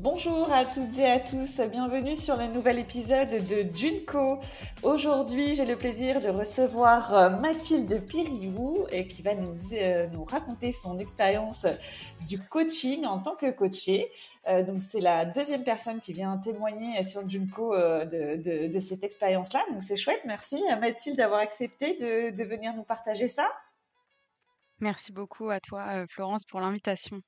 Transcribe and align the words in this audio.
Bonjour 0.00 0.52
à 0.52 0.64
toutes 0.64 0.96
et 0.98 1.10
à 1.10 1.18
tous, 1.18 1.60
bienvenue 1.72 2.14
sur 2.14 2.36
le 2.36 2.46
nouvel 2.46 2.78
épisode 2.78 3.30
de 3.30 3.66
Junco. 3.76 4.38
Aujourd'hui, 4.84 5.56
j'ai 5.56 5.66
le 5.66 5.74
plaisir 5.74 6.20
de 6.20 6.28
recevoir 6.28 7.12
euh, 7.12 7.30
Mathilde 7.30 8.06
Piriou 8.06 8.86
qui 9.10 9.22
va 9.22 9.34
nous, 9.34 9.56
euh, 9.72 10.06
nous 10.12 10.22
raconter 10.22 10.70
son 10.70 11.00
expérience 11.00 11.66
du 12.28 12.38
coaching 12.38 13.06
en 13.06 13.18
tant 13.18 13.34
que 13.34 13.50
coachée. 13.50 14.08
Euh, 14.46 14.62
donc, 14.62 14.82
c'est 14.82 15.00
la 15.00 15.24
deuxième 15.24 15.64
personne 15.64 16.00
qui 16.00 16.12
vient 16.12 16.38
témoigner 16.38 17.02
sur 17.02 17.28
Junco 17.28 17.74
de, 17.76 18.78
cette 18.78 19.02
expérience-là. 19.02 19.64
Donc, 19.72 19.82
c'est 19.82 19.96
chouette. 19.96 20.20
Merci 20.24 20.62
à 20.70 20.76
Mathilde 20.76 21.16
d'avoir 21.16 21.40
accepté 21.40 21.94
de 21.94 22.44
venir 22.44 22.72
nous 22.76 22.84
partager 22.84 23.26
ça. 23.26 23.50
Merci 24.78 25.10
beaucoup 25.10 25.50
à 25.50 25.58
toi, 25.58 26.06
Florence, 26.08 26.44
pour 26.44 26.60
l'invitation. 26.60 27.20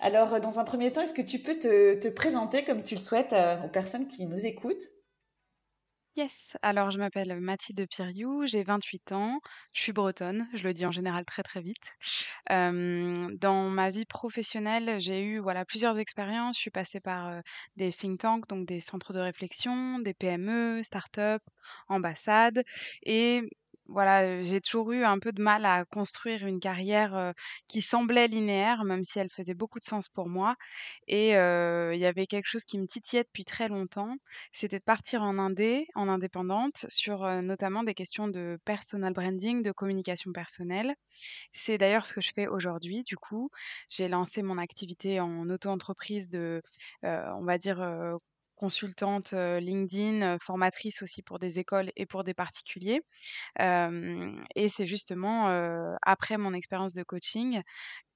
Alors, 0.00 0.40
dans 0.40 0.58
un 0.58 0.64
premier 0.64 0.92
temps, 0.92 1.02
est-ce 1.02 1.12
que 1.12 1.22
tu 1.22 1.38
peux 1.38 1.58
te, 1.58 2.08
présenter 2.08 2.64
comme 2.64 2.82
tu 2.82 2.94
le 2.94 3.00
souhaites 3.00 3.32
euh, 3.32 3.62
aux 3.62 3.68
personnes 3.68 4.08
qui 4.08 4.26
nous 4.26 4.44
écoutent? 4.44 4.84
Yes, 6.14 6.58
alors 6.60 6.90
je 6.90 6.98
m'appelle 6.98 7.40
Mathilde 7.40 7.86
Piriou, 7.88 8.44
j'ai 8.44 8.62
28 8.62 9.12
ans, 9.12 9.40
je 9.72 9.80
suis 9.80 9.92
bretonne, 9.92 10.46
je 10.52 10.62
le 10.62 10.74
dis 10.74 10.84
en 10.84 10.92
général 10.92 11.24
très 11.24 11.42
très 11.42 11.62
vite. 11.62 11.96
dans 12.50 13.70
ma 13.70 13.90
vie 13.90 14.04
professionnelle, 14.04 15.00
j'ai 15.00 15.22
eu 15.22 15.38
voilà 15.38 15.64
plusieurs 15.64 15.98
expériences. 15.98 16.56
Je 16.56 16.60
suis 16.60 16.70
passée 16.70 17.00
par 17.00 17.28
euh, 17.28 17.40
des 17.76 17.90
think 17.90 18.20
tanks, 18.20 18.46
donc 18.48 18.66
des 18.66 18.80
centres 18.80 19.14
de 19.14 19.20
réflexion, 19.20 20.00
des 20.00 20.12
PME, 20.12 20.82
start-up, 20.82 21.42
ambassades, 21.88 22.62
et 23.04 23.40
voilà, 23.86 24.42
j'ai 24.42 24.60
toujours 24.60 24.92
eu 24.92 25.04
un 25.04 25.18
peu 25.18 25.32
de 25.32 25.42
mal 25.42 25.64
à 25.64 25.84
construire 25.84 26.46
une 26.46 26.60
carrière, 26.60 27.32
qui 27.68 27.82
semblait 27.82 28.28
linéaire, 28.28 28.84
même 28.84 29.04
si 29.04 29.18
elle 29.18 29.30
faisait 29.30 29.54
beaucoup 29.54 29.78
de 29.78 29.84
sens 29.84 30.08
pour 30.08 30.28
moi 30.28 30.56
et 31.08 31.30
il 31.30 31.98
y 31.98 32.06
avait 32.06 32.26
quelque 32.26 32.46
chose 32.46 32.64
qui 32.64 32.78
me 32.78 32.86
titillait 32.86 33.24
depuis 33.24 33.44
très 33.44 33.68
longtemps, 33.68 34.16
c'était 34.52 34.78
de 34.78 34.84
partir 34.84 35.22
en 35.22 35.38
indé, 35.38 35.86
en 35.94 36.08
indépendante 36.08 36.86
sur, 36.88 37.26
notamment 37.42 37.82
des 37.82 37.94
questions 37.94 38.28
de 38.28 38.58
personal 38.64 39.12
branding, 39.12 39.62
de 39.62 39.72
communication 39.72 40.32
personnelle. 40.32 40.94
C'est 41.52 41.78
d'ailleurs 41.78 42.06
ce 42.06 42.14
que 42.14 42.20
je 42.20 42.32
fais 42.34 42.46
aujourd'hui 42.46 43.02
du 43.04 43.16
coup. 43.16 43.50
J'ai 43.88 44.08
lancé 44.08 44.42
mon 44.42 44.58
activité 44.58 45.20
en 45.20 45.48
auto-entreprise 45.50 46.28
de, 46.28 46.62
on 47.02 47.44
va 47.44 47.58
dire, 47.58 47.80
consultante 48.62 49.32
LinkedIn, 49.32 50.38
formatrice 50.38 51.02
aussi 51.02 51.22
pour 51.22 51.38
des 51.38 51.58
écoles 51.58 51.90
et 51.96 52.06
pour 52.06 52.22
des 52.24 52.34
particuliers. 52.34 53.00
et 53.60 54.68
c'est 54.68 54.86
justement 54.86 55.48
après 56.02 56.38
mon 56.38 56.54
expérience 56.54 56.92
de 56.94 57.02
coaching 57.02 57.62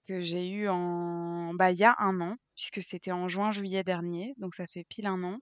que 0.08 0.20
j'ai 0.20 0.48
eu 0.50 0.68
en 0.68 1.54
bah, 1.54 1.72
il 1.72 1.78
y 1.78 1.84
a 1.84 1.94
un 1.98 2.20
an, 2.20 2.36
puisque 2.54 2.82
c'était 2.82 3.12
en 3.12 3.28
juin-juillet 3.28 3.84
dernier, 3.84 4.34
donc 4.38 4.54
ça 4.54 4.66
fait 4.66 4.84
pile 4.88 5.06
un 5.08 5.22
an, 5.24 5.38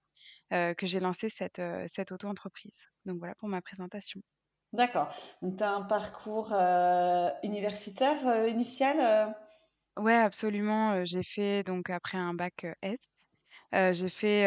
que 0.51 0.87
j'ai 0.87 1.01
lancé 1.01 1.29
cette, 1.29 1.63
cette 1.89 2.13
auto-entreprise. 2.13 2.87
Donc 3.07 3.19
voilà 3.19 3.35
pour 3.37 3.49
ma 3.49 3.63
présentation. 3.63 4.21
D'accord. 4.75 5.09
Donc 5.41 5.57
tu 5.57 5.65
as 5.65 5.73
un 5.73 5.83
parcours 5.83 6.53
universitaire 7.43 8.47
initial 8.47 9.35
Ouais, 9.97 10.15
absolument. 10.15 11.05
J'ai 11.05 11.23
fait 11.23 11.63
donc 11.65 11.89
après 11.91 12.19
un 12.19 12.35
bac 12.35 12.67
S, 12.83 12.99
j'ai 13.73 14.09
fait, 14.09 14.47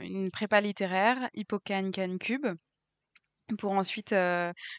une 0.00 0.30
prépa 0.30 0.60
littéraire, 0.60 1.28
Hippocane 1.34 1.90
Cube 2.18 2.46
pour 3.56 3.72
ensuite 3.72 4.14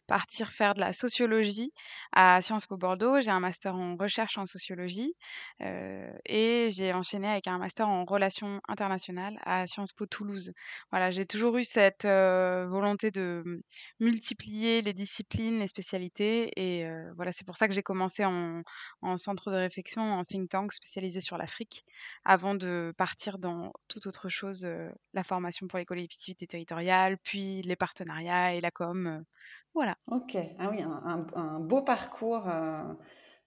partir 0.08 0.52
faire 0.52 0.74
de 0.74 0.80
la 0.80 0.94
sociologie 0.94 1.72
à 2.12 2.42
Sciences 2.42 2.66
Po 2.66 2.78
Bordeaux. 2.78 3.20
J'ai 3.20 3.32
un 3.32 3.40
master 3.40 3.76
en 3.76 3.96
recherche 3.96 4.38
en 4.38 4.46
sociologie 4.46 5.16
et 5.60 6.70
j'ai 6.72 6.94
enchaîné 6.94 7.28
avec 7.28 7.48
un 7.48 7.58
master 7.58 7.88
en 7.88 8.04
relations 8.04 8.62
internationales 8.68 9.38
à 9.44 9.68
Sciences 9.68 9.94
Po 9.94 10.06
Toulouse. 10.06 10.52
Voilà, 10.92 11.12
j'ai 11.12 11.26
toujours 11.26 11.58
eu 11.58 11.64
cette 11.64 12.06
volonté 12.06 13.12
de 13.12 13.44
mmh, 13.46 13.60
multiplier 14.00 14.82
les 14.82 14.94
disciplines, 14.94 15.60
les 15.60 15.68
spécialités 15.68 16.52
et 16.56 16.88
voilà, 17.16 17.32
c'est 17.32 17.46
pour 17.46 17.58
ça 17.58 17.68
que 17.68 17.74
j'ai 17.74 17.84
commencé 17.84 18.26
en, 18.26 18.62
en, 19.02 19.18
centre 19.18 19.52
de 19.52 19.56
réflexion, 19.56 20.02
en 20.02 20.24
think 20.24 20.50
tank 20.50 20.74
spécialisé 20.74 21.22
sur 21.22 21.38
l'Afrique, 21.38 21.84
avant 22.26 22.56
de 22.56 22.94
partir 22.98 23.40
dans 23.40 23.72
toute 23.88 24.08
autre 24.08 24.30
chose, 24.30 24.68
la 25.14 25.24
formation 25.24 25.68
pour 25.68 25.80
les 25.80 25.86
collectivités 25.86 26.48
territoriales, 26.48 27.18
puis 27.24 27.62
les 27.62 27.76
partenariats 27.76 28.54
et 28.54 28.62
la 28.64 28.72
com. 28.72 29.24
voilà. 29.74 29.96
Ok, 30.08 30.38
ah 30.60 30.70
oui, 30.72 30.82
un, 30.82 31.60
beau 31.60 31.82
parcours. 31.82 32.46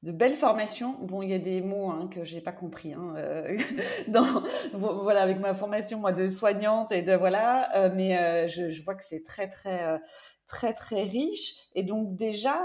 de 0.03 0.13
belles 0.13 0.37
formations. 0.37 0.97
Bon, 1.01 1.23
il 1.23 1.31
y 1.31 1.35
a 1.35 1.39
des 1.39 1.61
mots 1.61 1.91
hein, 1.91 2.09
que 2.13 2.25
j'ai 2.25 2.41
pas 2.41 2.53
compris. 2.53 2.93
Hein, 2.93 3.15
dans, 4.09 4.43
voilà, 4.75 5.23
avec 5.23 5.41
ma 5.41 5.55
formation 5.55 5.99
moi 5.99 6.13
de 6.13 6.29
soignante 6.29 6.93
et 6.93 7.03
de 7.03 7.15
voilà, 7.15 7.91
mais 7.95 8.47
je, 8.49 8.83
vois 8.85 8.95
que 8.95 9.05
c'est 9.05 9.25
très 9.25 9.49
très 9.49 10.01
très 10.47 10.73
très 10.75 11.03
riche. 11.03 11.57
Et 11.75 11.83
donc 11.83 12.17
déjà, 12.17 12.59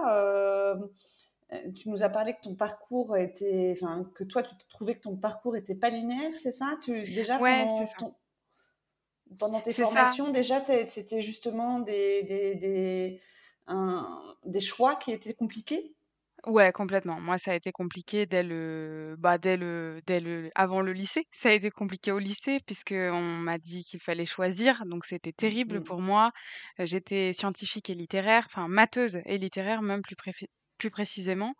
tu 1.75 1.89
nous 1.89 2.03
as 2.03 2.09
parlé 2.09 2.33
que 2.33 2.41
ton 2.41 2.55
parcours 2.55 3.17
était, 3.17 3.73
enfin 3.75 4.09
que 4.15 4.23
toi 4.23 4.41
tu 4.41 4.55
trouvais 4.69 4.95
que 4.95 5.01
ton 5.01 5.17
parcours 5.17 5.55
était 5.55 5.75
pas 5.75 5.89
linéaire, 5.89 6.31
c'est 6.37 6.51
ça? 6.51 6.77
Tu 6.81 7.01
déjà 7.01 7.39
ouais, 7.39 7.65
ça 7.67 7.95
pendant 9.37 9.61
tes 9.61 9.73
formations, 9.73 10.31
déjà, 10.31 10.63
c'était 10.85 11.21
justement 11.21 11.79
des, 11.79 12.23
des, 12.23 12.55
des, 12.55 13.21
des, 14.45 14.59
choix 14.59 14.95
qui 14.95 15.11
étaient 15.11 15.33
compliqués? 15.33 15.93
Ouais, 16.47 16.71
complètement. 16.71 17.19
Moi, 17.19 17.37
ça 17.37 17.51
a 17.51 17.55
été 17.55 17.71
compliqué 17.71 18.25
dès 18.25 18.41
le, 18.41 19.15
bah, 19.19 19.37
dès 19.37 19.57
le, 19.57 20.01
dès 20.07 20.19
le, 20.19 20.49
avant 20.55 20.81
le 20.81 20.91
lycée. 20.91 21.27
Ça 21.31 21.49
a 21.49 21.51
été 21.51 21.69
compliqué 21.69 22.11
au 22.11 22.17
lycée 22.17 22.57
puisque 22.65 22.95
on 22.95 23.21
m'a 23.21 23.59
dit 23.59 23.83
qu'il 23.83 23.99
fallait 23.99 24.25
choisir, 24.25 24.83
donc 24.87 25.05
c'était 25.05 25.33
terrible 25.33 25.79
mmh. 25.79 25.83
pour 25.83 26.01
moi. 26.01 26.31
J'étais 26.79 27.31
scientifique 27.33 27.91
et 27.91 27.95
littéraire, 27.95 28.43
enfin 28.47 28.67
matheuse 28.67 29.19
et 29.25 29.37
littéraire 29.37 29.83
même 29.83 30.01
plus, 30.01 30.15
plus 30.79 30.89
précisément 30.89 31.53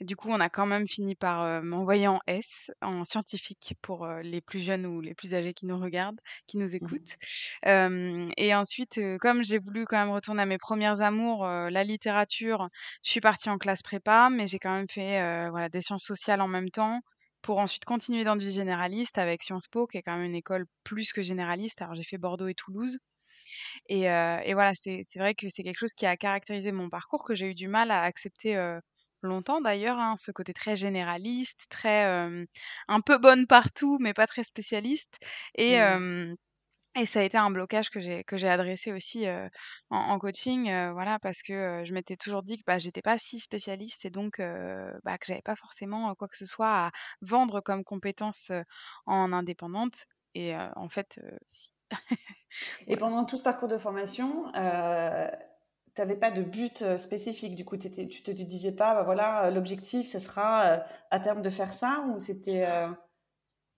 du 0.00 0.16
coup, 0.16 0.28
on 0.30 0.40
a 0.40 0.48
quand 0.48 0.66
même 0.66 0.86
fini 0.86 1.14
par 1.14 1.62
m'envoyer 1.62 2.08
en 2.08 2.20
S, 2.26 2.70
en 2.82 3.04
scientifique 3.04 3.74
pour 3.82 4.06
les 4.22 4.40
plus 4.40 4.60
jeunes 4.60 4.86
ou 4.86 5.00
les 5.00 5.14
plus 5.14 5.34
âgés 5.34 5.52
qui 5.54 5.66
nous 5.66 5.78
regardent, 5.78 6.20
qui 6.46 6.56
nous 6.58 6.74
mmh 6.80 6.90
écoutent. 6.90 7.16
et 7.64 8.54
ensuite, 8.54 9.00
comme 9.20 9.44
j'ai 9.44 9.58
voulu 9.58 9.84
quand 9.86 9.98
même 9.98 10.10
retourner 10.14 10.42
à 10.42 10.46
mes 10.46 10.58
premières 10.58 11.00
amours, 11.02 11.46
la 11.46 11.84
littérature, 11.84 12.68
je 13.04 13.10
suis 13.10 13.20
partie 13.20 13.50
en 13.50 13.58
classe 13.58 13.82
prépa, 13.82 14.28
mais 14.30 14.46
j'ai 14.46 14.58
quand 14.58 14.74
même 14.74 14.88
fait 14.88 15.48
voilà, 15.50 15.68
des 15.68 15.80
sciences 15.80 16.04
sociales 16.04 16.40
en 16.40 16.48
même 16.48 16.70
temps 16.70 17.00
pour 17.42 17.58
ensuite 17.58 17.84
continuer 17.86 18.24
dans 18.24 18.36
du 18.36 18.50
généraliste 18.50 19.16
avec 19.18 19.42
Sciences 19.42 19.68
Po, 19.68 19.86
qui 19.86 19.96
est 19.96 20.02
quand 20.02 20.14
même 20.16 20.24
une 20.26 20.34
école 20.34 20.66
plus 20.84 21.12
que 21.12 21.22
généraliste. 21.22 21.80
Alors 21.82 21.94
j'ai 21.94 22.04
fait 22.04 22.18
Bordeaux 22.18 22.48
et 22.48 22.54
Toulouse. 22.54 22.98
Et, 23.88 24.02
et 24.04 24.54
voilà, 24.54 24.72
c'est 24.74 25.02
vrai 25.18 25.34
que 25.34 25.48
c'est 25.48 25.62
quelque 25.62 25.78
chose 25.78 25.94
qui 25.94 26.06
a 26.06 26.16
caractérisé 26.16 26.72
mon 26.72 26.88
parcours, 26.90 27.24
que 27.24 27.34
j'ai 27.34 27.46
eu 27.50 27.54
du 27.54 27.68
mal 27.68 27.90
à 27.90 28.02
accepter 28.02 28.56
longtemps 29.22 29.60
d'ailleurs, 29.60 29.98
hein, 29.98 30.14
ce 30.16 30.30
côté 30.30 30.52
très 30.54 30.76
généraliste, 30.76 31.66
très 31.68 32.04
un 32.88 33.00
peu 33.00 33.18
bonne 33.18 33.46
partout, 33.46 33.98
mais 34.00 34.14
pas 34.14 34.26
très 34.26 34.44
spécialiste. 34.44 35.18
Et, 35.54 35.78
mmh. 35.80 36.36
et 36.96 37.06
ça 37.06 37.20
a 37.20 37.22
été 37.22 37.36
un 37.38 37.50
blocage 37.50 37.90
que 37.90 38.00
j'ai 38.00 38.24
que 38.24 38.36
j'ai 38.36 38.48
adressé 38.48 38.92
aussi 38.92 39.26
en, 39.90 40.18
coaching, 40.18 40.64
voilà, 40.92 41.18
parce 41.18 41.42
que 41.42 41.82
je 41.84 41.92
m'étais 41.92 42.16
toujours 42.16 42.42
dit 42.42 42.58
que 42.58 42.64
bah, 42.66 42.78
j'étais 42.78 43.02
pas 43.02 43.18
si 43.18 43.38
spécialiste 43.40 44.04
et 44.04 44.10
donc 44.10 44.40
bah, 45.04 45.18
que 45.18 45.26
j'avais 45.26 45.42
pas 45.42 45.56
forcément 45.56 46.14
quoi 46.14 46.28
que 46.28 46.36
ce 46.36 46.46
soit 46.46 46.86
à 46.86 46.90
vendre 47.20 47.60
comme 47.60 47.84
compétence 47.84 48.52
en 49.06 49.32
indépendante. 49.32 50.06
Et 50.34 50.54
en 50.76 50.88
fait, 50.88 51.20
si. 51.46 51.72
et 52.86 52.96
pendant 52.96 53.24
tout 53.24 53.36
ce 53.36 53.42
parcours 53.42 53.68
de 53.68 53.78
formation, 53.78 54.50
tu 55.94 56.00
n'avais 56.00 56.16
pas 56.16 56.30
de 56.30 56.42
but 56.42 56.82
euh, 56.82 56.98
spécifique. 56.98 57.54
Du 57.54 57.64
coup, 57.64 57.76
tu 57.76 57.90
te 57.90 58.30
disais 58.30 58.72
pas, 58.72 58.94
bah 58.94 59.02
voilà, 59.02 59.46
euh, 59.46 59.50
l'objectif, 59.50 60.06
ce 60.06 60.18
sera 60.18 60.64
euh, 60.64 60.78
à 61.10 61.20
terme 61.20 61.42
de 61.42 61.50
faire 61.50 61.72
ça 61.72 62.04
ou 62.08 62.20
c'était. 62.20 62.66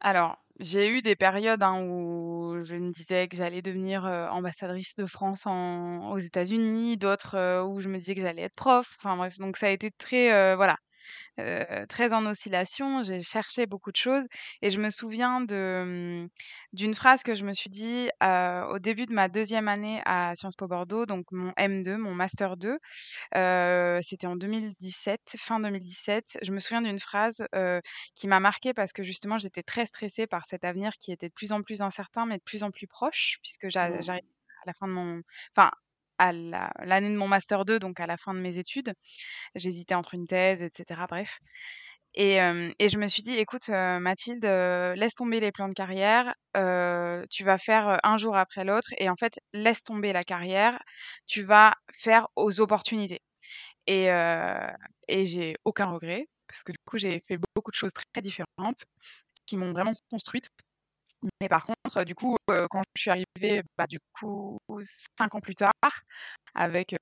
Alors, 0.00 0.36
j'ai 0.58 0.88
eu 0.88 1.00
des 1.00 1.16
périodes 1.16 1.62
hein, 1.62 1.86
où 1.86 2.62
je 2.64 2.74
me 2.74 2.92
disais 2.92 3.28
que 3.28 3.36
j'allais 3.36 3.62
devenir 3.62 4.04
ambassadrice 4.04 4.96
de 4.96 5.06
France 5.06 5.46
aux 5.46 6.18
États-Unis, 6.18 6.96
d'autres 6.96 7.62
où 7.64 7.80
je 7.80 7.88
me 7.88 7.98
disais 7.98 8.14
que 8.14 8.20
j'allais 8.20 8.42
être 8.42 8.54
prof. 8.54 8.96
Enfin 8.98 9.16
bref, 9.16 9.38
donc 9.38 9.56
ça 9.56 9.66
a 9.66 9.70
été 9.70 9.90
très. 9.92 10.54
voilà. 10.56 10.76
Très 11.88 12.12
en 12.12 12.26
oscillation. 12.26 13.02
J'ai 13.02 13.20
cherché 13.20 13.66
beaucoup 13.66 13.92
de 13.92 13.96
choses 13.96 14.26
et 14.62 14.70
je 14.70 14.80
me 14.80 14.90
souviens 14.90 15.40
de, 15.40 16.22
mmh, 16.24 16.28
d'une 16.72 16.94
phrase 16.94 17.22
que 17.22 17.34
je 17.34 17.44
me 17.44 17.52
suis 17.52 17.70
dit, 17.70 18.08
au 18.22 18.78
début 18.78 19.06
de 19.06 19.12
ma 19.12 19.28
deuxième 19.28 19.68
année 19.68 20.02
à 20.04 20.34
Sciences 20.34 20.56
Po 20.56 20.66
Bordeaux, 20.68 21.06
donc 21.06 21.26
mon 21.32 21.50
M2, 21.52 21.96
mon 21.96 22.14
master 22.14 22.56
2. 22.56 22.78
c'était 24.02 24.26
en 24.26 24.36
2017, 24.36 25.20
fin 25.38 25.60
2017. 25.60 26.38
Je 26.42 26.52
me 26.52 26.58
souviens 26.58 26.82
d'une 26.82 26.98
phrase, 26.98 27.44
qui 28.14 28.28
m'a 28.28 28.40
marquée 28.40 28.74
parce 28.74 28.92
que 28.92 29.02
justement 29.02 29.38
j'étais 29.38 29.62
très 29.62 29.86
stressée 29.86 30.26
par 30.26 30.46
cet 30.46 30.64
avenir 30.64 30.92
qui 30.98 31.12
était 31.12 31.28
de 31.28 31.34
plus 31.34 31.52
en 31.52 31.62
plus 31.62 31.82
incertain, 31.82 32.26
mais 32.26 32.38
de 32.38 32.42
plus 32.42 32.62
en 32.62 32.70
plus 32.70 32.86
proche 32.86 33.38
puisque 33.42 33.68
j'arrive 33.68 34.08
à 34.10 34.20
la 34.66 34.72
fin 34.74 34.86
de 34.86 34.92
mon 34.92 35.22
enfin 35.54 35.70
à 36.18 36.32
l'année 36.32 37.10
de 37.10 37.16
mon 37.16 37.28
master 37.28 37.64
2, 37.64 37.78
donc 37.78 38.00
à 38.00 38.06
la 38.06 38.16
fin 38.16 38.34
de 38.34 38.40
mes 38.40 38.58
études. 38.58 38.92
J'hésitais 39.54 39.94
entre 39.94 40.14
une 40.14 40.26
thèse, 40.26 40.62
etc. 40.62 41.06
Bref. 41.08 41.38
Et, 42.14 42.36
et 42.78 42.88
je 42.88 42.98
me 42.98 43.06
suis 43.08 43.22
dit, 43.22 43.34
écoute, 43.38 43.68
Mathilde, 43.70 44.44
laisse 44.44 45.14
tomber 45.14 45.40
les 45.40 45.52
plans 45.52 45.68
de 45.68 45.74
carrière. 45.74 46.34
tu 47.30 47.44
vas 47.44 47.58
faire 47.58 47.98
un 48.04 48.18
jour 48.18 48.36
après 48.36 48.64
l'autre. 48.64 48.88
Et 48.98 49.08
en 49.10 49.16
fait, 49.16 49.38
laisse 49.52 49.82
tomber 49.82 50.12
la 50.12 50.24
carrière. 50.24 50.78
Tu 51.26 51.42
vas 51.42 51.74
faire 51.92 52.28
aux 52.36 52.60
opportunités. 52.60 53.20
Et, 53.86 54.06
et 55.08 55.26
j'ai 55.26 55.56
aucun 55.64 55.86
regret. 55.86 56.26
Parce 56.48 56.64
que 56.64 56.72
du 56.72 56.78
coup, 56.86 56.98
j'ai 56.98 57.22
fait 57.26 57.38
beaucoup 57.54 57.70
de 57.70 57.76
choses 57.76 57.92
très 57.94 58.22
différentes 58.22 58.84
qui 59.46 59.56
m'ont 59.56 59.72
vraiment 59.72 59.94
construite. 60.10 60.48
Mais 61.40 61.48
par 61.48 61.66
contre, 61.66 62.04
du 62.04 62.14
coup, 62.14 62.36
quand 62.48 62.82
je 62.96 63.00
suis 63.00 63.10
arrivée, 63.10 63.62
bah, 63.78 63.86
du 63.86 63.98
coup, 64.12 64.58
cinq 65.18 65.34
ans 65.34 65.40
plus 65.40 65.54
tard, 65.54 65.72
avec 66.54 66.96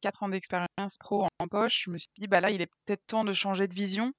quatre 0.00 0.22
ans 0.22 0.28
d'expérience 0.28 0.96
pro 0.98 1.26
en 1.38 1.48
poche, 1.48 1.84
je 1.86 1.90
me 1.90 1.98
suis 1.98 2.08
dit, 2.18 2.26
bah 2.28 2.40
là, 2.40 2.50
il 2.50 2.62
est 2.62 2.70
peut-être 2.86 3.06
temps 3.06 3.24
de 3.24 3.32
changer 3.32 3.68
de 3.68 3.74
vision 3.74 4.12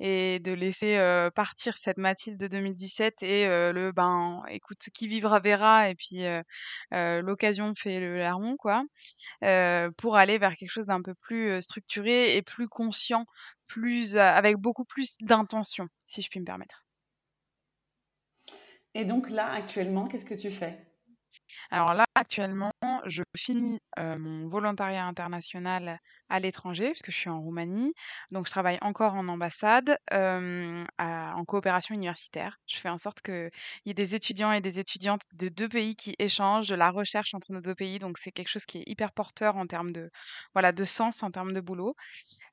et 0.00 0.40
de 0.40 0.52
laisser 0.52 0.98
partir 1.34 1.78
cette 1.78 1.98
Mathilde 1.98 2.38
de 2.40 2.48
2017 2.48 3.22
et 3.22 3.46
le 3.46 3.92
ben 3.92 4.42
écoute 4.48 4.78
qui 4.92 5.06
vivra 5.08 5.38
verra 5.40 5.90
et 5.90 5.94
puis 5.94 6.24
l'occasion 6.92 7.72
fait 7.76 8.00
le 8.00 8.18
larron 8.18 8.56
quoi 8.56 8.82
pour 9.96 10.16
aller 10.16 10.38
vers 10.38 10.56
quelque 10.56 10.70
chose 10.70 10.86
d'un 10.86 11.02
peu 11.02 11.14
plus 11.14 11.62
structuré 11.62 12.36
et 12.36 12.42
plus 12.42 12.68
conscient 12.68 13.26
plus 13.68 14.16
avec 14.16 14.56
beaucoup 14.56 14.84
plus 14.84 15.16
d'intention 15.20 15.86
si 16.04 16.22
je 16.22 16.28
puis 16.28 16.40
me 16.40 16.44
permettre 16.44 16.84
et 18.94 19.04
donc 19.04 19.30
là, 19.30 19.50
actuellement, 19.52 20.06
qu'est-ce 20.06 20.24
que 20.24 20.34
tu 20.34 20.50
fais? 20.50 20.86
Alors 21.70 21.94
là, 21.94 22.04
actuellement, 22.14 22.72
je 23.06 23.22
finis 23.36 23.80
mon 23.98 24.48
volontariat 24.48 25.04
international 25.06 25.98
à 26.28 26.38
l'étranger, 26.38 26.90
puisque 26.90 27.10
je 27.10 27.16
suis 27.16 27.28
en 27.30 27.40
Roumanie. 27.40 27.92
Donc, 28.30 28.46
je 28.46 28.50
travaille 28.52 28.78
encore 28.82 29.14
en 29.14 29.26
ambassade, 29.28 29.98
en 30.10 31.44
coopération 31.46 31.94
universitaire. 31.94 32.58
Je 32.66 32.78
fais 32.78 32.88
en 32.88 32.98
sorte 32.98 33.20
qu'il 33.22 33.50
y 33.86 33.90
ait 33.90 33.94
des 33.94 34.14
étudiants 34.14 34.52
et 34.52 34.60
des 34.60 34.78
étudiantes 34.78 35.22
de 35.32 35.48
deux 35.48 35.68
pays 35.68 35.96
qui 35.96 36.14
échangent, 36.18 36.68
de 36.68 36.74
la 36.76 36.90
recherche 36.90 37.34
entre 37.34 37.52
nos 37.52 37.60
deux 37.60 37.74
pays. 37.74 37.98
Donc, 37.98 38.18
c'est 38.18 38.30
quelque 38.32 38.48
chose 38.48 38.66
qui 38.66 38.78
est 38.78 38.84
hyper 38.86 39.12
porteur 39.12 39.56
en 39.56 39.66
termes 39.66 39.92
de, 39.92 40.10
voilà, 40.54 40.72
de 40.72 40.84
sens, 40.84 41.22
en 41.22 41.30
termes 41.30 41.52
de 41.52 41.60
boulot. 41.60 41.94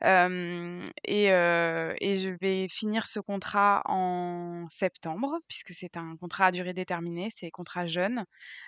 et, 0.03 1.25
et 1.27 2.15
je 2.15 2.37
vais 2.41 2.67
finir 2.69 3.05
ce 3.05 3.19
contrat 3.19 3.81
en 3.85 4.65
septembre, 4.71 5.37
puisque 5.47 5.73
c'est 5.73 5.97
un 5.97 6.15
contrat 6.17 6.47
à 6.47 6.51
durée 6.51 6.73
déterminée, 6.73 7.29
c'est 7.35 7.51
contrat 7.51 7.85
jeune, 7.85 8.25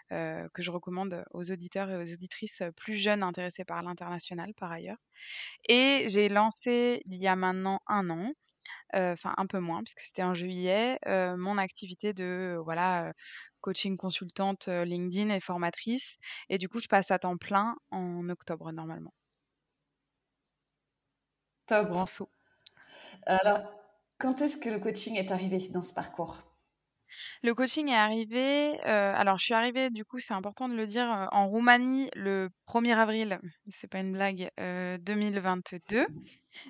que 0.09 0.61
je 0.61 0.71
recommande 0.71 1.23
aux 1.31 1.51
auditeurs 1.51 1.68
et 1.75 1.95
aux 1.95 2.13
auditrices 2.13 2.63
plus 2.75 2.95
jeunes 2.95 3.23
intéressés 3.23 3.65
par 3.65 3.83
l'international 3.83 4.53
par 4.55 4.71
ailleurs. 4.71 4.97
Et 5.69 6.05
j'ai 6.09 6.29
lancé 6.29 7.01
il 7.05 7.15
y 7.15 7.27
a 7.27 7.35
maintenant 7.35 7.81
un 7.87 8.09
an, 8.09 8.33
enfin 8.93 9.33
un 9.37 9.47
peu 9.47 9.59
moins 9.59 9.83
puisque 9.83 10.01
c'était 10.01 10.23
en 10.23 10.33
juillet, 10.33 10.99
mon 11.07 11.57
activité 11.57 12.13
de 12.13 12.57
voilà 12.63 13.13
coaching 13.61 13.97
consultante 13.97 14.67
LinkedIn 14.67 15.29
et 15.35 15.39
formatrice. 15.41 16.17
Et 16.49 16.57
du 16.57 16.69
coup, 16.69 16.79
je 16.79 16.87
passe 16.87 17.11
à 17.11 17.19
temps 17.19 17.37
plein 17.37 17.75
en 17.91 18.29
octobre 18.29 18.71
normalement. 18.71 19.13
Top. 21.67 21.87
Grand 21.89 22.05
saut. 22.05 22.29
Alors, 23.25 23.61
quand 24.17 24.41
est-ce 24.41 24.57
que 24.57 24.69
le 24.69 24.79
coaching 24.79 25.15
est 25.17 25.31
arrivé 25.31 25.59
dans 25.69 25.81
ce 25.81 25.93
parcours? 25.93 26.43
Le 27.43 27.53
coaching 27.53 27.89
est 27.89 27.95
arrivé, 27.95 28.79
alors 28.81 29.37
je 29.37 29.45
suis 29.45 29.53
arrivée 29.53 29.89
du 29.89 30.05
coup, 30.05 30.19
c'est 30.19 30.33
important 30.33 30.69
de 30.69 30.75
le 30.75 30.85
dire, 30.85 31.27
en 31.31 31.47
Roumanie 31.47 32.09
le 32.15 32.49
1er 32.67 32.95
avril, 32.95 33.39
c'est 33.69 33.89
pas 33.89 33.99
une 33.99 34.13
blague, 34.13 34.49
2022. 34.57 36.05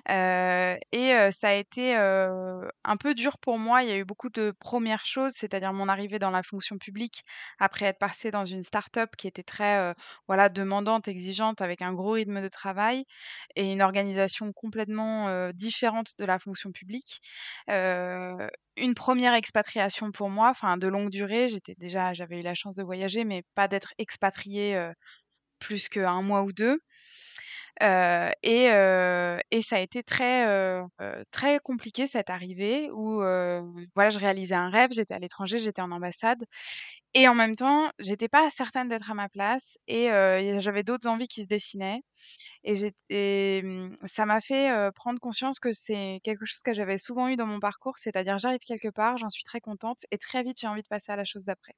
Et 0.08 1.30
ça 1.32 1.48
a 1.48 1.54
été, 1.54 1.94
un 1.96 2.96
peu 2.98 3.14
dur 3.14 3.38
pour 3.38 3.58
moi. 3.58 3.82
Il 3.82 3.88
y 3.88 3.92
a 3.92 3.96
eu 3.98 4.04
beaucoup 4.04 4.30
de 4.30 4.52
premières 4.58 5.04
choses, 5.04 5.32
c'est-à-dire 5.34 5.72
mon 5.72 5.88
arrivée 5.88 6.18
dans 6.18 6.30
la 6.30 6.42
fonction 6.42 6.78
publique 6.78 7.22
après 7.58 7.86
être 7.86 7.98
passée 7.98 8.30
dans 8.30 8.44
une 8.44 8.62
start-up 8.62 9.10
qui 9.16 9.26
était 9.28 9.42
très, 9.42 9.94
voilà, 10.28 10.48
demandante, 10.48 11.08
exigeante, 11.08 11.60
avec 11.60 11.82
un 11.82 11.92
gros 11.92 12.12
rythme 12.12 12.42
de 12.42 12.48
travail 12.48 13.04
et 13.56 13.72
une 13.72 13.82
organisation 13.82 14.52
complètement, 14.52 15.50
différente 15.52 16.12
de 16.18 16.24
la 16.24 16.38
fonction 16.38 16.72
publique. 16.72 17.20
une 17.68 18.94
première 18.94 19.34
expatriation 19.34 20.10
pour 20.12 20.30
moi, 20.30 20.50
enfin 20.50 20.76
de 20.76 20.88
longue 20.88 21.10
durée. 21.10 21.48
J'étais 21.48 21.74
déjà 21.76 22.12
j'avais 22.12 22.38
eu 22.40 22.42
la 22.42 22.54
chance 22.54 22.74
de 22.74 22.82
voyager, 22.82 23.24
mais 23.24 23.42
pas 23.54 23.68
d'être 23.68 23.92
expatriée, 23.98 24.90
plus 25.60 25.88
qu'un 25.88 26.22
mois 26.22 26.42
ou 26.44 26.52
deux. 27.80 28.32
et, 28.42 28.66
et 29.50 29.62
ça 29.62 29.76
a 29.76 29.80
été 29.80 30.02
très, 30.02 30.46
très 31.30 31.58
compliqué 31.60 32.06
cette 32.06 32.30
arrivée 32.30 32.90
où 32.92 33.16
voilà, 33.94 34.10
je 34.10 34.18
réalisais 34.18 34.54
un 34.54 34.70
rêve, 34.70 34.90
j'étais 34.92 35.14
à 35.14 35.18
l'étranger, 35.18 35.58
j'étais 35.58 35.82
en 35.82 35.90
ambassade 35.92 36.44
et 37.14 37.28
en 37.28 37.34
même 37.34 37.56
temps, 37.56 37.90
j'étais 37.98 38.28
pas 38.28 38.50
certaine 38.50 38.88
d'être 38.88 39.10
à 39.10 39.14
ma 39.14 39.28
place 39.28 39.78
et 39.88 40.08
j'avais 40.60 40.82
d'autres 40.84 41.08
envies 41.08 41.28
qui 41.28 41.42
se 41.42 41.46
dessinaient 41.48 42.02
et, 42.64 43.62
mmh, 43.62 43.96
ça 44.04 44.26
m'a 44.26 44.40
fait 44.40 44.90
prendre 44.94 45.20
conscience 45.20 45.58
que 45.60 45.72
c'est 45.72 46.20
quelque 46.24 46.44
chose 46.46 46.62
que 46.62 46.74
j'avais 46.74 46.98
souvent 46.98 47.28
eu 47.28 47.36
dans 47.36 47.46
mon 47.46 47.60
parcours, 47.60 47.98
c'est-à-dire 47.98 48.38
j'arrive 48.38 48.60
quelque 48.60 48.88
part, 48.88 49.18
j'en 49.18 49.28
suis 49.28 49.44
très 49.44 49.60
contente 49.60 49.98
et 50.10 50.18
très 50.18 50.42
vite 50.42 50.58
j'ai 50.60 50.68
envie 50.68 50.82
de 50.82 50.88
passer 50.88 51.12
à 51.12 51.16
la 51.16 51.24
chose 51.24 51.44
d'après. 51.44 51.74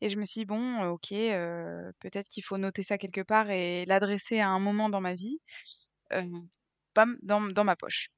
Et 0.00 0.08
je 0.08 0.18
me 0.18 0.24
suis 0.24 0.40
dit, 0.40 0.46
bon, 0.46 0.82
ok, 0.90 1.08
peut-être 1.10 2.28
qu'il 2.28 2.44
faut 2.44 2.58
noter 2.58 2.82
ça 2.82 2.98
quelque 2.98 3.20
part 3.22 3.50
et 3.50 3.84
l'adresser 3.86 4.40
à 4.40 4.48
un 4.48 4.58
moment 4.60 4.88
dans 4.88 5.00
ma 5.00 5.14
vie, 5.14 5.40
bam, 6.94 7.16
dans, 7.22 7.40
dans 7.40 7.64
ma 7.64 7.76
poche, 7.76 8.08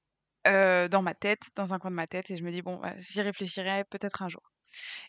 dans 0.45 1.03
ma 1.03 1.15
tête, 1.15 1.41
dans 1.57 1.73
un 1.75 1.79
coin 1.79 1.91
de 1.91 1.97
ma 1.97 2.07
tête. 2.07 2.31
Et 2.31 2.37
je 2.37 2.45
me 2.45 2.51
dis, 2.53 2.63
bon, 2.63 2.81
j'y 2.99 3.23
réfléchirai 3.23 3.85
peut-être 3.91 4.23
un 4.23 4.29
jour. 4.29 4.43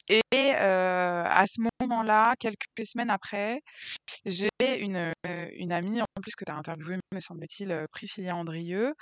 Et 0.09 0.21
à 0.33 1.45
ce 1.47 1.61
moment-là, 1.81 2.35
quelques 2.39 2.85
semaines 2.85 3.09
après, 3.09 3.61
j'ai 4.25 4.49
une, 4.61 5.13
une 5.53 5.71
amie, 5.71 6.01
en 6.01 6.05
plus 6.21 6.35
que 6.35 6.45
tu 6.45 6.51
as 6.51 6.55
interviewé, 6.55 6.97
me 7.13 7.19
semble-t-il, 7.19 7.85
Priscilla 7.91 8.35
Andrieux, 8.35 8.93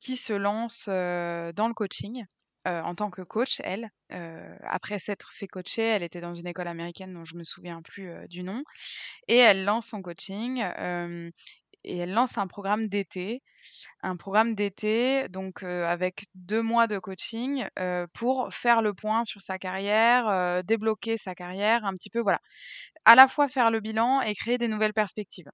qui 0.00 0.16
se 0.16 0.32
lance 0.32 0.86
dans 0.86 1.68
le 1.68 1.74
coaching 1.74 2.24
en 2.66 2.94
tant 2.94 3.10
que 3.10 3.22
coach, 3.22 3.60
elle. 3.64 3.90
après 4.62 4.98
s'être 4.98 5.32
fait 5.32 5.46
coacher, 5.46 5.82
elle 5.82 6.02
était 6.02 6.20
dans 6.20 6.34
une 6.34 6.46
école 6.46 6.68
américaine 6.68 7.14
dont 7.14 7.24
je 7.24 7.36
me 7.36 7.44
souviens 7.44 7.80
plus 7.82 8.10
du 8.28 8.42
nom. 8.42 8.62
Et 9.28 9.36
elle 9.36 9.64
lance 9.64 9.86
son 9.86 10.02
coaching 10.02 10.64
et 11.84 11.98
elle 11.98 12.12
lance 12.12 12.36
un 12.38 12.46
programme 12.48 12.88
d'été. 12.88 13.42
Un 14.02 14.16
programme 14.16 14.54
d'été, 14.54 15.28
donc 15.28 15.62
avec 15.62 16.26
deux 16.34 16.62
mois 16.62 16.86
de 16.86 16.98
coaching 16.98 17.66
pour 18.12 18.52
faire 18.52 18.82
le 18.82 18.94
point 18.94 19.24
sur 19.24 19.40
sa 19.40 19.58
carrière, 19.58 20.62
débloquer 20.64 21.16
sa 21.16 21.34
carrière, 21.34 21.84
un 21.84 21.94
petit 21.94 22.10
peu, 22.10 22.20
voilà. 22.20 22.40
À 23.04 23.14
la 23.14 23.28
fois 23.28 23.48
faire 23.48 23.70
le 23.70 23.80
bilan 23.80 24.20
et 24.22 24.34
créer 24.34 24.58
des 24.58 24.68
nouvelles 24.68 24.94
perspectives. 24.94 25.50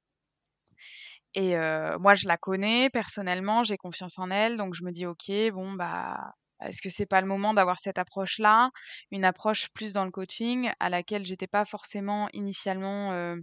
Et 1.34 1.56
moi, 1.98 2.14
je 2.14 2.28
la 2.28 2.36
connais 2.36 2.90
personnellement, 2.90 3.64
j'ai 3.64 3.76
confiance 3.78 4.18
en 4.18 4.30
elle, 4.30 4.56
donc 4.56 4.74
je 4.74 4.84
me 4.84 4.90
dis, 4.90 5.06
ok, 5.06 5.30
bon, 5.52 5.72
bah, 5.72 6.32
est-ce 6.66 6.82
que 6.82 6.88
c'est 6.90 7.06
pas 7.06 7.20
le 7.20 7.26
moment 7.26 7.54
d'avoir 7.54 7.78
cette 7.80 7.98
approche-là, 7.98 8.70
une 9.10 9.24
approche 9.24 9.68
plus 9.74 9.92
dans 9.92 10.04
le 10.04 10.10
coaching 10.10 10.70
à 10.80 10.88
laquelle 10.90 11.26
j'étais 11.26 11.46
pas 11.46 11.64
forcément 11.64 12.28
initialement 12.32 13.36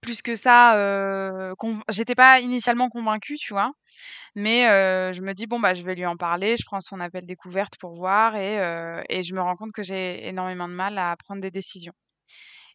plus 0.00 0.22
que 0.22 0.36
ça, 0.36 0.74
j'étais 1.88 2.14
pas 2.14 2.40
initialement 2.40 2.88
convaincue, 2.88 3.36
tu 3.36 3.52
vois? 3.52 3.72
Mais 4.36 4.62
je 5.14 5.20
me 5.22 5.34
dis 5.34 5.46
bon 5.46 5.60
bah 5.60 5.74
je 5.74 5.82
vais 5.84 5.94
lui 5.94 6.06
en 6.06 6.16
parler, 6.16 6.56
je 6.56 6.64
prends 6.66 6.80
son 6.80 7.00
appel 7.00 7.26
découverte 7.26 7.74
pour 7.80 7.94
voir 7.96 8.36
et, 8.36 8.56
et 9.08 9.22
je 9.22 9.34
me 9.34 9.40
rends 9.42 9.56
compte 9.56 9.72
que 9.72 9.82
j'ai 9.82 10.26
énormément 10.28 10.68
de 10.68 10.74
mal 10.74 10.98
à 10.98 11.16
prendre 11.16 11.42
des 11.42 11.50
décisions. 11.50 11.94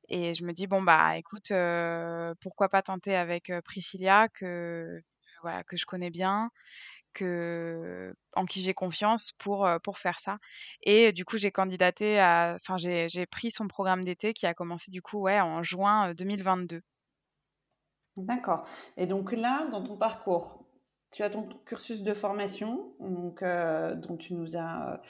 Et 0.10 0.34
je 0.36 0.44
me 0.46 0.54
dis 0.54 0.68
bon 0.68 0.82
bah 0.84 1.18
écoute, 1.18 1.52
pourquoi 2.42 2.70
pas 2.70 2.82
tenter 2.84 3.16
avec 3.16 3.52
Priscilla 3.66 4.28
que 4.30 5.02
voilà 5.42 5.64
que 5.64 5.78
je 5.78 5.86
connais 5.86 6.10
bien, 6.10 6.52
que, 7.14 8.14
en 8.36 8.46
qui 8.46 8.62
j'ai 8.62 8.74
confiance 8.74 9.34
pour, 9.40 9.70
pour 9.84 9.98
faire 9.98 10.20
ça. 10.20 10.38
Et 10.84 11.12
du 11.12 11.26
coup, 11.26 11.38
j'ai 11.38 11.52
candidaté 11.52 12.20
à. 12.20 12.58
Enfin, 12.60 12.78
j'ai 12.78 13.26
pris 13.26 13.52
son 13.52 13.68
programme 13.68 14.04
d'été 14.04 14.34
qui 14.34 14.46
a 14.46 14.54
commencé 14.54 14.92
du 14.92 15.02
coup 15.02 15.20
ouais, 15.20 15.40
en 15.40 15.64
juin 15.64 16.14
2022. 16.14 16.82
D'accord. 18.18 18.64
Et 18.98 19.06
donc 19.06 19.32
là, 19.32 19.68
dans 19.72 19.84
ton 19.84 19.98
parcours, 19.98 20.66
tu 21.12 21.24
as 21.24 21.30
ton 21.30 21.48
cursus 21.66 22.04
de 22.04 22.14
formation, 22.14 22.94
donc, 23.00 23.44
dont 23.44 24.18
tu 24.18 24.34
nous 24.34 24.58
as, 24.58 25.02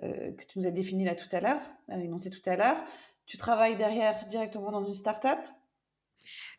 que 0.00 0.44
tu 0.46 0.58
nous 0.58 0.66
as 0.66 0.70
défini 0.70 1.04
là 1.04 1.14
tout 1.14 1.28
à 1.32 1.40
l'heure, 1.40 1.60
euh, 1.90 1.98
énoncé 1.98 2.30
tout 2.30 2.48
à 2.48 2.56
l'heure. 2.56 2.82
Tu 3.26 3.36
travailles 3.36 3.76
derrière 3.76 4.26
directement 4.26 4.70
dans 4.70 4.84
une 4.84 4.92
start-up? 4.92 5.38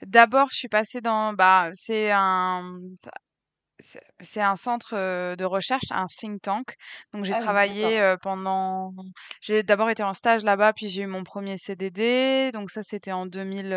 D'abord, 0.05 0.49
je 0.51 0.57
suis 0.57 0.67
passée 0.69 1.01
dans, 1.01 1.33
bah, 1.33 1.69
c'est 1.73 2.11
un, 2.11 2.77
c'est 4.21 4.41
un 4.41 4.55
centre 4.55 4.95
de 5.35 5.45
recherche, 5.45 5.85
un 5.91 6.05
think 6.07 6.41
tank. 6.41 6.75
Donc 7.13 7.25
j'ai 7.25 7.33
Ah 7.33 7.39
oui, 7.41 7.43
travaillé 7.43 8.15
pendant. 8.21 8.93
J'ai 9.41 9.63
d'abord 9.63 9.89
été 9.89 10.03
en 10.03 10.13
stage 10.13 10.43
là-bas, 10.43 10.73
puis 10.73 10.89
j'ai 10.89 11.03
eu 11.03 11.07
mon 11.07 11.23
premier 11.23 11.57
CDD. 11.57 12.51
Donc 12.53 12.71
ça, 12.71 12.81
c'était 12.83 13.11
en 13.11 13.25
2000, 13.25 13.73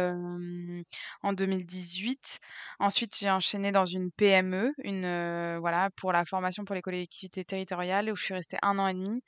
en 1.23 1.33
2018. 1.33 2.39
Ensuite, 2.79 3.17
j'ai 3.19 3.31
enchaîné 3.31 3.73
dans 3.73 3.85
une 3.85 4.11
PME, 4.13 4.73
une 4.85 5.59
voilà 5.59 5.91
pour 5.97 6.13
la 6.13 6.25
formation 6.25 6.65
pour 6.65 6.75
les 6.75 6.83
collectivités 6.83 7.45
territoriales, 7.45 8.11
où 8.11 8.17
je 8.17 8.25
suis 8.25 8.35
restée 8.35 8.59
un 8.63 8.79
an 8.79 8.89
et 8.89 8.95
demi. 8.95 9.23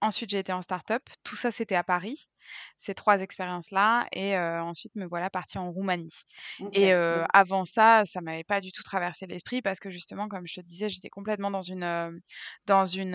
Ensuite, 0.00 0.30
j'ai 0.30 0.38
été 0.40 0.52
en 0.52 0.60
start-up. 0.62 1.02
Tout 1.22 1.36
ça, 1.36 1.50
c'était 1.50 1.76
à 1.76 1.82
Paris, 1.84 2.28
ces 2.76 2.94
trois 2.94 3.22
expériences-là. 3.22 4.06
Et 4.12 4.36
ensuite, 4.38 4.94
me 4.96 5.06
voilà 5.06 5.30
partie 5.30 5.56
en 5.58 5.70
Roumanie. 5.72 6.12
Et 6.72 6.92
Donc, 6.92 7.24
avant 7.32 7.64
ça, 7.64 8.04
ça 8.04 8.20
m'avait 8.20 8.44
pas 8.44 8.60
du 8.60 8.70
tout 8.72 8.82
traversé 8.82 9.26
l'esprit 9.26 9.62
parce 9.62 9.80
que 9.80 9.90
justement, 9.90 10.28
comme 10.28 10.46
je 10.46 10.60
te 10.60 10.66
disais, 10.66 10.88
j'étais 10.90 11.08
complètement 11.08 11.50
dans 11.50 11.62
une, 11.62 12.20
dans 12.66 12.84
une, 12.84 13.12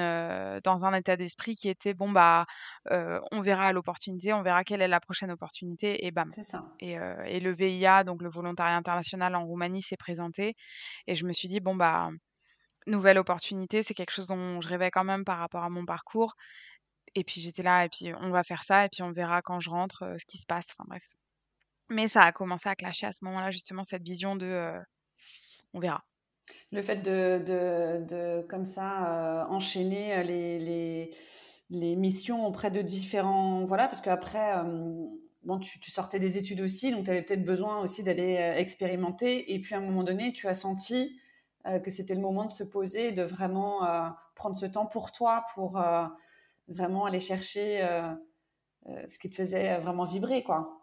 dans 0.63 0.86
un 0.86 0.93
état 0.93 1.15
d'esprit 1.15 1.55
qui 1.55 1.69
était: 1.69 1.93
«Bon, 1.93 2.12
bah, 2.12 2.45
on 2.89 3.41
verra 3.41 3.71
l'opportunité, 3.74 4.33
on 4.33 4.41
verra 4.43 4.63
quelle 4.63 4.81
est 4.81 4.88
la 4.88 5.00
prochaine 5.00 5.31
opportunité» 5.31 6.05
et 6.05 6.12
bam 6.12 6.33
ça. 6.41 6.63
et 6.79 6.93
et 7.25 7.39
le 7.39 7.51
VIA, 7.53 8.03
donc 8.03 8.21
le 8.24 8.29
volontariat 8.29 8.75
international 8.77 9.36
en 9.36 9.45
Roumanie, 9.45 9.81
s'est 9.83 9.98
présenté 9.98 10.55
et 11.07 11.15
je 11.15 11.25
me 11.25 11.33
suis 11.33 11.48
dit: 11.50 11.59
«Bon, 11.59 11.75
bah, 11.75 12.09
nouvelle 12.88 13.17
opportunité, 13.17 13.83
c'est 13.83 13.93
quelque 13.93 14.12
chose 14.12 14.27
dont 14.27 14.62
je 14.62 14.67
rêvais 14.69 14.91
quand 14.91 15.03
même 15.03 15.25
par 15.25 15.38
rapport 15.39 15.63
à 15.63 15.69
mon 15.69 15.86
parcours» 15.86 16.36
et 17.15 17.23
puis 17.23 17.41
j'étais 17.41 17.63
là 17.63 17.85
et 17.85 17.89
puis 17.89 18.13
on 18.19 18.29
va 18.29 18.43
faire 18.43 18.63
ça 18.63 18.85
et 18.85 18.89
puis 18.89 19.03
on 19.03 19.11
verra 19.11 19.41
quand 19.41 19.59
je 19.59 19.69
rentre, 19.69 20.15
ce 20.17 20.25
qui 20.25 20.37
se 20.37 20.45
passe. 20.45 20.67
Enfin 20.77 20.85
bref. 20.87 21.07
Mais 21.89 22.07
ça 22.07 22.21
a 22.21 22.31
commencé 22.31 22.69
à 22.69 22.75
clasher 22.75 23.07
à 23.07 23.11
ce 23.11 23.25
moment-là, 23.25 23.49
justement, 23.49 23.83
cette 23.83 24.03
vision 24.03 24.35
de, 24.35 24.73
on 25.73 25.79
verra. 25.79 26.03
Le 26.71 26.81
fait 26.81 26.97
de, 26.97 27.39
de, 27.39 28.05
de 28.05 28.47
comme 28.47 28.65
ça, 28.65 29.47
enchaîner 29.49 30.23
les, 30.23 30.59
les, 30.59 31.11
les 31.69 31.95
missions 31.95 32.45
auprès 32.45 32.69
de 32.71 32.81
différents. 32.81 33.65
Voilà, 33.65 33.87
parce 33.87 34.01
qu'après, 34.01 34.53
bon, 35.43 35.59
tu, 35.59 35.79
sortais 35.89 36.19
des 36.19 36.37
études 36.37 36.61
aussi, 36.61 36.91
donc 36.91 37.05
tu 37.05 37.11
avais 37.11 37.23
peut-être 37.23 37.45
besoin 37.45 37.79
aussi 37.79 38.03
d'aller 38.03 38.35
expérimenter. 38.57 39.53
Et 39.53 39.59
puis 39.59 39.73
à 39.73 39.79
un 39.79 39.81
moment 39.81 40.03
donné, 40.03 40.31
tu 40.31 40.47
as 40.47 40.53
senti 40.53 41.19
que 41.83 41.91
c'était 41.91 42.15
le 42.15 42.21
moment 42.21 42.45
de 42.45 42.51
se 42.51 42.63
poser, 42.63 43.11
de 43.11 43.23
vraiment 43.23 43.79
prendre 44.35 44.57
ce 44.57 44.65
temps 44.65 44.85
pour 44.85 45.11
toi, 45.11 45.45
pour 45.55 45.81
vraiment 46.69 47.05
aller 47.05 47.19
chercher 47.19 47.83
euh, 47.83 48.13
euh, 48.89 49.07
ce 49.07 49.19
qui 49.19 49.29
te 49.29 49.35
faisait 49.35 49.79
vraiment 49.79 50.05
vibrer, 50.05 50.43
quoi. 50.43 50.81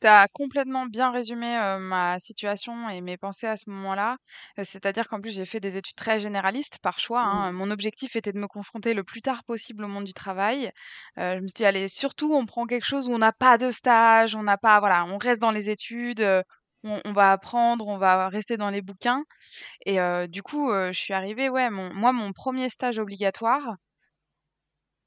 Tu 0.00 0.06
as 0.06 0.28
complètement 0.28 0.86
bien 0.86 1.10
résumé, 1.12 1.56
heu, 1.56 1.78
ma 1.78 2.18
situation 2.18 2.88
et 2.88 3.00
mes 3.00 3.16
pensées 3.16 3.46
à 3.46 3.56
ce 3.56 3.70
moment-là. 3.70 4.16
C'est-à-dire 4.62 5.08
qu'en 5.08 5.20
plus, 5.20 5.32
j'ai 5.34 5.44
fait 5.44 5.60
des 5.60 5.76
études 5.76 5.94
très 5.96 6.18
généralistes 6.18 6.78
par 6.82 6.98
choix, 6.98 7.22
hein. 7.22 7.52
Mm. 7.52 7.56
Mon 7.56 7.70
objectif 7.70 8.16
était 8.16 8.32
de 8.32 8.38
me 8.38 8.46
confronter 8.48 8.94
le 8.94 9.04
plus 9.04 9.22
tard 9.22 9.44
possible 9.44 9.84
au 9.84 9.88
monde 9.88 10.04
du 10.04 10.12
travail. 10.14 10.70
Je 11.16 11.40
me 11.40 11.46
suis 11.46 11.54
dit: 11.54 11.64
«Allez, 11.64 11.88
surtout, 11.88 12.32
on 12.34 12.46
prend 12.46 12.66
quelque 12.66 12.84
chose 12.86 13.08
où 13.08 13.12
on 13.12 13.18
n'a 13.18 13.32
pas 13.32 13.58
de 13.58 13.70
stage, 13.70 14.34
on 14.34 14.42
n'a 14.42 14.58
pas 14.58 14.80
voilà, 14.80 15.04
on 15.06 15.18
reste 15.18 15.40
dans 15.40 15.50
les 15.52 15.70
études, 15.70 16.22
on 16.84 17.00
on 17.04 17.12
va 17.12 17.32
apprendre, 17.32 17.86
on 17.88 17.98
va 17.98 18.28
rester 18.28 18.56
dans 18.56 18.70
les 18.70 18.82
bouquins» 18.82 19.24
et 19.86 19.98
du 20.28 20.42
coup, 20.42 20.70
je 20.72 20.92
suis 20.98 21.14
arrivée, 21.14 21.48
ouais, 21.50 21.70
mon 21.70 21.92
moi, 21.94 22.12
mon 22.12 22.32
premier 22.32 22.68
stage 22.70 22.98
obligatoire 22.98 23.76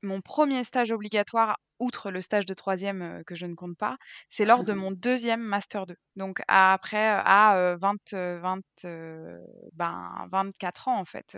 Mon 0.04 0.22
premier 0.22 0.64
stage 0.64 0.92
obligatoire, 0.92 1.58
outre 1.80 2.10
le 2.12 2.22
stage 2.22 2.46
de 2.48 2.54
troisième 2.56 3.24
que 3.26 3.36
je 3.36 3.46
ne 3.46 3.54
compte 3.56 3.78
pas, 3.78 3.98
c'est 4.30 4.46
lors 4.46 4.64
de 4.64 4.74
mon 4.74 4.92
deuxième 4.92 5.42
master 5.42 5.86
2. 5.86 5.96
Donc 6.16 6.42
après, 6.48 7.08
à, 7.08 7.56
heu, 7.74 7.78
20, 7.80 7.98
heu, 8.14 8.40
20, 8.42 8.62
heu, 8.86 9.40
ben, 9.74 10.28
24 10.32 10.88
ans 10.88 10.98
en 11.00 11.06
fait, 11.06 11.38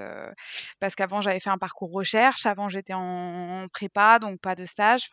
parce 0.79 0.96
qu'avant 0.96 1.20
j'avais 1.22 1.39
fait 1.41 1.50
un 1.50 1.58
parcours 1.58 1.91
recherche, 1.91 2.46
avant 2.46 2.70
j'étais 2.70 2.93
en 2.93 3.01
en 3.63 3.67
prépa, 3.67 4.20
donc 4.20 4.39
pas 4.41 4.55
de 4.55 4.63
stage, 4.65 5.10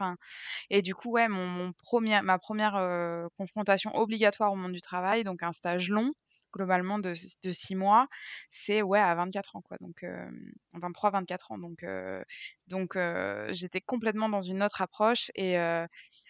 et 0.71 0.83
du 0.83 0.95
coup, 0.95 1.13
ouais, 1.13 1.29
mon 1.29 1.47
mon 1.49 1.73
1 1.73 2.23
ma 2.23 2.39
première 2.39 2.75
re 2.75 3.29
confrontation 3.39 3.93
obligatoire 3.97 4.53
au 4.53 4.57
monde 4.57 4.73
du 4.73 4.81
travail, 4.83 5.25
donc 5.25 5.43
un 5.43 5.53
stage 5.53 5.91
long, 5.91 6.13
globalement 6.53 6.99
de 6.99 7.15
de 7.43 7.53
6 7.53 7.75
mois, 7.77 8.09
c'est, 8.51 8.83
ouais, 8.83 9.01
à 9.01 9.15
24 9.15 9.57
ans, 9.57 9.63
quoi, 9.63 9.77
donc 9.81 10.03
hem, 10.03 10.53
23-24 10.75 11.53
ans, 11.53 11.59
donc 11.59 11.85
donc 12.69 12.97
j'étais 13.53 13.81
complètement 13.81 14.29
dans 14.29 14.41
une 14.41 14.63
autre 14.63 14.83
approche 14.83 15.31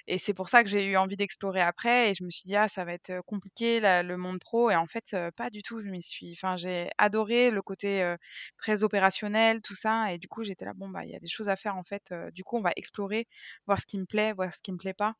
et 0.06 0.18
c'est 0.18 0.34
pour 0.34 0.48
ça 0.48 0.62
que 0.64 0.70
j'ai 0.70 0.86
eu 0.86 0.96
envie 0.96 1.16
d'explorer 1.16 1.60
après 1.60 2.10
et 2.10 2.14
je 2.14 2.24
me 2.24 2.30
suis 2.30 2.46
dit: 2.46 2.56
«Ah, 2.56 2.68
ça 2.68 2.84
va 2.84 2.92
être, 2.92 3.20
compliqué 3.26 3.80
le 3.80 4.16
monde 4.16 4.38
pro» 4.40 4.70
et 4.70 4.76
en 4.76 4.86
fait, 4.86 5.16
pas 5.36 5.50
du 5.50 5.62
tout. 5.62 5.82
Je 5.82 5.88
m'y 5.88 6.02
suis 6.02 6.32
enfin, 6.32 6.56
j'ai 6.56 6.90
adoré 6.98 7.50
le 7.50 7.62
côté, 7.62 8.14
très 8.58 8.82
opérationnel, 8.84 9.62
tout 9.62 9.74
ça 9.74 10.12
et 10.12 10.18
du 10.18 10.28
coup, 10.28 10.42
j'étais 10.44 10.64
là: 10.64 10.72
«Bon, 10.74 10.88
bah, 10.88 11.04
il 11.04 11.10
y 11.10 11.16
a 11.16 11.20
des 11.20 11.28
choses 11.28 11.48
à 11.48 11.56
faire, 11.56 11.76
en 11.76 11.84
fait, 11.84 12.12
du 12.32 12.44
coup, 12.44 12.56
on 12.58 12.62
va 12.62 12.72
explorer, 12.76 13.26
voir 13.66 13.80
ce 13.80 13.86
qui 13.86 13.98
me 13.98 14.06
plaît, 14.06 14.32
voir 14.32 14.52
ce 14.54 14.62
qui 14.62 14.72
me 14.72 14.78
plaît 14.78 14.94
pas», 14.94 15.14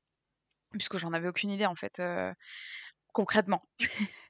puisque 0.72 0.98
j'en 0.98 1.12
avais 1.14 1.28
aucune 1.28 1.50
idée, 1.52 1.66
en 1.66 1.76
fait, 1.76 2.02
concrètement. 3.12 3.62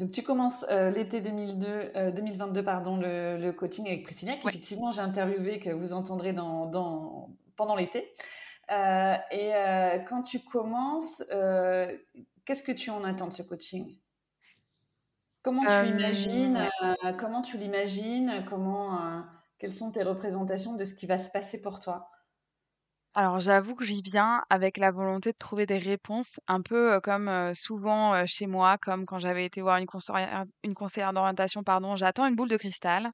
Donc 0.00 0.10
tu 0.10 0.22
commences 0.22 0.64
euh, 0.70 0.90
l'été 0.90 1.20
2002, 1.20 1.66
euh, 1.94 2.10
2022 2.10 2.64
pardon, 2.64 2.96
le, 2.96 3.38
le 3.38 3.52
coaching 3.52 3.86
avec 3.86 4.02
Priscilla, 4.02 4.36
Ouais. 4.44 4.52
qu'effectivement 4.52 4.90
j'ai 4.92 5.00
interviewé, 5.00 5.60
que 5.60 5.70
vous 5.70 5.92
entendrez 5.92 6.32
dans, 6.32 6.66
dans, 6.66 7.30
pendant 7.56 7.76
l'été. 7.76 8.12
Euh, 8.72 9.14
et 9.30 9.54
euh, 9.54 9.98
quand 10.00 10.22
tu 10.22 10.40
commences, 10.40 11.22
euh, 11.30 11.96
qu'est-ce 12.44 12.62
que 12.62 12.72
tu 12.72 12.90
en 12.90 13.04
attends 13.04 13.28
de 13.28 13.34
ce 13.34 13.42
coaching? 13.42 13.96
Comment 15.42 15.62
tu 15.62 15.86
imagines, 15.90 16.56
ouais. 16.56 17.14
comment 17.18 17.42
tu 17.42 17.58
l'imagines, 17.58 18.46
comment, 18.48 19.22
quelles 19.58 19.74
sont 19.74 19.92
tes 19.92 20.02
représentations 20.02 20.74
de 20.74 20.84
ce 20.84 20.94
qui 20.94 21.06
va 21.06 21.18
se 21.18 21.30
passer 21.30 21.60
pour 21.60 21.80
toi? 21.80 22.08
Alors 23.16 23.38
j'avoue 23.38 23.76
que 23.76 23.84
j'y 23.84 24.02
viens 24.02 24.42
avec 24.50 24.76
la 24.76 24.90
volonté 24.90 25.30
de 25.30 25.36
trouver 25.38 25.66
des 25.66 25.78
réponses, 25.78 26.40
un 26.48 26.62
peu, 26.62 27.00
comme, 27.00 27.52
souvent, 27.54 28.26
chez 28.26 28.48
moi, 28.48 28.76
comme 28.78 29.06
quand 29.06 29.20
j'avais 29.20 29.44
été 29.44 29.60
voir 29.62 29.76
une 29.78 29.86
conseillère 29.86 30.44
une 30.64 30.74
conseillère 30.74 31.12
d'orientation, 31.12 31.62
pardon, 31.62 31.94
j'attends 31.94 32.26
une 32.26 32.34
boule 32.34 32.48
de 32.48 32.56
cristal 32.56 33.12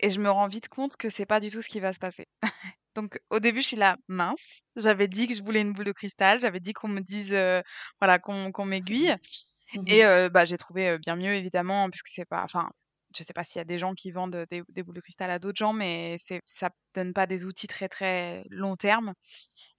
et 0.00 0.10
je 0.10 0.20
me 0.20 0.30
rends 0.30 0.48
vite 0.48 0.68
compte 0.68 0.96
que 0.96 1.10
c'est 1.10 1.26
pas 1.26 1.40
du 1.40 1.50
tout 1.50 1.62
ce 1.62 1.68
qui 1.68 1.80
va 1.80 1.92
se 1.92 2.00
passer. 2.00 2.26
Donc 2.96 3.20
au 3.30 3.40
début, 3.40 3.62
je 3.62 3.68
suis 3.68 3.76
là: 3.76 3.96
«Mince, 4.08 4.62
j'avais 4.76 5.08
dit 5.08 5.28
que 5.28 5.34
je 5.34 5.42
voulais 5.44 5.62
une 5.62 5.72
boule 5.74 5.86
de 5.86 5.92
cristal, 5.92 6.40
j'avais 6.40 6.60
dit 6.60 6.72
qu'on 6.74 6.88
me 6.88 7.00
dise, 7.00 7.34
voilà, 8.00 8.18
qu'on 8.20 8.52
qu'on 8.52 8.66
m'aiguille» 8.66 9.14
et 9.86 10.04
Mhm. 10.04 10.06
heu, 10.06 10.28
bah, 10.30 10.44
j'ai 10.46 10.58
trouvé, 10.58 10.98
bien 10.98 11.16
mieux 11.16 11.34
évidemment 11.34 11.90
puisque 11.90 12.08
c'est 12.08 12.26
pas 12.26 12.42
enfin, 12.44 12.70
je 13.16 13.22
sais 13.22 13.32
pas 13.32 13.44
s'il 13.44 13.58
y 13.58 13.62
a 13.62 13.64
des 13.64 13.78
gens 13.78 13.94
qui 13.94 14.10
vendent, 14.10 14.46
des 14.50 14.82
boules 14.82 14.94
de 14.96 15.00
cristal 15.00 15.30
à 15.30 15.38
d'autres 15.38 15.58
gens, 15.58 15.72
mais 15.72 16.16
ça 16.46 16.70
donne 16.94 17.12
pas 17.14 17.26
des 17.26 17.46
outils 17.46 17.66
très, 17.68 17.88
très 17.88 18.44
long 18.50 18.76
terme 18.76 19.14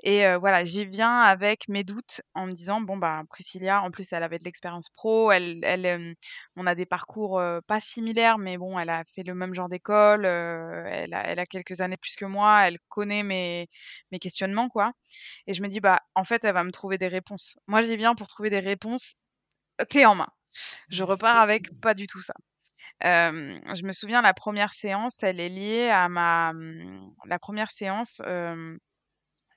et 0.04 0.24
voilà, 0.38 0.64
j'y 0.66 0.86
viens 0.86 1.22
avec 1.22 1.68
mes 1.70 1.84
doutes 1.84 2.22
en 2.36 2.46
me 2.48 2.54
disant: 2.54 2.82
«Bon, 2.82 2.98
bah, 2.98 3.24
Priscilla, 3.30 3.82
en 3.84 3.92
plus, 3.92 4.12
elle 4.14 4.24
avait 4.24 4.38
de 4.38 4.44
l'expérience 4.44 4.90
pro, 4.90 5.32
elle 5.32 6.16
on 6.56 6.68
a 6.68 6.76
des 6.76 6.86
parcours, 6.86 7.42
pas 7.68 7.80
similaires, 7.80 8.38
mais 8.38 8.58
bon, 8.58 8.78
elle 8.80 8.90
a 8.90 9.04
fait 9.06 9.24
le 9.24 9.34
même 9.36 9.54
genre 9.54 9.70
d'école, 9.70 10.26
elle 10.26 11.14
a 11.14 11.46
quelques 11.46 11.82
années 11.82 11.98
plus 11.98 12.16
que 12.16 12.26
moi, 12.26 12.68
elle 12.68 12.78
connaît 12.90 13.24
mes 13.24 13.68
mes 14.12 14.20
questionnements, 14.20 14.70
quoi» 14.70 14.94
et 15.48 15.54
je 15.54 15.62
me 15.64 15.68
dis: 15.70 15.80
«Bah, 15.82 16.02
en 16.16 16.24
fait, 16.24 16.44
elle 16.46 16.54
va 16.54 16.64
me 16.64 16.72
trouver 16.72 16.98
des 16.98 17.08
réponses». 17.08 17.58
Moi, 17.68 17.82
j'y 17.82 17.98
viens 17.98 18.16
pour 18.16 18.28
trouver 18.28 18.50
des 18.50 18.60
réponses, 18.60 19.16
clés 19.90 20.06
en 20.06 20.16
main. 20.16 20.30
Je 20.90 21.04
repars 21.04 21.40
avec 21.40 21.70
pas 21.82 21.94
du 21.96 22.08
tout 22.08 22.22
ça. 22.22 22.34
Je 23.02 23.86
me 23.86 23.92
souviens 23.92 24.22
la 24.22 24.34
première 24.34 24.74
séance, 24.74 25.22
elle 25.24 25.40
est 25.40 25.50
liée 25.50 25.90
à 25.90 26.10
ma, 26.10 26.54
mmh, 26.54 27.16
la 27.26 27.40
première 27.40 27.72
séance, 27.72 28.22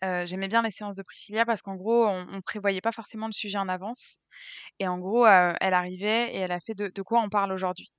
J'aimais 0.03 0.49
bien 0.49 0.63
les 0.63 0.71
séances 0.71 0.97
de 0.97 1.03
Priscilla 1.03 1.45
parce 1.47 1.63
qu'en 1.63 1.75
gros, 1.77 2.07
on 2.07 2.27
on 2.33 2.41
prévoyait 2.43 2.81
pas 2.81 2.93
forcément 2.93 3.27
le 3.27 3.33
sujet 3.33 3.59
en 3.59 3.69
avance 3.69 4.19
et 4.81 4.89
en 4.89 4.99
gros, 4.99 5.27
elle 5.27 5.75
arrivait 5.75 6.35
et 6.35 6.39
elle 6.39 6.53
a 6.53 6.61
fait: 6.61 6.75
«De 6.75 6.89
de 6.95 7.03
quoi 7.03 7.21
on 7.23 7.29
parle 7.31 7.53
aujourd'hui?» 7.53 7.91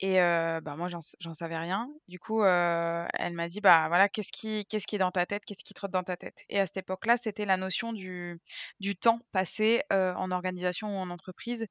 et 0.00 0.16
bah, 0.18 0.76
moi 0.76 0.88
j'en 0.88 1.34
savais 1.34 1.58
rien. 1.58 1.88
Du 2.08 2.18
coup, 2.20 2.42
elle 2.44 3.34
m'a 3.34 3.48
dit: 3.48 3.60
«Bah, 3.62 3.88
voilà, 3.88 4.08
qu'est-ce 4.08 4.32
qui 4.32 4.66
qu'est-ce 4.66 4.86
qui 4.86 4.96
est 4.96 4.98
dans 5.00 5.10
ta 5.12 5.26
tête? 5.26 5.44
Qu'est-ce 5.46 5.64
qui 5.64 5.74
trotte 5.74 5.92
dans 5.92 6.04
ta 6.04 6.16
tête?» 6.18 6.44
et 6.50 6.60
à 6.60 6.66
cette 6.66 6.78
époque-là, 6.78 7.16
c'était 7.18 7.46
la 7.46 7.56
notion 7.58 7.92
du 7.94 8.40
du 8.80 8.96
temps 8.96 9.20
passé, 9.32 9.82
en 9.90 10.30
organisation 10.32 10.88
ou 10.96 10.98
en 11.00 11.10
entreprise 11.10 11.66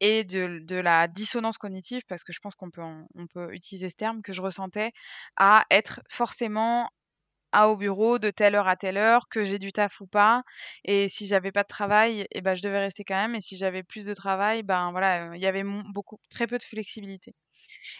et 0.00 0.24
de 0.24 0.60
de 0.64 0.76
la 0.76 1.08
dissonance 1.08 1.58
cognitive 1.58 2.02
parce 2.08 2.24
que 2.24 2.32
je 2.32 2.40
pense 2.40 2.54
qu'on 2.56 2.70
peut 2.70 2.82
peut 3.34 3.52
utiliser 3.54 3.90
ce 3.90 3.96
terme, 3.96 4.22
que 4.22 4.32
je 4.34 4.42
ressentais 4.42 4.92
à 5.36 5.64
être 5.70 6.00
forcément 6.10 6.90
au 7.54 7.76
bureau 7.76 8.18
de 8.18 8.30
telle 8.30 8.54
heure 8.54 8.68
à 8.68 8.76
telle 8.76 8.96
heure, 8.96 9.28
que 9.28 9.44
j'ai 9.44 9.58
du 9.58 9.72
taf 9.72 10.00
ou 10.00 10.06
pas. 10.06 10.42
Et 10.84 11.08
si 11.08 11.26
j'avais 11.26 11.52
pas 11.52 11.62
de 11.62 11.68
travail, 11.68 12.26
et 12.32 12.40
ben, 12.40 12.54
je 12.54 12.62
devais 12.62 12.80
rester 12.80 13.04
quand 13.04 13.16
même. 13.16 13.34
Et 13.34 13.40
si 13.40 13.56
j'avais 13.56 13.82
plus 13.82 14.06
de 14.06 14.14
travail, 14.14 14.62
ben 14.62 14.90
voilà, 14.92 15.34
il 15.34 15.40
y 15.40 15.46
avait 15.46 15.64
beaucoup, 15.92 16.18
très 16.30 16.46
peu 16.46 16.58
de 16.58 16.64
flexibilité. 16.64 17.34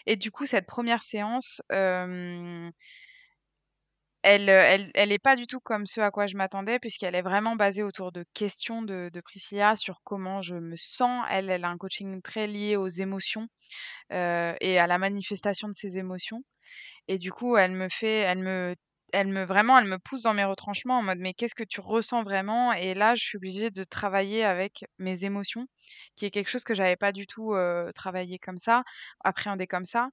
Et 0.06 0.16
du 0.16 0.30
coup, 0.30 0.46
cette 0.46 0.66
première 0.66 1.02
séance, 1.02 1.62
elle, 4.22 4.48
elle, 4.48 4.90
elle 4.94 5.12
est 5.12 5.18
pas 5.18 5.34
du 5.36 5.46
tout 5.46 5.58
comme 5.60 5.84
ce 5.86 6.00
à 6.00 6.10
quoi 6.10 6.26
je 6.26 6.36
m'attendais, 6.36 6.78
puisqu'elle 6.78 7.14
est 7.16 7.22
vraiment 7.22 7.56
basée 7.56 7.82
autour 7.82 8.12
de 8.12 8.24
questions 8.34 8.82
de, 8.82 9.10
Priscilla 9.24 9.74
sur 9.76 10.00
comment 10.04 10.40
je 10.40 10.54
me 10.54 10.76
sens. 10.76 11.24
Elle, 11.30 11.50
elle 11.50 11.64
a 11.64 11.68
un 11.68 11.76
coaching 11.76 12.22
très 12.22 12.46
lié 12.46 12.76
aux 12.76 12.88
émotions 12.88 13.48
et 14.10 14.78
à 14.78 14.86
la 14.86 14.98
manifestation 14.98 15.68
de 15.68 15.74
ces 15.74 15.98
émotions. 15.98 16.42
Et 17.08 17.18
du 17.18 17.32
coup, 17.32 17.56
elle 17.56 17.72
me 17.72 17.88
fait, 17.90 18.20
elle 18.20 18.38
me 18.38 18.76
elle 19.12 19.28
me 19.28 19.44
vraiment, 19.44 19.78
elle 19.78 19.88
me 19.88 19.98
pousse 19.98 20.22
dans 20.22 20.34
mes 20.34 20.44
retranchements 20.44 20.98
en 20.98 21.02
mode 21.02 21.18
mais 21.18 21.34
qu'est-ce 21.34 21.54
que 21.54 21.64
tu 21.64 21.80
ressens 21.80 22.22
vraiment? 22.22 22.72
Et 22.72 22.94
là, 22.94 23.14
je 23.14 23.22
suis 23.22 23.36
obligée 23.36 23.70
de 23.70 23.84
travailler 23.84 24.44
avec 24.44 24.84
mes 24.98 25.24
émotions, 25.24 25.66
qui 26.16 26.26
est 26.26 26.30
quelque 26.30 26.48
chose 26.48 26.64
que 26.64 26.74
j'avais 26.74 26.96
pas 26.96 27.12
du 27.12 27.26
tout 27.26 27.54
travaillé 27.94 28.38
comme 28.38 28.58
ça, 28.58 28.82
appréhendé 29.24 29.66
comme 29.66 29.84
ça. 29.84 30.08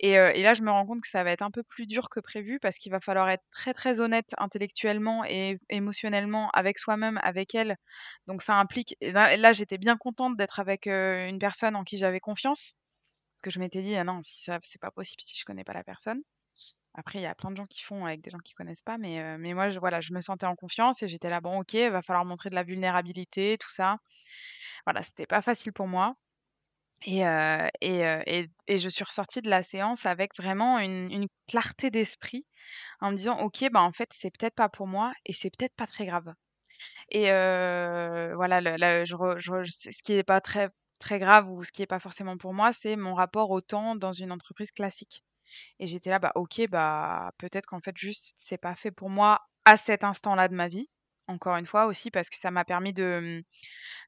Et, 0.00 0.14
là, 0.16 0.54
je 0.54 0.62
me 0.62 0.70
rends 0.70 0.86
compte 0.86 1.00
que 1.02 1.08
ça 1.08 1.24
va 1.24 1.32
être 1.32 1.42
un 1.42 1.50
peu 1.50 1.62
plus 1.62 1.86
dur 1.86 2.08
que 2.10 2.20
prévu 2.20 2.58
parce 2.60 2.78
qu'il 2.78 2.92
va 2.92 3.00
falloir 3.00 3.28
être 3.30 3.44
très 3.50 3.74
très 3.74 4.00
honnête 4.00 4.34
intellectuellement 4.38 5.24
et 5.26 5.58
émotionnellement 5.70 6.50
avec 6.52 6.78
soi-même, 6.78 7.20
avec 7.22 7.54
elle. 7.54 7.76
Donc 8.26 8.42
ça 8.42 8.54
implique. 8.56 8.96
Et 9.00 9.12
là, 9.12 9.52
j'étais 9.52 9.78
bien 9.78 9.96
contente 9.96 10.36
d'être 10.36 10.60
avec 10.60 10.86
une 10.86 11.38
personne 11.38 11.76
en 11.76 11.84
qui 11.84 11.98
j'avais 11.98 12.20
confiance. 12.20 12.76
Parce 13.34 13.42
que 13.42 13.50
je 13.50 13.58
m'étais 13.60 13.82
dit, 13.82 13.96
ah 13.96 14.04
non, 14.04 14.20
si 14.22 14.42
ça, 14.42 14.58
c'est 14.62 14.80
pas 14.80 14.90
possible 14.92 15.22
si 15.22 15.38
je 15.38 15.44
connais 15.44 15.64
pas 15.64 15.74
la 15.74 15.84
personne. 15.84 16.22
Après, 16.94 17.18
il 17.18 17.22
y 17.22 17.26
a 17.26 17.34
plein 17.34 17.50
de 17.50 17.56
gens 17.56 17.66
qui 17.66 17.82
font 17.82 18.04
avec 18.06 18.20
des 18.22 18.30
gens 18.30 18.38
qui 18.38 18.54
connaissent 18.54 18.82
pas, 18.82 18.98
mais, 18.98 19.36
mais 19.38 19.52
moi, 19.54 19.68
je, 19.68 19.78
voilà, 19.80 20.00
je 20.00 20.12
me 20.12 20.20
sentais 20.20 20.46
en 20.46 20.54
confiance 20.56 21.02
et 21.02 21.08
j'étais 21.08 21.30
là, 21.30 21.40
bon, 21.40 21.60
ok, 21.60 21.74
il 21.74 21.90
va 21.90 22.02
falloir 22.02 22.24
montrer 22.24 22.50
de 22.50 22.54
la 22.54 22.62
vulnérabilité, 22.62 23.56
tout 23.58 23.70
ça. 23.70 23.96
Voilà, 24.86 25.02
c'était 25.02 25.26
pas 25.26 25.42
facile 25.42 25.72
pour 25.72 25.88
moi. 25.88 26.16
Et, 27.06 27.20
et, 27.80 28.48
et, 28.66 28.78
je 28.78 28.88
suis 28.88 29.04
ressortie 29.04 29.42
de 29.42 29.50
la 29.50 29.62
séance 29.62 30.06
avec 30.06 30.36
vraiment 30.36 30.78
une, 30.78 31.26
clarté 31.48 31.90
d'esprit 31.90 32.46
en 33.00 33.10
me 33.10 33.16
disant, 33.16 33.38
ok, 33.40 33.66
bah 33.72 33.82
en 33.82 33.92
fait, 33.92 34.10
c'est 34.12 34.30
peut-être 34.30 34.54
pas 34.54 34.68
pour 34.70 34.86
moi 34.86 35.12
et 35.26 35.32
c'est 35.32 35.50
peut-être 35.50 35.74
pas 35.76 35.86
très 35.86 36.06
grave. 36.06 36.32
Et 37.10 37.24
voilà, 38.36 38.60
ce 38.62 40.02
qui 40.02 40.12
n'est 40.14 40.24
pas 40.24 40.40
très, 40.40 40.70
très 40.98 41.18
grave 41.18 41.50
ou 41.50 41.62
ce 41.62 41.72
qui 41.72 41.82
n'est 41.82 41.86
pas 41.86 42.00
forcément 42.00 42.36
pour 42.38 42.54
moi, 42.54 42.72
c'est 42.72 42.96
mon 42.96 43.14
rapport 43.14 43.50
au 43.50 43.60
temps 43.60 43.96
dans 43.96 44.12
une 44.12 44.32
entreprise 44.32 44.70
classique. 44.72 45.24
Et 45.78 45.86
j'étais 45.86 46.10
là, 46.10 46.18
bah 46.18 46.32
ok, 46.34 46.62
bah 46.70 47.32
peut-être 47.38 47.66
qu'en 47.66 47.80
fait 47.80 47.96
juste 47.96 48.34
c'est 48.36 48.58
pas 48.58 48.74
fait 48.74 48.90
pour 48.90 49.10
moi 49.10 49.40
à 49.64 49.76
cet 49.76 50.04
instant-là 50.04 50.48
de 50.48 50.54
ma 50.54 50.68
vie. 50.68 50.88
Encore 51.26 51.56
une 51.56 51.64
fois 51.66 51.86
aussi 51.86 52.10
parce 52.10 52.28
que 52.28 52.36
ça 52.36 52.50
m'a 52.50 52.66
permis 52.66 52.92
de, 52.92 53.42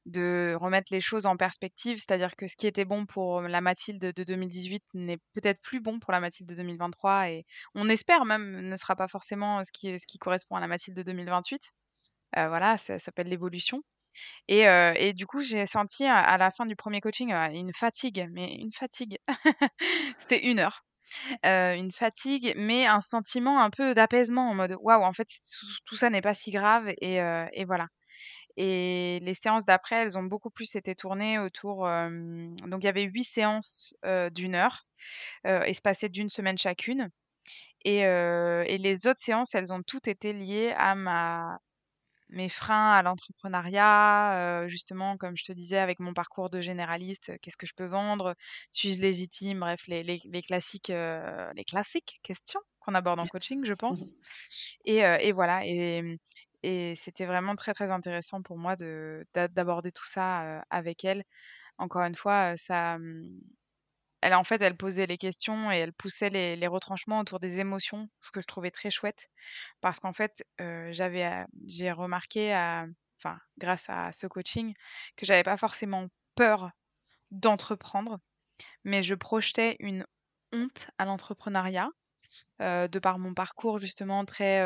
de 0.05 0.55
remettre 0.59 0.93
les 0.93 1.01
choses 1.01 1.25
en 1.25 1.35
perspective, 1.35 1.97
c'est-à-dire 1.97 2.35
que 2.35 2.45
ce 2.45 2.55
qui 2.55 2.67
était 2.67 2.85
bon 2.85 3.07
pour 3.07 3.41
la 3.41 3.59
Mathilde 3.59 4.13
de 4.13 4.23
2018 4.23 4.83
n'est 4.93 5.17
peut-être 5.33 5.59
plus 5.61 5.79
bon 5.79 5.99
pour 5.99 6.11
la 6.13 6.19
Mathilde 6.19 6.49
de 6.49 6.55
2023 6.55 7.29
et 7.31 7.45
on 7.73 7.89
espère 7.89 8.25
même 8.25 8.69
ne 8.69 8.75
sera 8.75 8.95
pas 8.95 9.07
forcément 9.07 9.63
ce 9.63 9.71
qui, 9.71 9.97
ce 9.97 10.05
qui 10.05 10.19
correspond 10.19 10.57
à 10.57 10.59
la 10.59 10.67
Mathilde 10.67 10.95
de 10.95 11.03
2028. 11.03 11.61
voilà, 12.35 12.77
ça, 12.77 12.99
s'appelle 12.99 13.27
l'évolution. 13.29 13.81
Et, 14.47 14.63
et, 14.63 15.13
du 15.13 15.27
coup, 15.27 15.41
j'ai 15.41 15.65
senti 15.65 16.05
à, 16.05 16.37
la 16.37 16.51
fin 16.51 16.65
du 16.65 16.75
premier 16.75 17.01
coaching 17.01 17.31
une 17.31 17.73
fatigue, 17.73 18.27
mais 18.31 18.55
une 18.55 18.71
fatigue. 18.71 19.17
C'était 20.17 20.45
une 20.45 20.59
heure. 20.59 20.86
Une 21.43 21.91
fatigue, 21.91 22.53
mais 22.57 22.85
un 22.85 23.01
sentiment 23.01 23.61
un 23.61 23.69
peu 23.69 23.93
d'apaisement 23.93 24.49
en 24.49 24.53
mode 24.53 24.75
waouh, 24.81 25.03
en 25.03 25.13
fait, 25.13 25.27
tout, 25.85 25.95
ça 25.95 26.09
n'est 26.09 26.21
pas 26.21 26.33
si 26.33 26.51
grave 26.51 26.89
et, 27.01 27.17
et, 27.53 27.65
voilà. 27.65 27.87
Et 28.57 29.19
les 29.21 29.33
séances 29.33 29.65
d'après, 29.65 29.97
elles 29.97 30.17
ont 30.17 30.23
beaucoup 30.23 30.49
plus 30.49 30.75
été 30.75 30.95
tournées 30.95 31.39
autour. 31.39 31.87
donc, 31.87 32.83
il 32.83 32.85
y 32.85 32.89
avait 32.89 33.03
huit 33.03 33.23
séances 33.23 33.95
d'une 34.31 34.55
heure, 34.55 34.87
espacées 35.43 36.09
d'une 36.09 36.29
semaine 36.29 36.57
chacune. 36.57 37.09
Et, 37.85 37.99
et 37.99 38.77
les 38.77 39.07
autres 39.07 39.21
séances, 39.21 39.55
elles 39.55 39.73
ont 39.73 39.83
toutes 39.83 40.07
été 40.07 40.33
liées 40.33 40.73
à 40.77 40.95
ma 40.95 41.59
mes 42.29 42.49
freins 42.49 42.91
à 42.93 43.03
l'entrepreneuriat, 43.03 44.65
justement, 44.67 45.17
comme 45.17 45.37
je 45.37 45.43
te 45.45 45.51
disais, 45.53 45.77
avec 45.79 45.99
mon 45.99 46.13
parcours 46.13 46.49
de 46.49 46.61
généraliste, 46.61 47.33
qu'est-ce 47.41 47.57
que 47.57 47.65
je 47.67 47.73
peux 47.75 47.85
vendre? 47.85 48.35
Suis-je 48.71 49.01
légitime? 49.01 49.59
Bref, 49.61 49.81
les, 49.87 50.03
les, 50.03 50.19
les 50.25 50.41
classiques, 50.41 50.89
les 50.89 51.63
classiques 51.65 52.19
questions 52.23 52.61
qu'on 52.79 52.95
aborde 52.95 53.19
en 53.19 53.27
coaching, 53.27 53.63
je 53.65 53.73
pense. 53.73 54.15
Et, 54.85 54.99
et 54.99 55.31
voilà, 55.33 55.65
et, 55.65 56.17
et 56.63 56.95
c'était 56.95 57.25
vraiment 57.25 57.55
très, 57.55 57.73
très 57.73 57.91
intéressant 57.91 58.41
pour 58.41 58.57
moi 58.57 58.75
d'aborder 58.75 59.91
tout 59.91 60.05
ça 60.07 60.61
avec 60.69 61.05
elle. 61.05 61.23
Encore 61.79 62.03
une 62.03 62.15
fois, 62.15 62.57
ça, 62.57 62.99
mmh, 62.99 63.41
elle, 64.27 64.33
en 64.33 64.43
fait, 64.43 64.61
elle 64.61 64.75
posait 64.75 65.07
les 65.07 65.17
questions 65.17 65.71
et 65.71 65.77
elle 65.77 65.93
poussait 65.93 66.29
les, 66.29 66.67
retranchements 66.67 67.19
autour 67.19 67.39
des 67.39 67.59
émotions, 67.59 68.09
ce 68.19 68.31
que 68.31 68.41
je 68.41 68.45
trouvais 68.45 68.71
très 68.71 68.89
chouette. 68.89 69.29
Parce 69.79 70.01
qu'en 70.01 70.11
fait, 70.11 70.43
j'avais, 70.59 71.45
j'ai 71.65 71.93
remarqué, 71.93 72.51
enfin, 73.17 73.39
grâce 73.57 73.89
à 73.89 74.11
ce 74.11 74.27
coaching, 74.27 74.73
que 75.15 75.25
j'avais 75.25 75.43
pas 75.43 75.55
forcément 75.55 76.07
peur 76.35 76.71
d'entreprendre, 77.31 78.19
mais 78.83 79.01
je 79.01 79.15
projetais 79.15 79.77
une 79.79 80.05
honte 80.51 80.89
à 80.97 81.05
l'entrepreneuriat. 81.05 81.89
De 82.59 82.99
par 82.99 83.19
mon 83.19 83.33
parcours 83.33 83.79
justement 83.79 84.25
très 84.25 84.61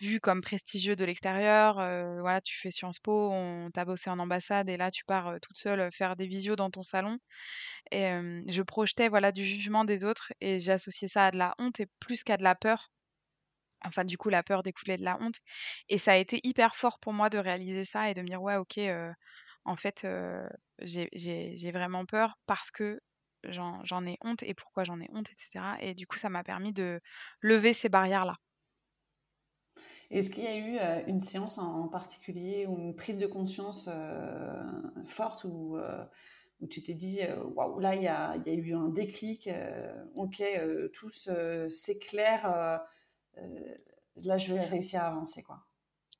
vu 0.00 0.20
comme 0.20 0.40
prestigieux 0.42 0.96
de 0.96 1.04
l'extérieur. 1.04 1.74
voilà, 2.20 2.40
tu 2.40 2.58
fais 2.58 2.70
Sciences 2.70 2.98
Po, 2.98 3.30
on 3.32 3.70
t'a 3.72 3.84
bossé 3.84 4.10
en 4.10 4.18
ambassade 4.18 4.68
et 4.70 4.76
là 4.76 4.90
tu 4.90 5.04
pars 5.04 5.34
toute 5.42 5.58
seule 5.58 5.90
faire 5.92 6.16
des 6.16 6.26
visios 6.26 6.56
dans 6.56 6.70
ton 6.70 6.82
salon. 6.82 7.18
Et 7.92 8.10
je 8.48 8.62
projetais 8.62 9.08
voilà 9.08 9.32
du 9.32 9.44
jugement 9.44 9.84
des 9.84 10.04
autres 10.04 10.32
et 10.40 10.58
j'associais 10.60 11.08
ça 11.08 11.26
à 11.26 11.30
de 11.30 11.38
la 11.38 11.54
honte 11.58 11.80
et 11.80 11.86
plus 12.00 12.24
qu'à 12.24 12.36
de 12.36 12.44
la 12.44 12.54
peur. 12.54 12.90
Enfin, 13.84 14.04
du 14.04 14.18
coup, 14.18 14.28
la 14.28 14.42
peur 14.42 14.62
découlait 14.62 14.96
de 14.98 15.04
la 15.04 15.16
honte. 15.20 15.36
Et 15.88 15.98
ça 15.98 16.12
a 16.12 16.16
été 16.16 16.40
hyper 16.44 16.76
fort 16.76 16.98
pour 16.98 17.12
moi 17.12 17.30
de 17.30 17.38
réaliser 17.38 17.84
ça 17.84 18.10
et 18.10 18.14
de 18.14 18.20
me 18.22 18.26
dire, 18.26 18.42
ouais, 18.42 18.56
ok, 18.56 18.78
en 19.64 19.76
fait, 19.76 20.06
j'ai 20.82 21.70
vraiment 21.72 22.04
peur 22.06 22.38
parce 22.46 22.70
que 22.70 23.00
j'en 23.44 24.06
ai 24.06 24.18
honte 24.22 24.42
et 24.42 24.54
pourquoi 24.54 24.84
j'en 24.84 25.00
ai 25.00 25.08
honte, 25.12 25.30
etc. 25.30 25.76
Et 25.80 25.94
du 25.94 26.06
coup, 26.06 26.18
ça 26.18 26.28
m'a 26.28 26.44
permis 26.44 26.72
de 26.72 27.00
lever 27.40 27.72
ces 27.72 27.88
barrières-là. 27.88 28.34
Est-ce 30.10 30.30
qu'il 30.30 30.42
y 30.42 30.48
a 30.48 30.56
eu 30.56 31.06
une 31.08 31.20
séance 31.20 31.58
en, 31.58 31.88
particulier 31.88 32.66
ou 32.66 32.76
une 32.78 32.96
prise 32.96 33.16
de 33.16 33.26
conscience 33.26 33.88
forte 35.06 35.44
où, 35.44 35.78
tu 36.68 36.82
t'es 36.82 36.94
dit 36.94 37.20
waouh 37.54 37.78
là 37.78 37.94
il 37.94 38.02
y 38.02 38.08
a, 38.08 38.36
y 38.44 38.50
a, 38.50 38.52
eu 38.52 38.74
un 38.74 38.88
déclic 38.88 39.48
ok 40.14 40.42
tout 40.92 41.10
s'éclaire 41.68 42.82
là 44.16 44.36
je 44.36 44.52
vais 44.52 44.64
réussir 44.64 45.00
à 45.00 45.06
avancer 45.06 45.42
quoi? 45.42 45.69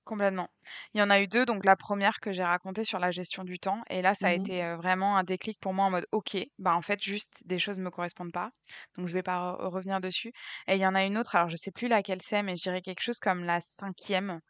Complètement. 0.04 0.48
Il 0.94 0.98
y 0.98 1.02
en 1.02 1.10
a 1.10 1.20
eu 1.20 1.28
deux. 1.28 1.44
Donc 1.46 1.64
la 1.64 1.76
première 1.76 2.20
que 2.20 2.32
j'ai 2.32 2.42
racontée 2.42 2.84
sur 2.84 2.98
la 2.98 3.10
gestion 3.10 3.44
du 3.44 3.58
temps. 3.58 3.82
Et 3.90 4.02
là, 4.02 4.14
ça 4.14 4.28
a 4.28 4.30
mmh 4.30 4.40
été 4.40 4.74
vraiment 4.76 5.16
un 5.16 5.24
déclic 5.24 5.60
pour 5.60 5.74
moi 5.74 5.84
en 5.86 5.90
mode 5.90 6.06
OK, 6.12 6.36
bah 6.58 6.74
en 6.74 6.82
fait, 6.82 7.00
juste 7.02 7.42
des 7.46 7.58
choses 7.58 7.78
ne 7.78 7.84
me 7.84 7.90
correspondent 7.90 8.32
pas. 8.32 8.50
Donc 8.96 9.06
je 9.06 9.12
vais 9.12 9.22
pas 9.22 9.52
revenir 9.52 10.00
dessus. 10.00 10.32
Et 10.66 10.74
il 10.74 10.80
y 10.80 10.86
en 10.86 10.94
a 10.94 11.04
une 11.04 11.18
autre, 11.18 11.36
alors 11.36 11.48
je 11.48 11.56
sais 11.56 11.70
plus 11.70 11.88
laquelle 11.88 12.22
c'est, 12.22 12.42
mais 12.42 12.56
je 12.56 12.62
dirais 12.62 12.82
quelque 12.82 13.02
chose 13.02 13.20
comme 13.20 13.44
la 13.44 13.60
cinquième. 13.60 14.40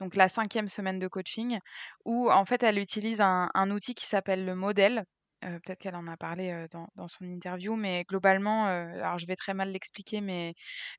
Donc 0.00 0.16
la 0.16 0.28
cinquième 0.28 0.68
semaine 0.68 0.98
de 0.98 1.08
coaching, 1.08 1.58
où 2.04 2.30
en 2.30 2.44
fait 2.44 2.62
elle 2.62 2.78
utilise 2.78 3.20
un, 3.20 3.70
outil 3.70 3.94
qui 3.94 4.06
s'appelle 4.06 4.44
le 4.44 4.54
modèle. 4.54 5.04
Peut-être 5.40 5.78
qu'elle 5.78 5.94
en 5.94 6.06
a 6.08 6.16
parlé 6.16 6.66
dans, 6.72 7.08
son 7.08 7.24
interview, 7.24 7.76
mais 7.76 8.04
globalement, 8.08 8.66
alors 8.66 9.18
je 9.18 9.26
vais 9.26 9.36
très 9.36 9.54
mal 9.54 9.70
l'expliquer, 9.70 10.20
mais 10.20 10.54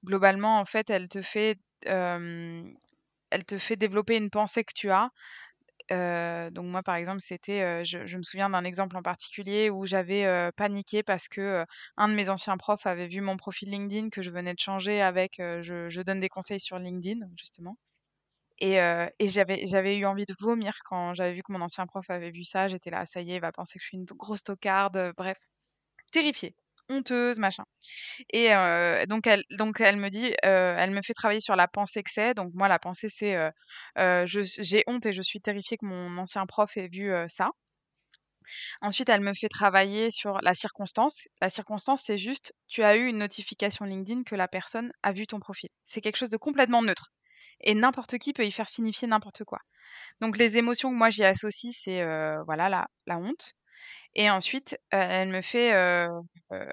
globalement, 0.06 0.60
en 0.60 0.66
fait, 0.66 0.90
elle 0.90 1.10
te 1.10 1.22
fait 1.22 1.58
elle 3.30 3.46
te 3.46 3.58
fait 3.58 3.76
développer 3.76 4.18
une 4.18 4.30
pensée 4.30 4.64
que 4.64 4.74
tu 4.76 4.90
as. 4.92 5.10
donc 6.52 6.66
moi, 6.66 6.84
par 6.84 6.96
exemple, 6.96 7.22
c'était, 7.22 7.86
je, 7.86 8.18
me 8.18 8.24
souviens 8.24 8.50
d'un 8.50 8.64
exemple 8.64 8.98
en 8.98 9.02
particulier 9.02 9.70
où 9.70 9.86
j'avais 9.86 10.52
paniqué 10.58 11.04
parce 11.04 11.28
que 11.28 11.66
un 11.98 12.10
de 12.10 12.14
mes 12.16 12.30
anciens 12.30 12.58
profs 12.58 12.86
avait 12.86 13.08
vu 13.08 13.22
mon 13.22 13.38
profil 13.38 13.70
LinkedIn 13.72 14.10
que 14.10 14.22
je 14.22 14.32
venais 14.32 14.54
de 14.54 14.60
changer 14.60 15.02
avec, 15.02 15.36
je, 15.38 16.02
donne 16.02 16.20
des 16.20 16.30
conseils 16.30 16.60
sur 16.60 16.80
LinkedIn 16.80 17.20
justement. 17.38 17.78
Et, 18.60 18.78
et 18.78 19.28
j'avais, 19.28 19.98
eu 19.98 20.06
envie 20.06 20.26
de 20.26 20.36
vomir 20.40 20.80
quand 20.86 21.14
j'avais 21.14 21.34
vu 21.34 21.44
que 21.44 21.52
mon 21.52 21.62
ancien 21.62 21.86
prof 21.88 22.10
avait 22.10 22.32
vu 22.32 22.44
ça. 22.44 22.68
J'étais 22.68 22.90
là, 22.90 23.06
ça 23.06 23.22
y 23.22 23.32
est, 23.32 23.36
il 23.36 23.42
va 23.42 23.52
penser 23.52 23.80
que 23.80 23.84
je 23.84 23.88
suis 23.88 23.98
une 23.98 24.06
grosse 24.06 24.44
tocarde. 24.44 25.14
Bref, 25.18 25.38
terrifiée 26.12 26.56
honteuse, 26.90 27.40
machin. 27.40 27.64
Et 28.32 28.50
donc, 29.08 29.28
elle, 29.28 29.44
donc 29.52 29.82
elle 29.82 29.98
me 29.98 30.10
dit, 30.10 30.34
elle 30.44 30.92
me 30.92 31.02
fait 31.02 31.14
travailler 31.14 31.42
sur 31.42 31.56
la 31.56 31.68
pensée 31.68 32.04
que 32.04 32.12
c'est. 32.12 32.34
Donc 32.34 32.52
moi, 32.54 32.68
la 32.68 32.80
pensée, 32.80 33.10
c'est 33.10 33.38
j'ai 34.26 34.84
honte 34.88 35.06
et 35.06 35.14
je 35.14 35.22
suis 35.22 35.42
terrifiée 35.42 35.78
que 35.78 35.86
mon 35.86 36.18
ancien 36.18 36.46
prof 36.46 36.76
ait 36.78 36.88
vu 36.88 37.12
ça. 37.30 37.50
Ensuite, 38.82 39.10
elle 39.10 39.22
me 39.22 39.34
fait 39.34 39.50
travailler 39.50 40.10
sur 40.10 40.40
la 40.42 40.56
circonstance. 40.56 41.28
La 41.42 41.50
circonstance, 41.50 42.02
c'est 42.06 42.18
juste, 42.18 42.54
tu 42.68 42.82
as 42.82 42.96
eu 42.96 43.08
une 43.08 43.18
notification 43.18 43.84
LinkedIn 43.86 44.24
que 44.24 44.36
la 44.36 44.48
personne 44.48 44.92
a 45.04 45.12
vu 45.12 45.28
ton 45.28 45.40
profil. 45.40 45.70
C'est 45.84 46.00
quelque 46.00 46.16
chose 46.16 46.30
de 46.30 46.38
complètement 46.38 46.82
neutre. 46.82 47.12
Et 47.60 47.74
n'importe 47.74 48.18
qui 48.20 48.34
peut 48.34 48.46
y 48.46 48.52
faire 48.52 48.70
signifier 48.70 49.08
n'importe 49.08 49.44
quoi. 49.44 49.60
Donc 50.22 50.38
les 50.38 50.58
émotions 50.58 50.92
que 50.92 50.96
moi 50.96 51.10
j'y 51.10 51.24
associe, 51.26 51.76
c'est 51.78 52.02
voilà 52.46 52.70
la, 52.70 52.88
la 53.06 53.18
honte. 53.18 53.54
Et 54.16 54.30
ensuite, 54.30 54.78
elle 54.92 55.30
me 55.30 55.42
fait, 55.42 55.70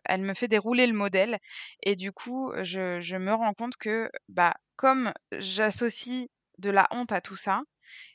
elle 0.05 0.23
me 0.23 0.35
fait 0.35 0.49
dérouler 0.49 0.87
le 0.87 0.93
modèle. 0.95 1.39
Et 1.83 1.97
du 1.97 2.13
coup, 2.13 2.53
je, 2.63 3.01
je 3.01 3.17
me 3.17 3.33
rends 3.35 3.55
compte 3.55 3.77
que, 3.77 4.11
bah, 4.29 4.55
comme 4.77 5.13
j'associe 5.33 6.29
de 6.59 6.71
la 6.71 6.87
honte 6.91 7.13
à 7.13 7.21
tout 7.21 7.37
ça, 7.37 7.63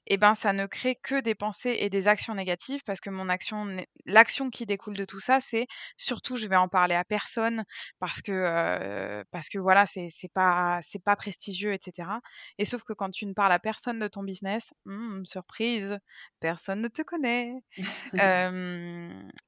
et 0.07 0.17
ben, 0.17 0.35
ça 0.35 0.53
ne 0.53 0.65
crée 0.65 0.95
que 0.95 1.19
des 1.21 1.35
pensées 1.35 1.77
et 1.79 1.89
des 1.89 2.07
actions 2.07 2.33
négatives 2.35 2.81
parce 2.85 2.99
que 3.01 3.09
mon 3.09 3.29
action 3.29 3.67
l'action 4.05 4.49
qui 4.49 4.65
découle 4.65 4.95
de 4.97 5.05
tout 5.05 5.19
ça, 5.19 5.39
c'est 5.41 5.67
surtout 5.97 6.37
je 6.37 6.47
vais 6.47 6.55
en 6.55 6.67
parler 6.69 6.95
à 6.95 7.03
personne 7.05 7.63
parce 7.99 8.21
que, 8.21 9.23
parce 9.31 9.49
que 9.49 9.59
voilà, 9.59 9.85
c'est 9.85 10.07
c'est 10.09 10.31
pas 10.33 10.79
c'est 10.83 11.03
pas 11.03 11.15
prestigieux 11.15 11.73
et 11.73 11.79
cetera 11.83 12.21
et 12.57 12.65
sauf 12.65 12.83
que 12.83 12.93
quand 12.93 13.09
tu 13.11 13.25
ne 13.25 13.33
parles 13.33 13.51
à 13.51 13.59
personne 13.59 13.99
de 13.99 14.07
ton 14.07 14.23
business, 14.23 14.73
mmh, 14.85 15.25
surprise, 15.25 15.97
personne 16.39 16.81
ne 16.81 16.87
te 16.87 17.01
connaît. 17.01 17.53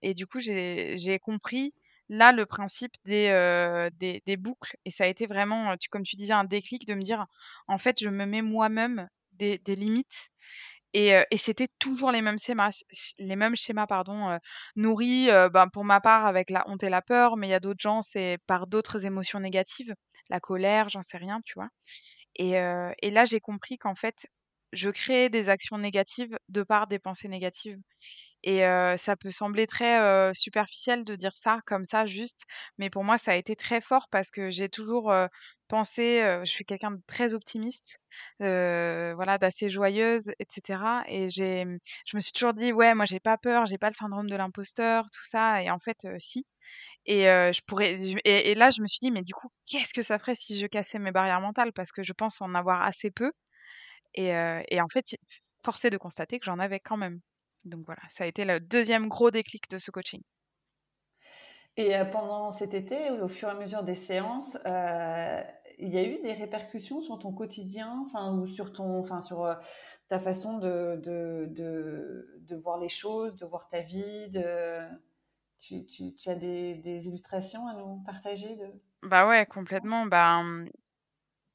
Et 0.02 0.14
du 0.14 0.28
coup, 0.28 0.40
j'ai 0.40 1.20
compris 1.22 1.74
là 2.10 2.32
le 2.32 2.46
principe 2.46 2.94
des, 3.06 3.90
des 3.94 4.22
des 4.26 4.38
boucles 4.38 4.76
et 4.86 4.90
ça 4.92 5.06
a 5.06 5.08
été 5.08 5.28
vraiment, 5.28 5.78
tu 5.78 5.90
comme 5.90 6.04
tu 6.04 6.16
disais, 6.16 6.34
un 6.34 6.44
déclic 6.44 6.86
de 6.88 6.94
me 6.94 7.02
dire: 7.02 7.26
«En 7.68 7.78
fait, 7.78 7.98
je 8.02 8.10
me 8.10 8.26
mets 8.26 8.42
moi-même 8.42 9.08
des 9.60 9.76
limites 9.76 10.30
et 10.94 11.38
c'était 11.38 11.68
toujours 11.80 12.12
les 12.12 12.22
mêmes 12.22 12.38
schémas 12.40 12.84
les 13.20 13.36
mêmes 13.38 13.56
schémas 13.56 13.88
pardon, 13.88 14.38
nourris, 14.76 15.28
ben, 15.54 15.68
pour 15.72 15.86
ma 15.86 16.02
part 16.02 16.26
avec 16.26 16.50
la 16.50 16.64
honte 16.70 16.84
et 16.84 16.90
la 16.90 17.02
peur, 17.02 17.38
mais 17.38 17.48
il 17.48 17.52
y 17.52 17.54
a 17.54 17.60
d'autres 17.62 17.82
gens, 17.82 18.02
c'est 18.02 18.40
par 18.48 18.68
d'autres 18.68 19.06
émotions 19.06 19.40
négatives, 19.40 19.94
la 20.30 20.40
colère, 20.42 20.90
j'en 20.90 21.02
sais 21.02 21.18
rien, 21.18 21.42
tu 21.46 21.54
vois? 21.56 21.70
Et 22.36 22.54
là, 23.12 23.26
j'ai 23.26 23.40
compris 23.40 23.78
qu'en 23.78 23.96
fait, 23.96 24.28
je 24.74 24.90
créais 24.90 25.30
des 25.30 25.50
actions 25.50 25.78
négatives 25.78 26.38
de 26.50 26.64
par 26.64 26.88
des 26.88 27.00
pensées 27.00 27.28
négatives 27.28 27.78
et 28.44 28.64
heu, 28.66 28.96
ça 28.98 29.16
peut 29.16 29.30
sembler 29.32 29.68
très, 29.68 30.00
heu, 30.02 30.34
superficiel 30.34 31.06
de 31.06 31.16
dire 31.16 31.34
ça 31.34 31.60
comme 31.66 31.86
ça 31.86 32.06
juste, 32.06 32.46
mais 32.78 32.90
pour 32.90 33.04
moi 33.04 33.18
ça 33.18 33.32
a 33.34 33.36
été 33.36 33.56
très 33.56 33.82
fort 33.82 34.08
parce 34.10 34.32
que 34.32 34.50
j'ai 34.50 34.70
toujours, 34.70 35.12
heu, 35.12 35.28
pensé, 35.68 36.22
je 36.44 36.50
suis 36.52 36.66
quelqu'un 36.66 36.92
de 36.92 37.02
très 37.08 37.34
optimiste, 37.34 38.00
voilà, 38.40 39.38
d'assez 39.38 39.70
joyeuse 39.70 40.30
et 40.40 40.46
cetera 40.50 41.04
et 41.08 41.30
j'ai, 41.30 41.66
mmh, 41.66 41.80
je 42.08 42.18
me 42.18 42.22
suis 42.22 42.34
toujours 42.34 42.54
dit: 42.54 42.74
«Ouais, 42.74 42.94
moi 42.96 43.06
j'ai 43.06 43.20
pas 43.20 43.38
peur, 43.38 43.66
j'ai 43.66 43.78
pas 43.78 43.90
le 43.90 43.96
syndrome 43.96 44.30
de 44.30 44.36
l'imposteur, 44.36 45.06
tout 45.12 45.24
ça» 45.26 45.62
et 45.64 45.70
en 45.72 45.80
fait, 45.80 46.08
si 46.20 46.46
et 47.06 47.28
heu, 47.30 47.52
je 47.54 47.62
pourrais 47.68 47.98
et 48.26 48.56
là 48.56 48.70
je 48.72 48.82
me 48.82 48.88
suis 48.88 49.00
dit: 49.02 49.12
«Mais 49.12 49.22
du 49.24 49.34
coup, 49.34 49.50
qu'est-ce 49.68 49.94
que 49.94 50.02
ça 50.04 50.20
ferait 50.20 50.36
si 50.36 50.60
je 50.60 50.68
cassais 50.68 51.00
mes 51.00 51.12
barrières 51.12 51.42
mentales?» 51.42 51.74
parce 51.74 51.92
que 51.92 52.04
je 52.04 52.14
pense 52.14 52.42
en 52.42 52.56
avoir 52.56 52.84
assez 52.84 53.12
peu 53.12 53.32
et 54.16 54.34
heu 54.36 54.64
et 54.70 54.82
en 54.82 54.88
fait, 54.90 55.16
force 55.66 55.86
est 55.86 55.90
de 55.92 55.98
constater 55.98 56.40
que 56.40 56.46
j'en 56.46 56.60
avais 56.60 56.80
quand 56.80 56.98
même. 56.98 57.22
Donc 57.66 57.86
voilà, 57.86 58.02
ça 58.10 58.24
a 58.24 58.28
été 58.28 58.46
le 58.46 58.60
deuxième 58.60 59.08
gros 59.08 59.32
déclic 59.32 59.70
de 59.70 59.78
ce 59.78 59.92
coaching. 59.92 60.22
Et 61.78 61.96
euh, 61.96 62.06
pendant 62.06 62.52
cet 62.52 62.74
été, 62.74 63.10
au 63.12 63.28
fur 63.28 63.48
et 63.48 63.52
à 63.52 63.56
mesure 63.56 63.84
des 63.84 63.96
séances, 63.96 64.58
euh, 64.66 65.42
il 65.80 65.90
y 65.90 65.98
a 65.98 66.04
eu 66.04 66.22
des 66.22 66.34
répercussions 66.34 67.02
sur 67.02 67.18
ton 67.18 67.32
quotidien, 67.32 68.04
enfin 68.06 68.34
ou 68.34 68.46
sur 68.46 68.74
ton, 68.74 69.00
enfin 69.00 69.22
sur 69.22 69.46
euh, 69.46 69.56
ta 70.10 70.20
façon 70.20 70.58
de, 70.58 70.98
de, 70.98 71.48
de, 71.50 72.40
de, 72.42 72.56
voir 72.56 72.78
les 72.78 72.90
choses, 72.90 73.36
de 73.38 73.46
voir 73.46 73.68
ta 73.70 73.82
vie. 73.82 74.30
De... 74.30 74.80
Tu, 75.60 75.86
tu, 75.86 76.14
tu 76.16 76.30
as 76.30 76.36
des, 76.36 76.76
des, 76.76 77.08
illustrations 77.08 77.68
à 77.68 77.74
nous 77.74 78.02
partager 78.04 78.56
de... 78.56 78.66
Bah 79.04 79.28
ouais, 79.28 79.46
complètement. 79.46 80.06
Bah, 80.08 80.44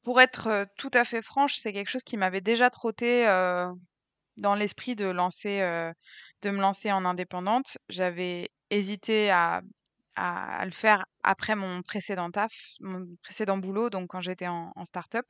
pour 0.03 0.21
être 0.21 0.67
tout 0.77 0.91
à 0.95 1.05
fait 1.05 1.21
franche, 1.23 1.57
c'est 1.57 1.73
quelque 1.73 1.91
chose 1.91 2.05
qui 2.05 2.17
m'avait 2.17 2.41
déjà 2.41 2.71
trotté 2.71 3.27
euh, 3.29 3.73
dans 4.37 4.55
l'esprit 4.55 4.95
de 4.95 5.07
lancer, 5.07 5.61
euh, 5.61 5.93
de 6.43 6.51
me 6.51 6.61
lancer 6.61 6.93
en 6.93 7.05
indépendante. 7.05 7.79
J'avais 7.89 8.51
hésité 8.71 9.31
à, 9.31 9.63
le 10.19 10.71
faire 10.71 11.05
après 11.23 11.55
mon 11.57 11.83
précédent 11.83 12.31
taf, 12.31 12.53
mon 12.81 13.07
précédent 13.23 13.59
boulot, 13.59 13.91
donc 13.91 14.09
quand 14.09 14.23
j'étais 14.23 14.47
en, 14.47 14.73
en 14.75 14.85
start-up. 14.85 15.27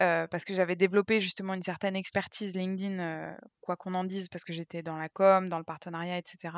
Euh, 0.00 0.26
parce 0.26 0.44
que 0.44 0.54
j'avais 0.54 0.76
développé 0.76 1.20
justement 1.20 1.54
une 1.54 1.62
certaine 1.62 1.96
expertise 1.96 2.54
LinkedIn, 2.56 2.98
euh, 2.98 3.34
quoi 3.60 3.76
qu'on 3.76 3.94
en 3.94 4.04
dise, 4.04 4.28
parce 4.28 4.44
que 4.44 4.52
j'étais 4.52 4.82
dans 4.82 4.96
la 4.96 5.08
com, 5.08 5.48
dans 5.48 5.58
le 5.58 5.64
partenariat, 5.64 6.18
etc. 6.18 6.54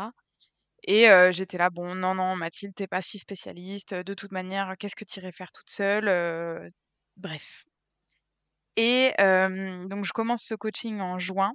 Et 0.84 1.08
j'étais 1.30 1.58
là, 1.58 1.68
bon, 1.68 1.94
non, 1.94 2.14
non, 2.14 2.36
Mathilde, 2.36 2.74
t'es 2.74 2.86
pas 2.86 3.02
si 3.02 3.18
spécialiste. 3.18 3.94
De 3.94 4.14
toute 4.14 4.32
manière, 4.32 4.74
qu'est-ce 4.78 4.96
que 4.96 5.04
tu 5.04 5.20
irais 5.20 5.30
faire 5.30 5.52
toute 5.52 5.68
seule 5.68 6.70
Bref. 7.16 7.66
Et 8.76 9.12
donc, 9.18 10.04
je 10.04 10.12
commence 10.12 10.42
ce 10.44 10.54
coaching 10.54 11.00
en 11.00 11.18
juin. 11.18 11.52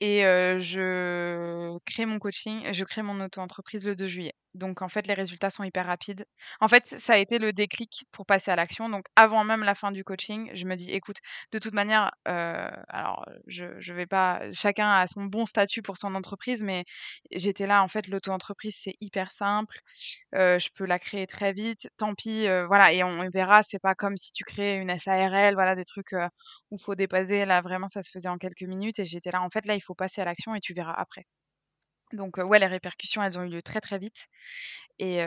Et 0.00 0.22
je 0.60 1.78
crée 1.86 2.06
mon 2.06 2.18
coaching, 2.18 2.72
je 2.72 2.84
crée 2.84 3.02
mon 3.02 3.20
auto-entreprise 3.24 3.86
le 3.86 3.96
2 3.96 4.06
juillet. 4.08 4.34
Donc 4.54 4.82
en 4.82 4.88
fait, 4.88 5.06
les 5.06 5.14
résultats 5.14 5.48
sont 5.50 5.64
hyper 5.64 5.86
rapides. 5.86 6.26
En 6.60 6.68
fait, 6.68 6.86
ça 6.86 7.14
a 7.14 7.16
été 7.16 7.38
le 7.38 7.52
déclic 7.54 8.04
pour 8.12 8.26
passer 8.26 8.50
à 8.50 8.56
l'action. 8.56 8.88
Donc 8.90 9.06
avant 9.16 9.44
même 9.44 9.62
la 9.64 9.74
fin 9.74 9.90
du 9.92 10.04
coaching, 10.04 10.50
je 10.54 10.66
me 10.66 10.76
dis: 10.76 10.90
«Écoute, 10.90 11.18
de 11.52 11.58
toute 11.58 11.72
manière, 11.72 12.10
heu, 12.28 12.68
alors 12.88 13.24
je 13.46 13.64
je 13.80 13.94
vais 13.94 14.06
pas 14.06 14.42
chacun 14.52 14.90
a 14.92 15.06
son 15.06 15.24
bon 15.24 15.46
statut 15.46 15.80
pour 15.82 15.96
son 15.96 16.14
entreprise, 16.14 16.62
mais 16.62 16.84
j'étais 17.30 17.66
là, 17.66 17.82
en 17.82 17.88
fait, 17.88 18.08
l'auto-entreprise, 18.08 18.76
c'est 18.78 18.94
hyper 19.00 19.32
simple, 19.32 19.80
heu, 20.34 20.58
je 20.58 20.68
peux 20.74 20.84
la 20.86 20.98
créer 20.98 21.26
très 21.26 21.52
vite, 21.52 21.88
tant 21.96 22.14
pis, 22.14 22.46
heu, 22.46 22.64
voilà 22.66 22.92
et 22.92 23.02
on 23.04 23.28
verra, 23.32 23.62
c'est 23.62 23.78
pas 23.78 23.94
comme 23.94 24.16
si 24.16 24.32
tu 24.32 24.44
crées 24.44 24.76
une 24.76 24.90
SARL, 24.90 25.54
voilà, 25.54 25.74
des 25.76 25.84
trucs, 25.84 26.12
heu, 26.14 26.28
où 26.70 26.78
faut 26.78 26.94
dépasser. 26.94 27.44
Là, 27.46 27.60
vraiment, 27.62 27.88
ça 27.88 28.02
se 28.02 28.10
faisait 28.10 28.28
en 28.28 28.38
quelques 28.38 28.62
minutes 28.62 28.98
et 28.98 29.04
j'étais 29.04 29.30
là: 29.30 29.42
«En 29.42 29.50
fait, 29.50 29.64
là, 29.66 29.74
il 29.74 29.80
faut 29.82 29.94
passer 29.94 30.20
à 30.20 30.24
l'action 30.26 30.54
et 30.54 30.60
tu 30.60 30.74
verras 30.74 30.94
après». 30.94 31.24
Donc 32.12 32.36
ouais, 32.38 32.58
les 32.58 32.66
répercussions, 32.66 33.22
elles 33.22 33.38
ont 33.38 33.42
eu 33.42 33.48
lieu 33.48 33.62
très, 33.62 33.80
très 33.80 33.98
vite 33.98 34.28
et 34.98 35.20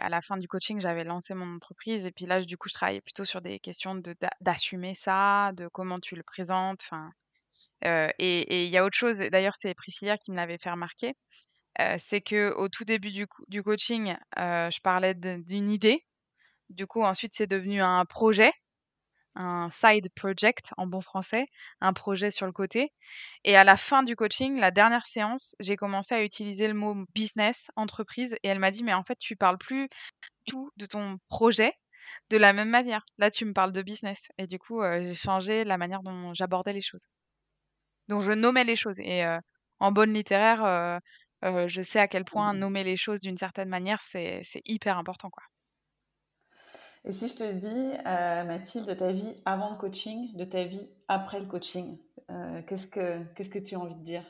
à 0.00 0.08
la 0.08 0.20
fin 0.20 0.36
du 0.36 0.48
coaching, 0.48 0.80
j'avais 0.80 1.04
lancé 1.04 1.34
mon 1.34 1.54
entreprise 1.54 2.04
et 2.04 2.10
puis 2.10 2.26
là, 2.26 2.40
du 2.42 2.56
coup, 2.56 2.68
je 2.68 2.74
travaillais 2.74 3.00
plutôt 3.00 3.24
sur 3.24 3.40
des 3.40 3.60
questions 3.60 4.02
d'assumer 4.40 4.94
ça, 4.94 5.52
de 5.52 5.68
comment 5.68 6.00
tu 6.00 6.16
le 6.16 6.24
présentes, 6.24 6.90
et 7.82 8.64
il 8.64 8.70
y 8.70 8.76
a 8.76 8.84
autre 8.84 8.96
chose 8.96 9.18
d'ailleurs, 9.18 9.54
c'est 9.56 9.74
Priscilla 9.74 10.18
qui 10.18 10.32
me 10.32 10.36
l'avait 10.36 10.58
fait 10.58 10.70
remarquer, 10.70 11.14
c'est 11.98 12.20
qu'au 12.22 12.68
tout 12.68 12.84
début 12.84 13.12
du 13.12 13.62
coaching, 13.62 14.16
je 14.36 14.80
parlais 14.80 15.14
d'une 15.14 15.70
idée. 15.70 16.02
Du 16.70 16.86
coup, 16.86 17.02
ensuite, 17.04 17.34
c'est 17.36 17.46
devenu 17.46 17.82
un 17.82 18.04
projet 18.04 18.50
un 19.34 19.70
side 19.70 20.08
project 20.14 20.72
en 20.76 20.86
bon 20.86 21.00
français, 21.00 21.46
un 21.80 21.92
projet 21.92 22.30
sur 22.30 22.46
le 22.46 22.52
côté. 22.52 22.92
Et 23.44 23.56
à 23.56 23.64
la 23.64 23.76
fin 23.76 24.02
du 24.02 24.16
coaching, 24.16 24.58
la 24.58 24.70
dernière 24.70 25.06
séance, 25.06 25.56
j'ai 25.60 25.76
commencé 25.76 26.14
à 26.14 26.22
utiliser 26.22 26.68
le 26.68 26.74
mot 26.74 26.94
business, 27.14 27.70
entreprise, 27.76 28.34
et 28.42 28.48
elle 28.48 28.58
m'a 28.58 28.70
dit, 28.70 28.84
mais 28.84 28.94
en 28.94 29.02
fait, 29.04 29.18
tu 29.18 29.36
parles 29.36 29.58
plus 29.58 29.88
tout 30.46 30.70
de 30.76 30.86
ton 30.86 31.18
projet 31.28 31.74
de 32.30 32.36
la 32.36 32.52
même 32.52 32.70
manière. 32.70 33.04
Là, 33.18 33.30
tu 33.30 33.44
me 33.44 33.52
parles 33.52 33.72
de 33.72 33.82
business. 33.82 34.28
Et 34.38 34.46
du 34.46 34.58
coup, 34.58 34.82
euh, 34.82 35.00
j'ai 35.02 35.14
changé 35.14 35.64
la 35.64 35.78
manière 35.78 36.02
dont 36.02 36.34
j'abordais 36.34 36.72
les 36.72 36.80
choses. 36.80 37.06
Donc, 38.08 38.22
je 38.22 38.32
nommais 38.32 38.64
les 38.64 38.76
choses. 38.76 39.00
Et 39.00 39.24
euh, 39.24 39.38
en 39.80 39.92
bonne 39.92 40.12
littéraire, 40.14 40.64
euh, 40.64 41.68
je 41.68 41.82
sais 41.82 42.00
à 42.00 42.08
quel 42.08 42.24
point 42.24 42.54
nommer 42.54 42.84
les 42.84 42.96
choses 42.96 43.20
d'une 43.20 43.36
certaine 43.38 43.68
manière, 43.68 44.00
c'est 44.02 44.42
hyper 44.64 44.98
important, 44.98 45.30
quoi. 45.30 45.42
Et 47.04 47.12
si 47.12 47.28
je 47.28 47.34
te 47.36 47.52
dis, 47.52 47.68
euh, 48.06 48.44
Mathilde, 48.44 48.86
de 48.86 48.92
ta 48.94 49.10
vie 49.12 49.36
avant 49.46 49.70
le 49.70 49.76
coaching, 49.76 50.34
de 50.36 50.44
ta 50.44 50.64
vie 50.64 50.86
après 51.08 51.40
le 51.40 51.46
coaching, 51.46 51.98
euh, 52.30 52.62
qu'est-ce 52.62 52.86
que 52.86 53.22
qu'est-ce 53.34 53.50
que 53.50 53.58
tu 53.58 53.74
as 53.74 53.78
envie 53.78 53.94
de 53.94 54.02
dire? 54.02 54.24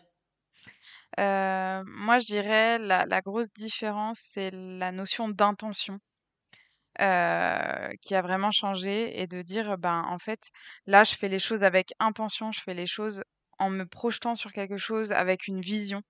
Euh, 1.19 1.83
Moi, 1.87 2.19
je 2.19 2.27
dirais 2.27 2.79
la, 2.79 3.05
la 3.07 3.21
grosse 3.21 3.53
différence, 3.53 4.19
c'est 4.21 4.51
la 4.53 4.93
notion 4.93 5.29
d'intention. 5.29 5.99
Qui 8.03 8.15
a 8.15 8.23
vraiment 8.23 8.51
changé 8.53 9.21
et 9.21 9.27
de 9.27 9.43
dire 9.43 9.79
ben 9.79 10.05
en 10.09 10.19
fait 10.19 10.51
là 10.87 11.03
je 11.05 11.15
fais 11.17 11.29
les 11.29 11.39
choses 11.41 11.65
avec 11.65 11.93
intention 11.99 12.53
je 12.53 12.61
fais 12.61 12.75
les 12.75 12.87
choses 12.87 13.25
en 13.59 13.71
me 13.71 13.85
projetant 13.87 14.35
sur 14.35 14.53
quelque 14.53 14.77
chose 14.79 15.13
avec 15.13 15.49
une 15.49 15.61
vision 15.61 16.03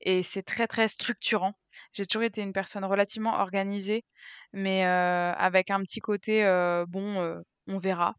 et 0.00 0.22
c'est 0.22 0.42
très 0.42 0.66
très 0.68 0.88
structurant. 0.88 1.54
J'ai 1.92 2.06
toujours 2.06 2.22
été 2.24 2.42
une 2.42 2.52
personne 2.52 2.84
relativement 2.84 3.34
organisée 3.40 4.04
mais 4.52 4.84
avec 4.84 5.70
un 5.70 5.80
petit 5.82 6.00
côté 6.00 6.42
bon 6.88 7.42
on 7.68 7.78
verra. 7.78 8.16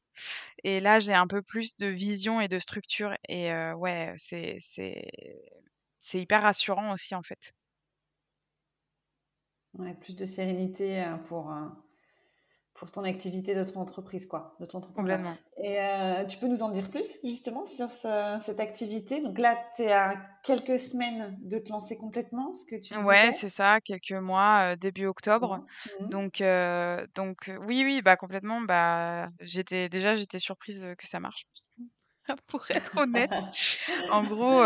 Et 0.64 0.80
là 0.80 1.00
j'ai 1.00 1.14
un 1.14 1.28
peu 1.28 1.42
plus 1.42 1.78
de 1.78 1.88
vision 1.88 2.42
et 2.42 2.48
de 2.48 2.60
structure 2.60 3.16
et 3.30 3.52
ouais 3.74 4.14
c'est 4.18 4.58
c'est 4.60 5.06
c'est 6.00 6.22
hyper 6.22 6.44
rassurant 6.44 6.94
aussi 6.94 7.16
en 7.16 7.24
fait. 7.24 7.54
Plus 10.02 10.16
de 10.16 10.26
sérénité 10.26 11.04
pour 11.26 11.52
pour 12.74 12.92
ton 12.92 13.04
activité 13.04 13.54
de 13.54 13.64
ton 13.64 13.80
entreprise, 13.80 14.26
quoi, 14.26 14.56
de 14.60 14.66
ton. 14.66 14.82
Complètement. 14.82 15.36
Et 15.58 15.80
euh, 15.80 16.26
tu 16.26 16.38
peux 16.38 16.48
nous 16.48 16.64
en 16.64 16.70
dire 16.70 16.90
plus, 16.90 17.20
justement, 17.24 17.66
sur 17.66 17.90
cette 17.92 18.60
activité? 18.60 19.22
Donc 19.22 19.40
là, 19.40 19.58
tu 19.76 19.84
es 19.84 19.92
à 19.92 20.16
quelques 20.44 20.80
semaines 20.80 21.38
de 21.42 21.60
te 21.60 21.70
lancer 21.70 21.98
complètement, 21.98 22.54
ce 22.54 22.66
que 22.66 22.76
tu 22.76 22.96
Ouais, 22.98 23.32
c'est 23.32 23.50
ça, 23.50 23.80
quelques 23.80 24.12
mois, 24.12 24.74
euh, 24.74 24.76
début 24.76 25.06
octobre. 25.06 25.64
Mmh. 26.00 26.10
Donc, 26.10 26.42
euh, 26.42 27.06
donc 27.16 27.52
oui, 27.62 27.84
oui, 27.86 28.02
bah 28.02 28.18
complètement. 28.18 28.62
Bah, 28.62 29.30
j'étais 29.40 29.88
déjà, 29.88 30.16
j'étais 30.16 30.40
surprise 30.40 30.88
que 30.98 31.08
ça 31.08 31.20
marche. 31.20 31.46
pour 32.48 32.70
être 32.72 32.98
honnête. 32.98 33.32
en 34.12 34.24
gros, 34.24 34.64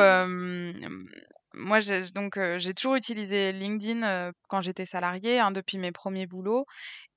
moi, 1.58 1.80
j'ai, 1.80 2.02
donc, 2.12 2.40
j'ai 2.58 2.74
toujours 2.74 2.96
utilisé 2.96 3.52
LinkedIn 3.52 4.32
quand 4.50 4.62
j'étais 4.62 4.86
salariée, 4.86 5.40
hein, 5.40 5.52
depuis 5.52 5.78
mes 5.78 5.92
premiers 5.92 6.28
boulots. 6.28 6.66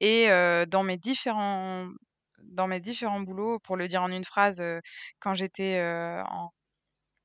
Et 0.00 0.29
dans 0.68 0.83
mes 0.85 0.96
différents 0.98 1.88
dans 2.42 2.66
mes 2.66 2.81
différents 2.81 3.20
boulots, 3.20 3.59
pour 3.61 3.76
le 3.76 3.87
dire 3.88 4.03
en 4.03 4.11
une 4.11 4.24
phrase, 4.24 4.62
quand 5.20 5.35
j'étais 5.35 5.81
en, 6.26 6.50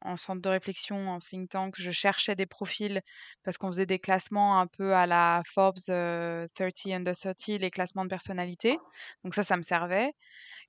en 0.05 0.17
centre 0.17 0.41
de 0.41 0.49
réflexion, 0.49 1.09
en 1.09 1.19
think 1.19 1.49
tank, 1.49 1.75
je 1.77 1.91
cherchais 1.91 2.35
des 2.35 2.45
profils 2.45 3.01
parce 3.43 3.57
qu'on 3.57 3.67
faisait 3.67 3.85
des 3.85 3.99
classements 3.99 4.59
un 4.59 4.67
peu 4.67 4.93
à 4.93 5.05
la 5.07 5.41
Forbes 5.45 5.77
30 5.77 6.87
under 6.87 7.15
30, 7.15 7.47
les 7.59 7.71
classements 7.71 8.03
de 8.03 8.09
personnalité. 8.09 8.77
Donc 9.23 9.33
ça, 9.33 9.43
ça 9.43 9.57
me 9.57 9.63
servait. 9.63 10.13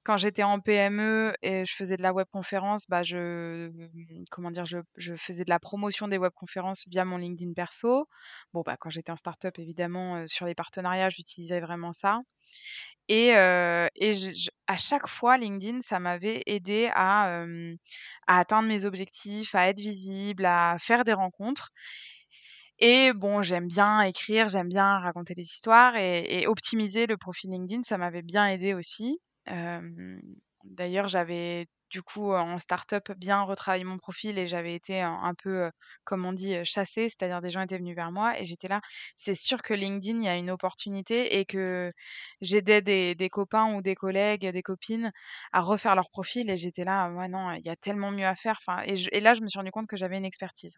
Quand 0.04 0.16
j'étais 0.16 0.42
en 0.42 0.60
PME 0.60 1.34
et 1.42 1.64
je 1.66 1.74
faisais 1.74 1.96
de 1.96 2.02
la 2.02 2.12
webconférence, 2.12 2.86
bah 2.88 3.02
je, 3.02 3.70
comment 4.30 4.50
dire, 4.50 4.64
je, 4.66 5.16
faisais 5.16 5.44
de 5.44 5.50
la 5.50 5.58
promotion 5.58 6.08
des 6.08 6.18
webconférences 6.18 6.86
via 6.88 7.04
mon 7.04 7.18
LinkedIn 7.18 7.52
perso. 7.54 8.08
Bon, 8.52 8.62
bah 8.64 8.76
quand 8.78 8.90
j'étais 8.90 9.12
en 9.12 9.16
startup, 9.16 9.58
évidemment, 9.58 10.26
sur 10.28 10.46
les 10.46 10.54
partenariats, 10.54 11.10
j'utilisais 11.10 11.60
vraiment 11.60 11.92
ça. 11.92 12.20
Et, 13.08 13.32
à 13.34 14.76
chaque 14.76 15.06
fois, 15.06 15.38
LinkedIn, 15.38 15.80
ça 15.80 15.98
m'avait 16.00 16.42
aidé 16.46 16.90
à, 16.94 17.44
à 18.26 18.38
atteindre 18.40 18.68
mes 18.68 18.84
objectifs, 18.84 19.54
à 19.54 19.68
être 19.68 19.80
visible, 19.80 20.44
à 20.44 20.76
faire 20.78 21.04
des 21.04 21.12
rencontres. 21.12 21.70
Et 22.78 23.12
bon, 23.14 23.42
j'aime 23.42 23.68
bien 23.68 24.00
écrire, 24.02 24.48
j'aime 24.48 24.68
bien 24.68 24.98
raconter 24.98 25.34
des 25.34 25.42
histoires 25.42 25.96
et, 25.96 26.40
et 26.42 26.46
optimiser 26.46 27.06
le 27.06 27.16
profil 27.16 27.50
LinkedIn, 27.50 27.82
ça 27.82 27.98
m'avait 27.98 28.22
bien 28.22 28.46
aidé 28.48 28.74
aussi. 28.74 29.18
D'ailleurs, 30.70 31.08
j'avais 31.08 31.66
du 31.90 32.02
coup 32.02 32.32
en 32.32 32.58
start-up 32.58 33.12
bien 33.16 33.42
retravaillé 33.42 33.84
mon 33.84 33.96
profil 33.98 34.38
et 34.38 34.46
j'avais 34.48 34.74
été 34.74 35.00
un, 35.00 35.34
peu, 35.40 35.70
comme 36.04 36.24
on 36.26 36.32
dit, 36.32 36.56
chassée, 36.64 37.08
c'est-à-dire 37.08 37.40
des 37.40 37.50
gens 37.50 37.60
étaient 37.62 37.78
venus 37.78 37.94
vers 37.94 38.10
moi 38.12 38.38
et 38.40 38.44
j'étais 38.44 38.68
là. 38.68 38.80
C'est 39.16 39.34
sûr 39.34 39.62
que 39.62 39.72
LinkedIn, 39.74 40.18
il 40.18 40.24
y 40.24 40.28
a 40.28 40.36
une 40.36 40.50
opportunité 40.50 41.38
et 41.38 41.44
que 41.44 41.92
j'aidais 42.40 42.82
des, 42.82 43.14
des, 43.14 43.28
copains 43.28 43.74
ou 43.74 43.82
des 43.82 43.94
collègues, 43.94 44.46
des 44.50 44.62
copines 44.62 45.12
à 45.52 45.60
refaire 45.60 45.94
leur 45.94 46.10
profil 46.10 46.50
et 46.50 46.56
j'étais 46.56 46.84
là, 46.84 47.08
ouais, 47.10 47.28
non, 47.28 47.52
il 47.52 47.64
y 47.64 47.70
a 47.70 47.76
tellement 47.76 48.10
mieux 48.10 48.26
à 48.26 48.34
faire. 48.34 48.58
Et 48.86 49.20
là, 49.20 49.34
je 49.34 49.40
me 49.42 49.48
suis 49.48 49.58
rendu 49.58 49.70
compte 49.70 49.86
que 49.86 49.96
j'avais 49.96 50.18
une 50.18 50.24
expertise. 50.24 50.76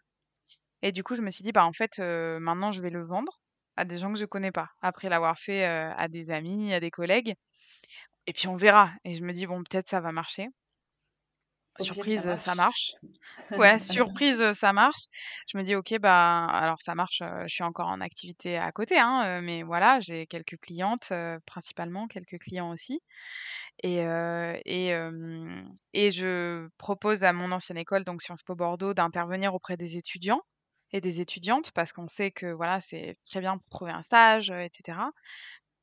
Et 0.81 0.91
du 0.91 1.03
coup, 1.03 1.15
je 1.15 1.21
me 1.21 1.29
suis 1.29 1.43
dit, 1.43 1.51
bah 1.51 1.65
en 1.65 1.73
fait, 1.73 1.99
maintenant, 1.99 2.71
je 2.71 2.81
vais 2.81 2.89
le 2.89 3.05
vendre 3.05 3.39
à 3.77 3.85
des 3.85 3.97
gens 3.97 4.11
que 4.13 4.19
je 4.19 4.25
connais 4.25 4.51
pas, 4.51 4.67
après 4.81 5.09
l'avoir 5.09 5.37
fait 5.39 5.63
à 5.65 6.07
des 6.09 6.31
amis, 6.31 6.73
à 6.73 6.79
des 6.79 6.91
collègues. 6.91 7.35
Et 8.29 8.33
puis 8.33 8.47
on 8.47 8.55
verra. 8.55 8.91
Et 9.05 9.13
je 9.13 9.23
me 9.23 9.33
dis, 9.33 9.47
bon, 9.47 9.63
peut-être 9.63 9.89
ça 9.89 10.01
va 10.01 10.11
marcher. 10.11 10.49
surprise, 11.79 12.29
ça 12.37 12.53
marche. 12.53 12.93
Ouais, 13.57 13.79
surprise, 13.79 14.51
ça 14.53 14.71
marche. 14.71 15.05
Je 15.47 15.57
me 15.57 15.63
dis, 15.63 15.73
ok, 15.73 15.97
bah, 15.99 16.45
alors 16.45 16.79
ça 16.79 16.93
marche, 16.93 17.23
je 17.23 17.51
suis 17.51 17.63
encore 17.63 17.87
en 17.87 18.01
activité 18.01 18.55
à 18.55 18.71
côté, 18.71 18.99
hein, 18.99 19.41
mais 19.41 19.63
voilà, 19.63 19.99
j'ai 19.99 20.27
quelques 20.27 20.59
clientes, 20.61 21.11
principalement, 21.47 22.07
quelques 22.07 22.37
clients 22.37 22.69
aussi. 22.69 23.01
Et, 23.81 24.03
et, 24.65 24.93
et 25.93 26.11
je 26.11 26.67
propose 26.77 27.23
à 27.23 27.33
mon 27.33 27.51
ancienne 27.51 27.79
école, 27.79 28.03
donc 28.03 28.21
Sciences 28.21 28.43
Po 28.43 28.53
Bordeaux, 28.53 28.93
d'intervenir 28.93 29.55
auprès 29.55 29.75
des 29.75 29.97
étudiants 29.97 30.41
et 30.91 31.01
des 31.01 31.19
étudiantes 31.19 31.71
parce 31.71 31.93
qu'on 31.93 32.07
sait 32.07 32.29
que 32.29 32.47
voilà, 32.47 32.79
c'est 32.79 33.17
très 33.25 33.39
bien 33.39 33.57
pour 33.57 33.69
trouver 33.69 33.91
un 33.91 34.03
stage, 34.03 34.51
etc. 34.51 34.99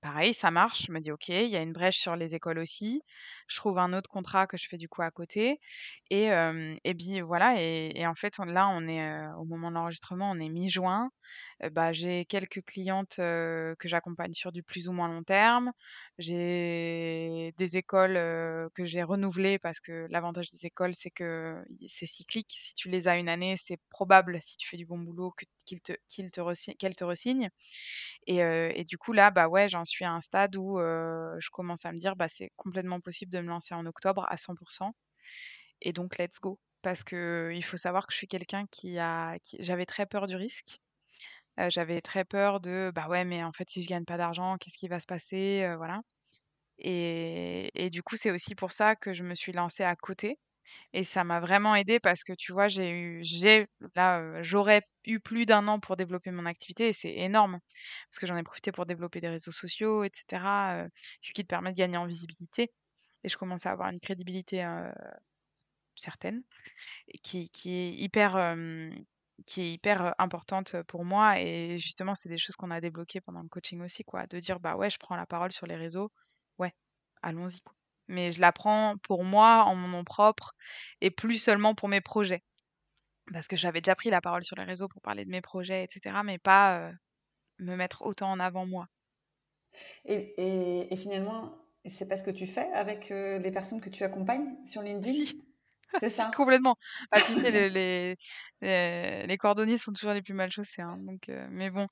Pareil, 0.02 0.34
ça 0.34 0.50
marche. 0.50 0.86
Je 0.86 0.92
me 0.92 1.00
dis: 1.00 1.10
«OK, 1.10 1.28
il 1.28 1.48
y 1.48 1.56
a 1.56 1.62
une 1.62 1.72
brèche 1.72 1.98
sur 1.98 2.14
les 2.16 2.34
écoles 2.34 2.58
aussi». 2.58 3.02
Je 3.48 3.56
trouve 3.56 3.78
un 3.78 3.92
autre 3.92 4.08
contrat 4.10 4.46
que 4.46 4.56
je 4.56 4.68
fais 4.68 4.76
du 4.76 4.88
coup 4.88 5.02
à 5.02 5.10
côté 5.10 5.60
et 6.10 6.28
et 6.84 6.94
puis 6.94 7.20
voilà 7.22 7.60
et 7.60 8.06
en 8.06 8.14
fait, 8.14 8.36
là, 8.38 8.68
on 8.68 8.86
est, 8.88 9.26
au 9.38 9.44
moment 9.44 9.70
de 9.70 9.74
l'enregistrement, 9.76 10.30
on 10.30 10.38
est 10.38 10.48
mi-juin. 10.48 11.10
bah, 11.72 11.92
j'ai 11.92 12.24
quelques 12.26 12.62
clientes, 12.66 13.16
que 13.16 13.76
j'accompagne 13.88 14.32
sur 14.34 14.52
du 14.52 14.62
plus 14.62 14.88
ou 14.88 14.92
moins 14.92 15.08
long 15.08 15.22
terme. 15.24 15.72
J'ai 16.18 17.52
des 17.58 17.76
écoles, 17.76 18.14
que 18.74 18.84
j'ai 18.86 19.02
renouvelées 19.02 19.58
parce 19.58 19.80
que 19.80 20.06
l'avantage 20.10 20.50
des 20.50 20.64
écoles, 20.66 20.94
c'est 20.94 21.10
que 21.10 21.62
c'est 21.88 22.06
cyclique. 22.06 22.54
Si 22.58 22.74
tu 22.74 22.88
les 22.88 23.06
as 23.08 23.18
une 23.18 23.28
année, 23.28 23.56
c'est 23.58 23.78
probable, 23.90 24.40
si 24.40 24.56
tu 24.56 24.66
fais 24.68 24.78
du 24.78 24.86
bon 24.86 24.98
boulot, 24.98 25.32
que 25.36 25.44
qu'ils 25.66 25.80
te 25.82 25.92
qu'ils 26.08 26.30
te 26.30 26.40
qu'elles 26.78 26.96
te 26.96 27.04
resignent 27.04 27.50
et 28.26 28.38
et 28.38 28.84
du 28.84 28.98
coup 28.98 29.12
là, 29.12 29.30
bah, 29.30 29.48
ouais, 29.48 29.68
j'en 29.68 29.84
suis 29.84 30.04
à 30.04 30.12
un 30.12 30.20
stade 30.22 30.56
où, 30.56 30.78
je 30.80 31.50
commence 31.52 31.86
à 31.86 31.92
me 31.92 31.98
dire: 31.98 32.16
«Bah, 32.16 32.28
c'est 32.28 32.52
complètement 32.56 33.00
possible 33.00 33.32
de 33.32 33.40
me 33.40 33.48
lancer 33.48 33.74
en 33.74 33.86
octobre 33.86 34.26
à 34.28 34.36
100% 34.36 34.94
et 35.82 35.92
donc 35.94 36.18
let's 36.18 36.40
go». 36.40 36.60
Parce 36.82 37.04
qu'il 37.04 37.64
faut 37.64 37.76
savoir 37.78 38.06
que 38.06 38.12
je 38.14 38.18
suis 38.18 38.28
quelqu'un 38.28 38.66
qui 38.70 38.98
a 38.98 39.38
qui 39.40 39.56
j'avais 39.60 39.86
très 39.86 40.06
peur 40.06 40.26
du 40.28 40.36
risque. 40.36 40.80
J'avais 41.70 42.00
très 42.02 42.24
peur 42.24 42.60
de: 42.60 42.92
«Bah, 42.94 43.08
ouais, 43.08 43.24
mais 43.24 43.42
en 43.44 43.52
fait, 43.52 43.68
si 43.70 43.82
je 43.82 43.88
gagne 43.88 44.04
pas 44.04 44.16
d'argent, 44.18 44.56
qu'est-ce 44.58 44.76
qui 44.78 44.88
va 44.88 45.00
se 45.00 45.06
passer?» 45.06 45.68
voilà 45.76 46.00
et 46.78 47.70
et 47.74 47.90
du 47.90 48.02
coup, 48.02 48.16
c'est 48.16 48.30
aussi 48.30 48.54
pour 48.54 48.72
ça 48.72 48.96
que 48.96 49.12
je 49.14 49.22
me 49.24 49.34
suis 49.34 49.52
lancée 49.52 49.84
à 49.84 49.96
côté 49.96 50.38
et 50.94 51.04
ça 51.04 51.24
m'a 51.24 51.40
vraiment 51.40 51.74
aidée 51.76 52.00
parce 52.00 52.24
que 52.24 52.32
tu 52.34 52.52
vois, 52.52 52.68
j'ai 52.68 52.90
eu 52.92 53.20
j'ai 53.24 53.66
là, 53.96 54.42
j'aurais 54.42 54.82
eu 55.06 55.20
plus 55.20 55.46
d'un 55.46 55.68
an 55.68 55.80
pour 55.80 55.96
développer 55.96 56.30
mon 56.32 56.46
activité 56.46 56.88
et 56.88 56.92
c'est 56.94 57.14
énorme. 57.16 57.60
Parce 58.10 58.20
que 58.20 58.26
j'en 58.28 58.36
ai 58.38 58.44
profité 58.44 58.72
pour 58.72 58.86
développer 58.86 59.20
des 59.22 59.28
réseaux 59.30 59.52
sociaux 59.52 60.04
et 60.04 60.10
cetera, 60.14 60.86
ce 61.22 61.32
qui 61.34 61.42
te 61.44 61.48
permet 61.48 61.72
de 61.72 61.76
gagner 61.78 61.98
en 61.98 62.06
visibilité 62.06 62.72
et 63.24 63.28
je 63.30 63.36
commence 63.38 63.66
à 63.66 63.72
avoir 63.72 63.90
une 63.90 64.00
crédibilité, 64.00 64.62
certaine 65.94 66.42
qui 67.22 67.50
qui 67.50 67.72
est 67.74 67.92
hyper, 67.94 68.36
qui 69.46 69.62
est 69.62 69.72
hyper, 69.72 70.14
importante, 70.18 70.76
pour 70.84 71.04
moi 71.04 71.40
et 71.40 71.78
justement, 71.78 72.14
c'est 72.14 72.28
des 72.30 72.38
choses 72.38 72.56
qu'on 72.56 72.70
a 72.70 72.80
débloquées 72.80 73.20
pendant 73.20 73.42
le 73.42 73.48
coaching 73.48 73.82
aussi 73.82 74.04
quoi, 74.04 74.26
de 74.26 74.38
dire: 74.40 74.60
«Bah 74.60 74.76
ouais, 74.76 74.90
je 74.90 74.98
prends 74.98 75.16
la 75.16 75.26
parole 75.26 75.52
sur 75.52 75.66
les 75.66 75.76
réseaux, 75.76 76.10
ouais, 76.58 76.72
allons-y 77.22 77.60
quoi». 77.62 77.74
Mais 78.08 78.32
je 78.32 78.40
la 78.40 78.52
prends 78.52 78.96
pour 79.02 79.24
moi, 79.24 79.64
en 79.66 79.74
mon 79.76 79.88
nom 79.88 80.04
propre 80.04 80.54
et 81.02 81.10
plus 81.10 81.38
seulement 81.38 81.74
pour 81.74 81.88
mes 81.88 82.00
projets. 82.02 82.44
Parce 83.32 83.48
que 83.48 83.56
j'avais 83.56 83.80
déjà 83.82 83.94
pris 83.96 84.10
la 84.10 84.20
parole 84.22 84.44
sur 84.44 84.56
les 84.56 84.64
réseaux 84.64 84.88
pour 84.88 85.02
parler 85.02 85.24
de 85.26 85.30
mes 85.30 85.42
projets 85.42 85.84
et 85.84 85.88
cetera, 85.90 86.22
mais 86.24 86.38
pas, 86.38 86.92
me 87.60 87.76
mettre 87.76 88.02
autant 88.04 88.30
en 88.32 88.40
avant 88.40 88.66
moi. 88.66 88.88
Et 90.04 90.92
et 90.92 90.96
finalement, 90.96 91.58
c'est 91.84 92.08
pas 92.08 92.16
ce 92.16 92.22
que 92.22 92.30
tu 92.30 92.46
fais 92.46 92.70
avec, 92.72 93.08
les 93.10 93.50
personnes 93.50 93.80
que 93.80 93.90
tu 93.90 94.04
accompagnes 94.04 94.56
sur 94.64 94.82
LinkedIn? 94.82 95.24
Si. 95.24 95.45
C'est 95.94 96.10
ça? 96.10 96.36
Complètement. 96.36 96.76
Bah, 97.12 97.20
tu 97.20 97.34
sais, 97.36 97.50
les 97.52 97.70
les 97.70 98.16
les 99.26 99.36
cordonniers 99.38 99.78
sont 99.78 99.92
toujours 99.92 100.12
les 100.12 100.22
plus 100.22 100.34
mal 100.34 100.50
chaussés, 100.50 100.82
hein, 100.82 100.96
donc 101.00 101.30
mais 101.50 101.70
bon, 101.70 101.86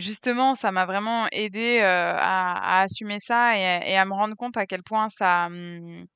justement, 0.00 0.54
ça 0.54 0.72
m'a 0.72 0.86
vraiment 0.86 1.26
aidée, 1.32 1.80
à 1.80 2.52
à 2.54 2.82
assumer 2.82 3.18
ça 3.20 3.56
et 3.58 3.96
à 3.96 4.04
me 4.04 4.12
rendre 4.14 4.36
compte 4.36 4.56
à 4.56 4.66
quel 4.66 4.82
point 4.82 5.08
ça, 5.08 5.48
mmh, 5.50 6.06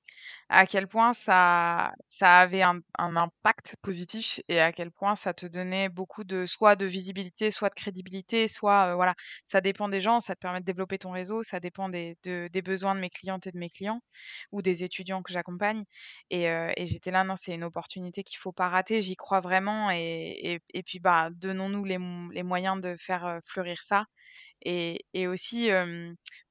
à 0.55 0.67
quel 0.67 0.89
point 0.89 1.13
ça 1.13 1.93
avait 2.21 2.63
un 2.63 2.81
impact 3.17 3.77
positif 3.83 4.41
et 4.49 4.61
à 4.61 4.73
quel 4.73 4.91
point 4.91 5.15
ça 5.17 5.35
te 5.35 5.47
donnait 5.47 5.89
beaucoup 5.89 6.25
de 6.25 6.47
soit 6.47 6.77
de 6.77 6.87
visibilité, 6.87 7.51
soit 7.51 7.69
de 7.71 7.75
crédibilité, 7.75 8.49
soit, 8.49 8.95
voilà, 8.95 9.15
ça 9.47 9.61
dépend 9.61 9.89
des 9.89 10.01
gens, 10.01 10.21
ça 10.21 10.35
te 10.35 10.41
permet 10.41 10.61
de 10.61 10.65
développer 10.65 10.99
ton 10.99 11.11
réseau, 11.13 11.43
ça 11.43 11.61
dépend 11.61 11.89
des 11.89 12.17
de 12.25 12.49
des 12.53 12.63
besoins 12.63 12.95
de 12.95 13.01
mes 13.01 13.11
clientes 13.11 13.47
et 13.47 13.53
de 13.53 13.59
mes 13.59 13.71
clients 13.71 14.01
ou 14.53 14.63
des 14.63 14.85
étudiants 14.85 15.23
que 15.23 15.33
j'accompagne. 15.33 15.85
Et 16.31 16.45
et 16.45 16.87
j'étais 16.87 17.11
là: 17.11 17.25
«Non, 17.25 17.37
c'est 17.37 17.55
une 17.55 17.65
opportunité 17.65 18.23
qu'il 18.23 18.39
faut 18.39 18.53
pas 18.53 18.69
rater, 18.69 19.03
j'y 19.03 19.17
crois 19.17 19.41
vraiment 19.41 19.91
et 19.91 20.61
et 20.75 20.83
puis, 20.83 21.01
bah, 21.01 21.31
donnons-nous 21.33 21.85
les 21.85 22.43
moyens 22.43 22.81
de 22.81 22.97
faire, 22.99 23.41
fleurir 23.47 23.83
ça» 23.83 24.05
et 24.63 25.29
aussi, 25.29 25.71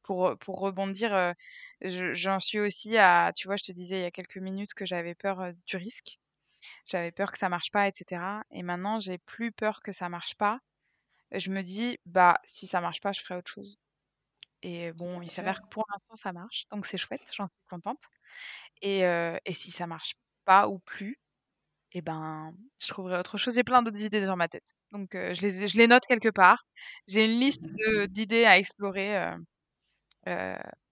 pour, 0.03 0.37
pour 0.39 0.59
rebondir, 0.59 1.33
j'en 1.81 2.39
suis 2.39 2.59
aussi 2.59 2.97
à 2.97 3.31
tu 3.35 3.47
vois, 3.47 3.57
je 3.57 3.63
te 3.65 3.71
disais 3.71 3.99
il 3.99 4.03
y 4.03 4.05
a 4.05 4.11
quelques 4.11 4.37
minutes 4.37 4.73
que 4.75 4.85
j'avais 4.85 5.15
peur, 5.15 5.53
du 5.67 5.77
risque. 5.77 6.19
J'avais 6.87 7.11
peur 7.11 7.31
que 7.31 7.37
ça 7.39 7.49
marche 7.49 7.71
pas 7.71 7.87
et 7.87 7.91
cetera 7.95 8.43
et 8.51 8.63
maintenant 8.63 8.99
j'ai 8.99 9.17
plus 9.19 9.51
peur 9.51 9.81
que 9.81 9.91
ça 9.93 10.09
marche 10.09 10.35
pas. 10.35 10.59
Je 11.33 11.49
me 11.51 11.61
dis: 11.63 11.97
«Bah, 12.05 12.39
si 12.45 12.67
ça 12.67 12.81
marche 12.81 13.01
pas, 13.01 13.11
je 13.13 13.21
ferai 13.21 13.37
autre 13.37 13.51
chose» 13.51 13.77
et 14.63 14.93
bon, 14.93 15.21
il 15.21 15.29
s'avère 15.29 15.61
que 15.61 15.67
pour 15.69 15.85
l'instant 15.91 16.15
ça 16.15 16.33
marche, 16.33 16.65
donc 16.71 16.85
c'est 16.85 16.97
chouette, 16.97 17.21
j'en 17.37 17.47
suis 17.47 17.65
contente 17.69 18.01
et 18.81 19.01
et 19.45 19.53
si 19.53 19.71
ça 19.71 19.87
marche 19.87 20.15
pas 20.45 20.67
ou 20.69 20.79
plus 20.79 21.17
et 21.93 22.01
ben, 22.01 22.53
je 22.81 22.87
trouverai 22.89 23.19
autre 23.19 23.37
chose. 23.37 23.55
J'ai 23.55 23.63
plein 23.63 23.81
d'autres 23.81 24.01
idées 24.01 24.21
dans 24.25 24.35
ma 24.37 24.47
tête, 24.49 24.65
donc 24.91 25.09
je 25.13 25.41
les 25.47 25.67
je 25.67 25.77
les 25.77 25.87
note 25.87 26.03
quelque 26.07 26.29
part. 26.29 26.63
J'ai 27.07 27.25
une 27.25 27.39
liste 27.39 27.65
d'idées 28.09 28.45
à 28.45 28.57
explorer, 28.59 29.35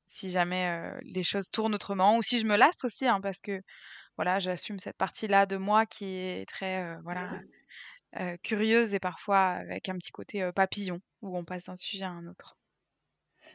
si 0.06 0.30
jamais, 0.32 0.70
heu, 0.70 1.00
les 1.04 1.24
choses 1.24 1.50
tournent 1.52 1.76
autrement 1.76 2.17
ou 2.17 2.22
si 2.22 2.39
je 2.39 2.46
me 2.46 2.58
lasse 2.58 2.84
aussi, 2.86 3.08
hein, 3.08 3.22
parce 3.22 3.41
que, 3.41 3.62
voilà, 4.17 4.39
j'assume 4.39 4.80
cette 4.80 4.98
partie-là 4.98 5.46
de 5.48 5.58
moi 5.58 5.86
qui 5.88 6.06
est 6.17 6.48
très, 6.50 6.84
heu, 6.86 6.98
voilà, 7.04 7.41
curieuse 8.44 8.94
et 8.94 9.00
parfois 9.00 9.39
avec 9.52 9.89
un 9.89 9.98
petit 9.98 10.12
côté, 10.12 10.50
papillon, 10.56 11.00
où 11.22 11.38
on 11.38 11.46
passe 11.46 11.65
d'un 11.65 11.78
sujet 11.78 12.06
à 12.06 12.12
un 12.12 12.28
autre. 12.28 12.56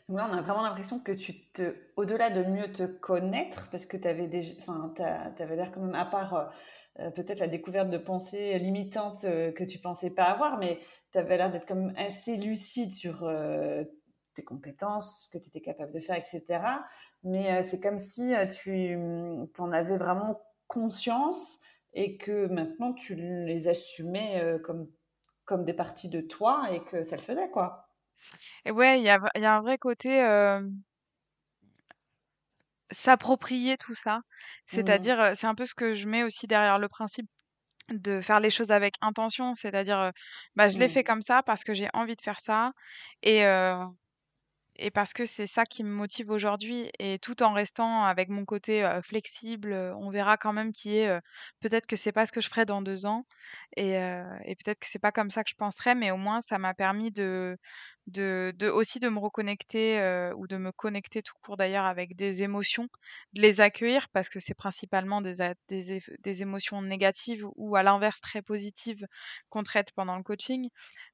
Là, 0.08 0.28
on 0.30 0.34
a 0.36 0.40
vraiment 0.40 0.62
l'impression 0.62 1.00
que 1.00 1.10
tu 1.12 1.48
te 1.52 1.74
au-delà 1.96 2.30
de 2.30 2.42
mieux 2.44 2.70
te 2.72 2.84
connaître, 2.84 3.68
parce 3.70 3.86
que 3.86 3.96
tu 3.96 4.06
avais 4.06 4.28
déj 4.28 4.56
enfin, 4.60 4.92
avais 4.98 5.56
l'air 5.56 5.72
quand 5.72 5.80
même 5.80 5.94
à 5.96 6.04
part, 6.04 6.52
peut-être 6.96 7.40
la 7.40 7.48
découverte 7.48 7.90
de 7.90 7.98
pensées 7.98 8.58
limitantes, 8.58 9.22
que 9.22 9.64
tu 9.64 9.78
pensais 9.80 10.14
pas 10.14 10.24
avoir, 10.24 10.58
mais 10.58 10.78
tu 11.12 11.18
avais 11.18 11.36
l'air 11.36 11.50
d'être 11.50 11.66
quand 11.66 11.74
même 11.74 11.94
assez 11.96 12.36
lucide 12.36 12.92
sur, 12.92 13.28
tes 14.36 14.44
compétences, 14.44 15.24
ce 15.26 15.30
que 15.30 15.42
tu 15.42 15.48
étais 15.50 15.60
capable 15.62 15.92
de 15.92 16.00
faire 16.00 16.16
et 16.16 16.24
cetera. 16.24 16.84
Mais, 17.24 17.58
heu, 17.60 17.62
c'est 17.62 17.80
comme 17.80 17.98
si, 17.98 18.34
heu, 18.34 18.48
tu, 18.48 18.96
mmh, 18.96 19.48
tu 19.54 19.60
en 19.62 19.72
avais 19.72 19.96
vraiment 19.98 20.42
conscience 20.68 21.58
et 21.94 22.16
que 22.18 22.46
maintenant 22.48 22.92
tu 22.94 23.14
les 23.16 23.68
assumais, 23.68 24.42
heu, 24.44 24.58
comme 24.60 24.90
comme 25.44 25.64
des 25.64 25.74
parties 25.74 26.08
de 26.10 26.20
toi 26.20 26.68
et 26.72 26.84
que 26.84 27.02
ça 27.04 27.16
le 27.16 27.22
faisait, 27.22 27.50
quoi. 27.50 27.90
Et 28.64 28.70
ouais, 28.70 29.00
il 29.00 29.04
y 29.04 29.08
a 29.10 29.18
y 29.36 29.44
un 29.46 29.60
vrai 29.62 29.78
côté, 29.78 30.20
s'approprier 32.92 33.76
tout 33.78 33.94
ça. 33.94 34.20
Mmh. 34.72 35.06
C'est-à-dire, 35.06 35.32
c'est 35.34 35.46
un 35.46 35.54
peu 35.54 35.66
ce 35.66 35.74
que 35.74 35.94
je 35.94 36.08
mets 36.08 36.22
aussi 36.22 36.46
derrière 36.46 36.78
le 36.78 36.88
principe 36.88 37.26
de 37.90 38.20
faire 38.22 38.40
les 38.40 38.50
choses 38.50 38.72
avec 38.72 38.94
intention. 39.02 39.54
C'est-à-dire, 39.54 40.12
bah, 40.56 40.68
je 40.68 40.78
l'ai 40.78 40.88
fait 40.88 41.04
Mmh. 41.04 41.04
comme 41.04 41.22
ça 41.22 41.42
parce 41.44 41.64
que 41.64 41.74
j'ai 41.74 41.88
envie 41.94 42.16
de 42.16 42.22
faire 42.22 42.40
ça 42.40 42.72
et 43.22 43.42
et 44.78 44.90
parce 44.90 45.12
que 45.12 45.26
c'est 45.26 45.46
ça 45.46 45.64
qui 45.64 45.82
me 45.84 45.90
motive 45.90 46.30
aujourd'hui 46.30 46.90
et 46.98 47.18
tout 47.18 47.42
en 47.42 47.52
restant 47.52 48.04
avec 48.04 48.28
mon 48.28 48.44
côté, 48.44 48.88
flexible, 49.02 49.72
on 49.98 50.10
verra 50.10 50.36
quand 50.36 50.52
même 50.52 50.72
qui 50.72 50.96
est, 50.98 51.20
peut-être 51.60 51.86
que 51.86 51.96
c'est 51.96 52.12
pas 52.12 52.26
ce 52.26 52.32
que 52.32 52.40
je 52.40 52.48
ferai 52.48 52.64
dans 52.64 52.82
2 52.82 53.06
ans 53.06 53.26
et 53.76 53.92
et 53.94 54.56
peut-être 54.56 54.78
que 54.80 54.86
c'est 54.88 54.98
pas 54.98 55.12
comme 55.12 55.30
ça 55.30 55.44
que 55.44 55.50
je 55.50 55.56
penserai, 55.56 55.94
mais 55.94 56.10
au 56.10 56.16
moins 56.16 56.40
ça 56.40 56.58
m'a 56.58 56.74
permis 56.74 57.10
de 57.12 57.56
de 58.06 58.52
de 58.56 58.68
aussi 58.68 58.98
de 59.00 59.08
me 59.08 59.18
reconnecter, 59.18 59.98
heu, 60.00 60.32
ou 60.36 60.46
de 60.46 60.56
me 60.56 60.72
connecter 60.72 61.22
tout 61.22 61.34
court 61.42 61.56
d'ailleurs 61.56 61.84
avec 61.86 62.14
des 62.16 62.42
émotions, 62.42 62.88
de 63.32 63.42
les 63.42 63.60
accueillir 63.60 64.08
parce 64.10 64.28
que 64.28 64.40
c'est 64.40 64.54
principalement 64.54 65.20
des 65.20 65.36
des 65.68 66.02
des 66.20 66.42
émotions 66.42 66.82
négatives 66.82 67.46
ou 67.56 67.76
à 67.76 67.82
l'inverse 67.82 68.20
très 68.20 68.42
positives 68.42 69.06
qu'on 69.48 69.62
traite 69.64 69.92
pendant 69.92 70.16
le 70.16 70.22
coaching. 70.22 70.68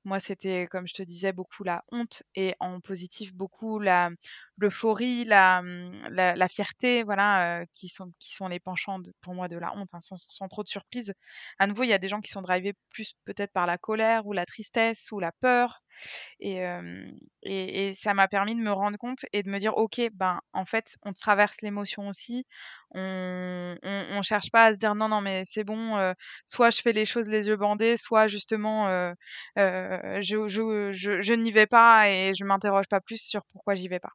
Moi, 0.04 0.20
c'était 0.20 0.66
comme 0.70 0.86
je 0.86 0.94
te 0.94 1.02
disais 1.02 1.32
beaucoup 1.32 1.64
la 1.64 1.84
honte 1.92 2.22
et 2.34 2.54
en 2.60 2.80
positif 2.80 3.34
beaucoup 3.34 3.78
la 3.78 4.10
l'euphorie, 4.58 5.24
la, 5.24 5.62
mmh, 5.62 6.08
la 6.10 6.34
la 6.36 6.48
fierté, 6.48 7.02
voilà, 7.04 7.62
heu, 7.62 7.66
qui 7.72 7.88
sont 7.88 8.12
qui 8.18 8.34
sont 8.34 8.48
les 8.48 8.60
penchants 8.60 8.98
de 9.00 9.12
pour 9.22 9.34
moi 9.34 9.48
de 9.48 9.56
la 9.58 9.74
honte, 9.76 9.88
hein, 9.92 10.00
sans 10.00 10.16
sans 10.16 10.48
trop 10.48 10.62
de 10.62 10.68
surprise. 10.68 11.14
À 11.58 11.66
nouveau, 11.66 11.82
il 11.84 11.88
y 11.88 11.92
a 11.92 11.98
des 11.98 12.08
gens 12.08 12.20
qui 12.20 12.30
sont 12.30 12.42
drivés 12.42 12.74
plus 12.90 13.14
peut-être 13.24 13.52
par 13.52 13.66
la 13.66 13.78
colère 13.78 14.26
ou 14.26 14.32
la 14.32 14.46
tristesse 14.46 15.10
ou 15.12 15.20
la 15.20 15.32
peur 15.32 15.82
et 16.40 16.54
hem 16.56 17.12
et 17.42 17.88
et 17.88 17.94
ça 17.94 18.14
m'a 18.14 18.28
permis 18.28 18.54
de 18.56 18.60
me 18.60 18.72
rendre 18.72 18.96
compte 18.98 19.24
et 19.32 19.42
de 19.42 19.50
me 19.50 19.58
dire: 19.58 19.76
«OK, 19.76 20.00
ben, 20.14 20.40
en 20.52 20.64
fait, 20.64 20.96
on 21.04 21.12
traverse 21.12 21.60
l'émotion 21.62 22.08
aussi. 22.08 22.46
On 22.92 23.76
on 23.82 24.22
cherche 24.22 24.50
pas 24.50 24.66
à 24.66 24.72
se 24.72 24.78
dire: 24.78 24.94
"Non, 24.94 25.08
non, 25.08 25.20
mais 25.20 25.42
c'est 25.46 25.64
bon, 25.64 25.96
heu, 25.98 26.14
soit 26.46 26.70
je 26.70 26.80
fais 26.82 26.92
les 26.92 27.04
choses 27.04 27.28
les 27.28 27.48
yeux 27.48 27.56
bandés, 27.56 27.96
soit 27.96 28.26
justement, 28.28 28.86
je 29.56 30.48
je 30.48 30.92
je 30.92 31.20
je 31.22 31.32
n'y 31.34 31.50
vais 31.50 31.66
pas 31.66 32.08
et 32.10 32.32
je 32.34 32.44
m'interroge 32.44 32.86
pas 32.88 33.00
plus 33.00 33.18
sur 33.22 33.42
pourquoi 33.52 33.74
j'y 33.74 33.88
vais 33.88 34.00
pas"». 34.00 34.12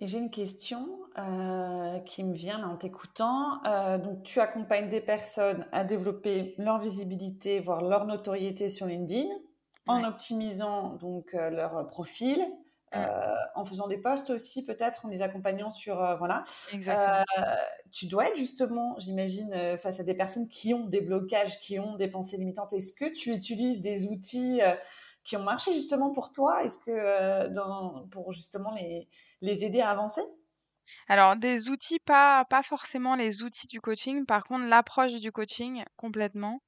Et 0.00 0.06
j'ai 0.06 0.18
une 0.18 0.30
question, 0.30 0.98
heu, 1.18 2.00
qui 2.06 2.24
me 2.24 2.32
vient 2.32 2.66
en 2.66 2.76
t'écoutant. 2.76 3.60
Heu, 3.66 3.98
donc 3.98 4.22
tu 4.22 4.40
accompagnes 4.40 4.88
des 4.88 5.00
personnes 5.02 5.66
à 5.72 5.84
développer 5.84 6.54
leur 6.58 6.78
visibilité, 6.78 7.60
voire 7.60 7.82
leur 7.82 8.06
notoriété 8.06 8.68
sur 8.70 8.86
LinkedIn, 8.86 9.28
en 9.86 10.02
optimisant 10.04 10.94
donc 10.94 11.34
heu, 11.34 11.50
leur 11.50 11.86
profil, 11.88 12.40
Mmh. 12.94 13.10
en 13.54 13.64
faisant 13.64 13.86
des 13.88 13.98
posts 13.98 14.30
aussi 14.30 14.64
peut-être, 14.64 15.06
en 15.06 15.08
les 15.08 15.22
accompagnant 15.22 15.70
sur, 15.70 15.96
voilà. 16.18 16.44
Exactement. 16.66 17.24
Tu 17.92 18.06
dois 18.06 18.28
être 18.28 18.36
justement, 18.36 18.96
j'imagine, 18.98 19.54
face 19.78 20.00
à 20.00 20.04
des 20.04 20.14
personnes 20.14 20.48
qui 20.48 20.74
ont 20.74 20.86
des 20.86 21.00
blocages, 21.00 21.58
qui 21.60 21.78
ont 21.78 21.96
des 21.96 22.08
pensées 22.08 22.36
limitantes. 22.36 22.72
Est-ce 22.72 22.92
que 22.94 23.12
tu 23.12 23.32
utilises 23.34 23.80
des 23.80 24.06
outils, 24.06 24.60
qui 25.24 25.36
ont 25.36 25.42
marché 25.42 25.72
justement 25.74 26.12
pour 26.12 26.32
toi? 26.32 26.64
Est-ce 26.64 26.78
que, 26.78 27.48
dans 27.48 28.06
pour 28.08 28.32
justement 28.32 28.72
les 28.74 29.08
les 29.42 29.64
aider 29.64 29.80
à 29.80 29.90
avancer? 29.90 30.22
Alors 31.08 31.36
des 31.36 31.68
outils, 31.68 31.98
pas 32.00 32.44
pas 32.46 32.62
forcément 32.62 33.14
les 33.14 33.42
outils 33.42 33.66
du 33.66 33.80
coaching, 33.82 34.24
par 34.26 34.44
contre 34.44 34.64
l'approche 34.66 35.12
du 35.14 35.30
coaching, 35.32 35.84
complètement. 35.96 36.62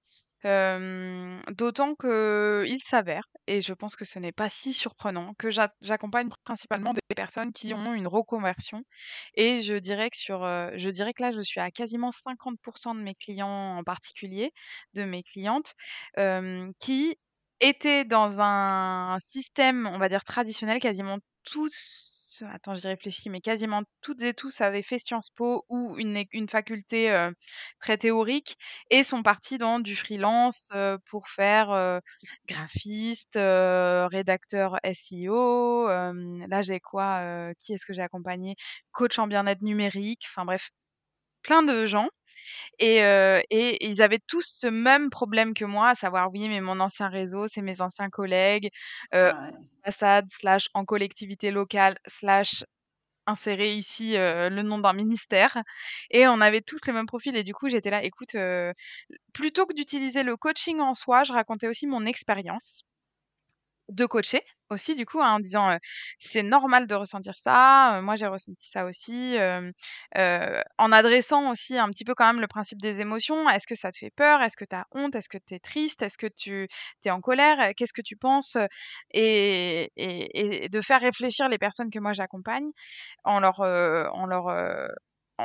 D'autant 0.45 1.95
qu'il 1.95 2.83
s'avère, 2.85 3.25
et 3.47 3.61
je 3.61 3.73
pense 3.75 3.95
que 3.97 4.05
ce 4.05 4.19
n'est 4.19 4.33
pas 4.33 4.49
si 4.49 4.73
surprenant, 4.73 5.35
que 5.39 5.51
j'a 5.51 5.73
j'accompagne 5.81 6.29
principalement 6.45 6.93
des 6.95 7.01
personnes 7.15 7.53
qui 7.53 7.73
ont 7.75 7.95
une 7.95 8.09
reconversion 8.09 8.83
et 9.35 9.63
je 9.63 9.75
dirais 9.75 10.11
que 10.11 10.17
sur, 10.17 10.45
heu, 10.45 10.73
je 10.77 10.89
dirais 10.91 11.13
que 11.15 11.23
là, 11.23 11.33
je 11.33 11.41
suis 11.43 11.61
à 11.61 11.71
quasiment 11.71 12.11
50 12.11 12.59
de 12.97 13.03
mes 13.03 13.15
clients 13.15 13.77
en 13.79 13.85
particulier, 13.85 14.53
de 14.95 15.05
mes 15.05 15.23
clientes, 15.23 15.75
qui 16.81 17.17
étaient 17.61 18.05
dans 18.05 18.41
un 18.41 19.19
système, 19.27 19.87
on 19.87 19.99
va 19.99 20.09
dire 20.09 20.25
traditionnel, 20.25 20.81
quasiment 20.81 21.19
tous 21.45 22.22
attends 22.53 22.75
j'y 22.75 22.87
réfléchis, 22.89 23.29
mais 23.31 23.41
quasiment 23.41 23.83
toutes 24.01 24.23
et 24.23 24.35
tous 24.35 24.61
avaient 24.61 24.83
fait 24.83 24.99
Sciences 24.99 25.31
Po 25.31 25.65
ou 25.69 25.97
une 25.99 26.49
faculté, 26.49 27.29
très 27.81 27.97
théorique 27.99 28.57
et 28.91 29.05
sont 29.05 29.23
partis 29.23 29.59
dans 29.59 29.79
du 29.81 29.97
freelance, 29.97 30.69
pour 31.11 31.29
faire, 31.29 32.01
graphiste, 32.49 33.35
rédacteur 33.37 34.77
SEO, 34.85 35.87
là 35.89 36.63
j'ai 36.63 36.81
quoi, 36.81 37.53
qui 37.59 37.73
est-ce 37.75 37.87
que 37.87 37.93
j'ai 37.93 38.03
accompagné? 38.03 38.57
Coach 38.93 39.19
en 39.19 39.27
bien-être 39.27 39.63
numérique, 39.63 40.25
enfin 40.29 40.45
bref, 40.45 40.71
plein 41.43 41.63
de 41.63 41.87
gens 41.87 42.09
et 42.79 43.03
heu 43.03 43.43
et 43.51 43.85
ils 43.87 44.03
avaient 44.03 44.21
tous 44.27 44.47
ce 44.61 44.67
même 44.69 45.11
problème 45.11 45.55
que 45.55 45.65
moi, 45.67 45.91
à 45.91 45.95
savoir: 45.97 46.31
«Oui, 46.33 46.49
mais 46.49 46.61
mon 46.63 46.81
ancien 46.81 47.09
réseau, 47.09 47.49
c'est 47.49 47.63
mes 47.63 47.81
anciens 47.83 48.11
collègues, 48.11 48.71
Ouais. 49.23 49.63
ambassade 49.85 50.27
slash 50.29 50.69
en 50.75 50.85
collectivité 50.85 51.51
locale 51.51 51.99
slash 52.07 52.65
insérer 53.27 53.75
ici, 53.77 54.17
heu, 54.17 54.49
le 54.51 54.63
nom 54.63 54.79
d'un 54.81 54.95
ministère» 54.95 55.59
et 56.11 56.27
on 56.29 56.41
avait 56.43 56.63
tous 56.63 56.87
le 56.89 56.93
même 56.95 57.07
profil 57.07 57.37
et 57.37 57.45
du 57.45 57.55
coup 57.55 57.69
j'étais 57.71 57.91
là: 57.91 58.05
«Écoute, 58.05 58.35
heu, 58.37 58.73
plutôt 59.35 59.67
que 59.67 59.75
d'utiliser 59.75 60.23
le 60.25 60.37
coaching 60.39 60.81
en 60.81 60.95
soi, 60.95 61.25
je 61.25 61.33
racontais 61.35 61.69
aussi 61.69 61.87
mon 61.89 62.07
expérience» 62.07 62.83
de 63.95 64.07
coacher 64.07 64.43
aussi 64.71 64.95
du 64.95 65.05
coup, 65.07 65.21
hein, 65.21 65.33
en 65.35 65.41
disant, 65.41 65.77
«C'est 66.19 66.43
normal 66.43 66.87
de 66.87 66.95
ressentir 66.95 67.35
ça, 67.37 68.01
moi 68.03 68.17
j'ai 68.17 68.27
ressenti 68.27 68.67
ça 68.69 68.87
aussi», 68.87 69.37
en 70.79 70.93
adressant 70.93 71.51
aussi 71.51 71.79
un 71.79 71.89
petit 71.91 72.05
peu 72.05 72.15
quand 72.15 72.27
même 72.27 72.41
le 72.41 72.47
principe 72.49 72.81
des 72.81 73.01
émotions. 73.01 73.49
Est-ce 73.51 73.67
que 73.67 73.75
ça 73.75 73.91
te 73.91 73.99
fait 73.99 74.11
peur? 74.11 74.41
Est-ce 74.43 74.57
que 74.57 74.65
tu 74.65 74.75
as 74.77 74.87
honte? 74.93 75.15
Est-ce 75.15 75.29
que 75.29 75.39
tu 75.39 75.55
es 75.55 75.59
triste? 75.61 76.03
Est-ce 76.03 76.19
que 76.19 76.27
tu 76.27 76.69
es 77.05 77.11
en 77.11 77.21
colère? 77.21 77.73
Qu'est-ce 77.77 77.93
que 77.93 78.03
tu 78.03 78.17
penses? 78.17 78.57
Et 79.13 79.91
et 79.97 80.65
et 80.65 80.69
de 80.69 80.81
faire 80.81 81.01
réfléchir 81.01 81.49
les 81.49 81.59
personnes 81.59 81.91
que 81.91 81.99
moi 81.99 82.13
j'accompagne 82.13 82.71
en 83.25 83.41
leur, 83.41 83.61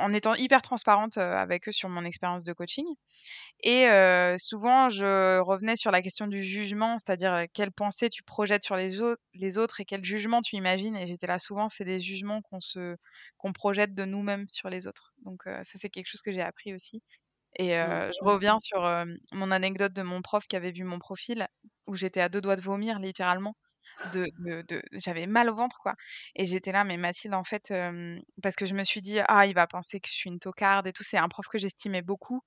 en 0.04 0.14
étant 0.14 0.36
hyper 0.36 0.62
transparente, 0.62 1.18
avec 1.18 1.68
eux 1.70 1.72
sur 1.72 1.90
mon 1.90 2.06
expérience 2.06 2.44
de 2.44 2.54
coaching 2.54 2.86
et 3.64 3.88
souvent 4.40 4.90
je 4.90 5.40
revenais 5.40 5.76
sur 5.78 5.92
la 5.92 6.02
question 6.02 6.28
du 6.28 6.44
jugement, 6.44 6.98
c'est-à-dire, 7.00 7.34
heu, 7.36 7.48
quelles 7.54 7.72
pensées 7.72 8.10
tu 8.10 8.24
projettes 8.24 8.64
sur 8.66 8.76
les 8.78 9.02
autres 9.02 9.22
les 9.36 9.58
autres 9.58 9.82
et 9.82 9.86
quel 9.86 10.04
jugement 10.06 10.42
tu 10.42 10.56
imagines 10.58 10.96
et 10.96 11.06
j'étais 11.08 11.28
là: 11.28 11.40
«Souvent, 11.40 11.70
c'est 11.70 11.86
des 11.86 12.00
jugements 12.00 12.42
qu'on 12.44 12.62
se 12.62 12.96
qu'on 13.38 13.54
projette 13.54 13.96
de 13.96 14.06
nous-mêmes 14.06 14.48
sur 14.52 14.70
les 14.70 14.88
autres». 14.88 15.14
Donc 15.26 15.44
ça, 15.46 15.64
c'est 15.64 15.90
quelque 15.90 16.08
chose 16.08 16.22
que 16.22 16.32
j'ai 16.34 16.42
appris 16.42 16.74
aussi 16.76 17.04
et 17.58 17.70
Mmh. 17.82 18.02
je 18.12 18.24
reviens 18.26 18.60
sur, 18.60 18.82
mon 19.34 19.52
anecdote 19.52 19.94
de 19.94 20.02
mon 20.04 20.22
prof 20.22 20.46
qui 20.48 20.56
avait 20.56 20.72
vu 20.72 20.84
mon 20.84 21.00
profil, 21.00 21.48
où 21.88 21.96
j'étais 21.96 22.22
à 22.22 22.30
2 22.30 22.42
doigts 22.42 22.56
de 22.56 22.62
vomir 22.62 23.00
littéralement, 23.00 23.56
de 24.04 24.28
j'avais 24.94 25.28
mal 25.28 25.50
au 25.50 25.56
ventre, 25.56 25.80
quoi 25.80 25.96
et 26.36 26.46
j'étais 26.46 26.72
là: 26.72 26.84
«Mais 26.84 26.98
Mathilde, 26.98 27.34
en 27.34 27.44
fait», 27.44 27.74
parce 28.44 28.56
que 28.56 28.66
je 28.66 28.74
me 28.76 28.84
suis 28.84 29.02
dit: 29.02 29.20
«Ah, 29.28 29.46
il 29.48 29.54
va 29.54 29.68
penser 29.68 30.00
que 30.00 30.08
je 30.10 30.14
suis 30.16 30.30
une 30.30 30.40
tocarde 30.40 30.88
et 30.88 30.94
tout». 30.94 31.04
C'est 31.04 31.18
un 31.18 31.28
prof 31.30 31.48
que 31.48 31.58
j'estimais 31.58 32.02
beaucoup, 32.04 32.42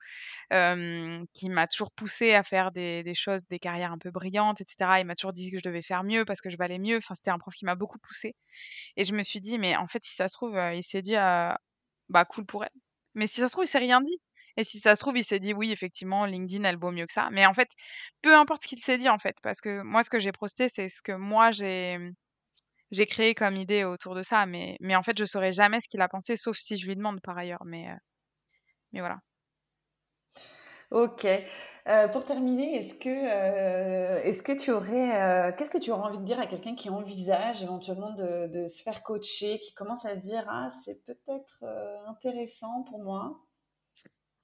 qui 1.34 1.48
m'a 1.50 1.66
toujours 1.68 1.92
poussée 1.92 2.34
à 2.34 2.42
faire 2.44 2.72
des 2.72 3.14
choses, 3.14 3.48
des 3.48 3.58
carrières 3.60 3.92
un 3.92 3.98
peu 3.98 4.10
brillantes 4.12 4.60
et 4.62 4.66
cetera. 4.68 5.00
Il 5.00 5.06
m'a 5.06 5.16
toujours 5.16 5.32
dit 5.34 5.50
que 5.52 5.58
je 5.58 5.64
devais 5.64 5.82
faire 5.82 6.04
mieux 6.04 6.24
parce 6.26 6.40
que 6.42 6.50
je 6.50 6.56
valais 6.58 6.78
mieux. 6.80 6.98
Enfin, 6.98 7.14
c'était 7.16 7.30
un 7.32 7.38
prof 7.38 7.54
qui 7.54 7.64
m'a 7.66 7.76
beaucoup 7.76 7.98
poussée 8.00 8.36
et 8.96 9.04
je 9.04 9.14
me 9.14 9.22
suis 9.24 9.40
dit: 9.42 9.58
«Mais 9.58 9.76
en 9.76 9.88
fait, 9.88 10.04
si 10.04 10.14
ça 10.16 10.28
se 10.28 10.34
trouve, 10.34 10.56
heu, 10.58 10.74
il 10.76 10.82
s'est 10.84 11.02
dit, 11.02 11.14
bah, 11.16 12.24
cool 12.30 12.46
pour 12.46 12.64
elle». 12.64 12.70
Mais 13.14 13.26
si 13.28 13.40
ça 13.40 13.48
se 13.48 13.52
trouve, 13.54 13.64
il 13.64 13.68
s'est 13.68 13.78
rien 13.78 14.00
dit 14.02 14.18
et 14.56 14.64
si 14.64 14.78
ça 14.80 14.94
se 14.96 15.00
trouve, 15.00 15.16
il 15.18 15.24
s'est 15.24 15.38
dit: 15.40 15.54
«Oui, 15.54 15.72
effectivement, 15.72 16.26
LinkedIn, 16.26 16.64
elle 16.64 16.78
vaut 16.78 16.90
mieux 16.92 17.06
que 17.06 17.12
ça». 17.12 17.28
Mais 17.32 17.46
en 17.46 17.54
fait, 17.54 17.68
peu 18.22 18.34
importe 18.36 18.62
ce 18.62 18.68
qu'il 18.68 18.80
s'est 18.82 18.98
dit, 18.98 19.08
en 19.08 19.18
fait, 19.18 19.36
parce 19.42 19.60
que 19.60 19.82
moi, 19.82 20.02
ce 20.04 20.10
que 20.10 20.20
j'ai 20.20 20.32
posté, 20.32 20.68
c'est 20.68 20.88
ce 20.88 21.02
que 21.02 21.12
moi 21.12 21.52
j'ai, 21.52 21.98
mmh 21.98 22.12
j'ai 22.92 23.06
créé 23.06 23.34
comme 23.34 23.56
idée 23.56 23.84
autour 23.84 24.14
de 24.14 24.22
ça, 24.22 24.46
mais, 24.46 24.76
mais 24.80 24.96
en 24.96 25.02
fait, 25.02 25.18
je 25.18 25.24
saurais 25.24 25.52
jamais 25.52 25.80
ce 25.80 25.88
qu'il 25.88 26.00
a 26.02 26.08
pensé, 26.08 26.36
sauf 26.36 26.56
si 26.58 26.76
je 26.76 26.86
lui 26.86 26.96
demande 26.96 27.20
par 27.22 27.36
ailleurs. 27.38 27.64
Mais, 27.64 27.88
mais 28.92 29.00
voilà. 29.00 29.20
Ok. 30.90 31.26
Pour 32.12 32.24
terminer, 32.24 32.76
est-ce 32.76 32.94
que, 32.94 33.08
est-ce 34.26 34.42
que 34.42 34.52
tu 34.52 34.72
aurais, 34.72 35.54
qu'est-ce 35.56 35.70
que 35.70 35.78
tu 35.78 35.90
aurais 35.92 36.08
envie 36.08 36.18
de 36.18 36.24
dire 36.24 36.40
à 36.40 36.46
quelqu'un 36.46 36.74
qui 36.74 36.90
envisage 36.90 37.62
éventuellement 37.62 38.12
de, 38.14 38.48
de, 38.48 38.66
se 38.66 38.82
faire 38.82 39.02
coacher, 39.02 39.58
qui 39.60 39.72
commence 39.74 40.04
à 40.04 40.14
se 40.16 40.20
dire 40.20 40.44
ah 40.48 40.70
c'est 40.84 41.04
peut-être 41.04 41.64
intéressant 42.08 42.82
pour 42.82 42.98
moi. 43.02 43.38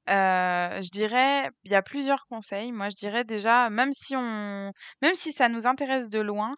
Je 0.09 0.91
dirais, 0.91 1.51
il 1.65 1.71
y 1.73 1.75
a 1.75 1.83
plusieurs 1.83 2.27
conseils. 2.29 2.73
Moi, 2.73 2.89
je 2.91 2.97
dirais 2.97 3.25
déjà, 3.25 3.71
même 3.71 3.93
si 3.93 4.15
on, 4.17 4.73
même 5.03 5.15
si 5.15 5.33
ça 5.33 5.49
nous 5.49 5.67
intéresse 5.67 6.09
de 6.09 6.21
loin, 6.21 6.53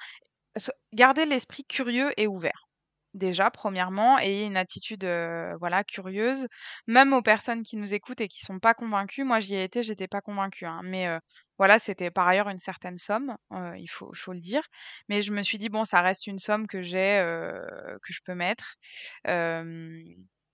garder 0.92 1.26
l'esprit 1.26 1.64
curieux 1.64 2.12
et 2.16 2.26
ouvert 2.26 2.68
déjà, 3.14 3.50
premièrement, 3.50 4.18
ayez 4.18 4.44
une 4.46 4.56
attitude 4.56 5.04
voilà, 5.60 5.84
curieuse, 5.84 6.46
même 6.86 7.12
aux 7.12 7.22
personnes 7.22 7.62
qui 7.62 7.76
nous 7.76 7.94
écoutent 7.94 8.20
et 8.20 8.28
qui 8.28 8.40
sont 8.40 8.60
pas 8.60 8.74
convaincues. 8.74 9.24
Moi, 9.24 9.40
j'y 9.40 9.56
ai 9.56 9.64
été, 9.64 9.82
j'étais 9.82 10.08
pas 10.08 10.20
convaincue, 10.20 10.66
hein, 10.66 10.80
mais 10.84 11.08
voilà, 11.58 11.78
c'était 11.80 12.10
par 12.10 12.28
ailleurs 12.28 12.48
une 12.48 12.58
certaine 12.60 12.98
somme, 12.98 13.36
il 13.76 13.88
faut, 13.88 14.12
faut 14.14 14.32
le 14.32 14.40
dire. 14.40 14.62
Mais 15.08 15.22
je 15.22 15.32
me 15.32 15.42
suis 15.42 15.58
dit, 15.58 15.68
bon, 15.68 15.84
ça 15.84 16.00
reste 16.02 16.26
une 16.28 16.38
somme 16.38 16.66
que 16.68 16.82
j'ai, 16.82 17.20
que 18.02 18.12
je 18.12 18.20
peux 18.24 18.34
mettre. 18.34 18.76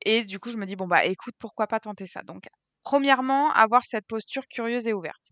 et 0.04 0.24
du 0.24 0.38
coup, 0.38 0.50
je 0.50 0.56
me 0.56 0.66
dis, 0.66 0.76
bon, 0.76 0.86
bah 0.86 1.04
écoute, 1.04 1.34
pourquoi 1.38 1.66
pas 1.66 1.80
tenter 1.80 2.06
ça? 2.06 2.22
Donc, 2.22 2.44
premièrement, 2.84 3.52
avoir 3.52 3.84
cette 3.86 4.06
posture 4.06 4.46
curieuse 4.48 4.86
et 4.88 4.92
ouverte. 4.94 5.30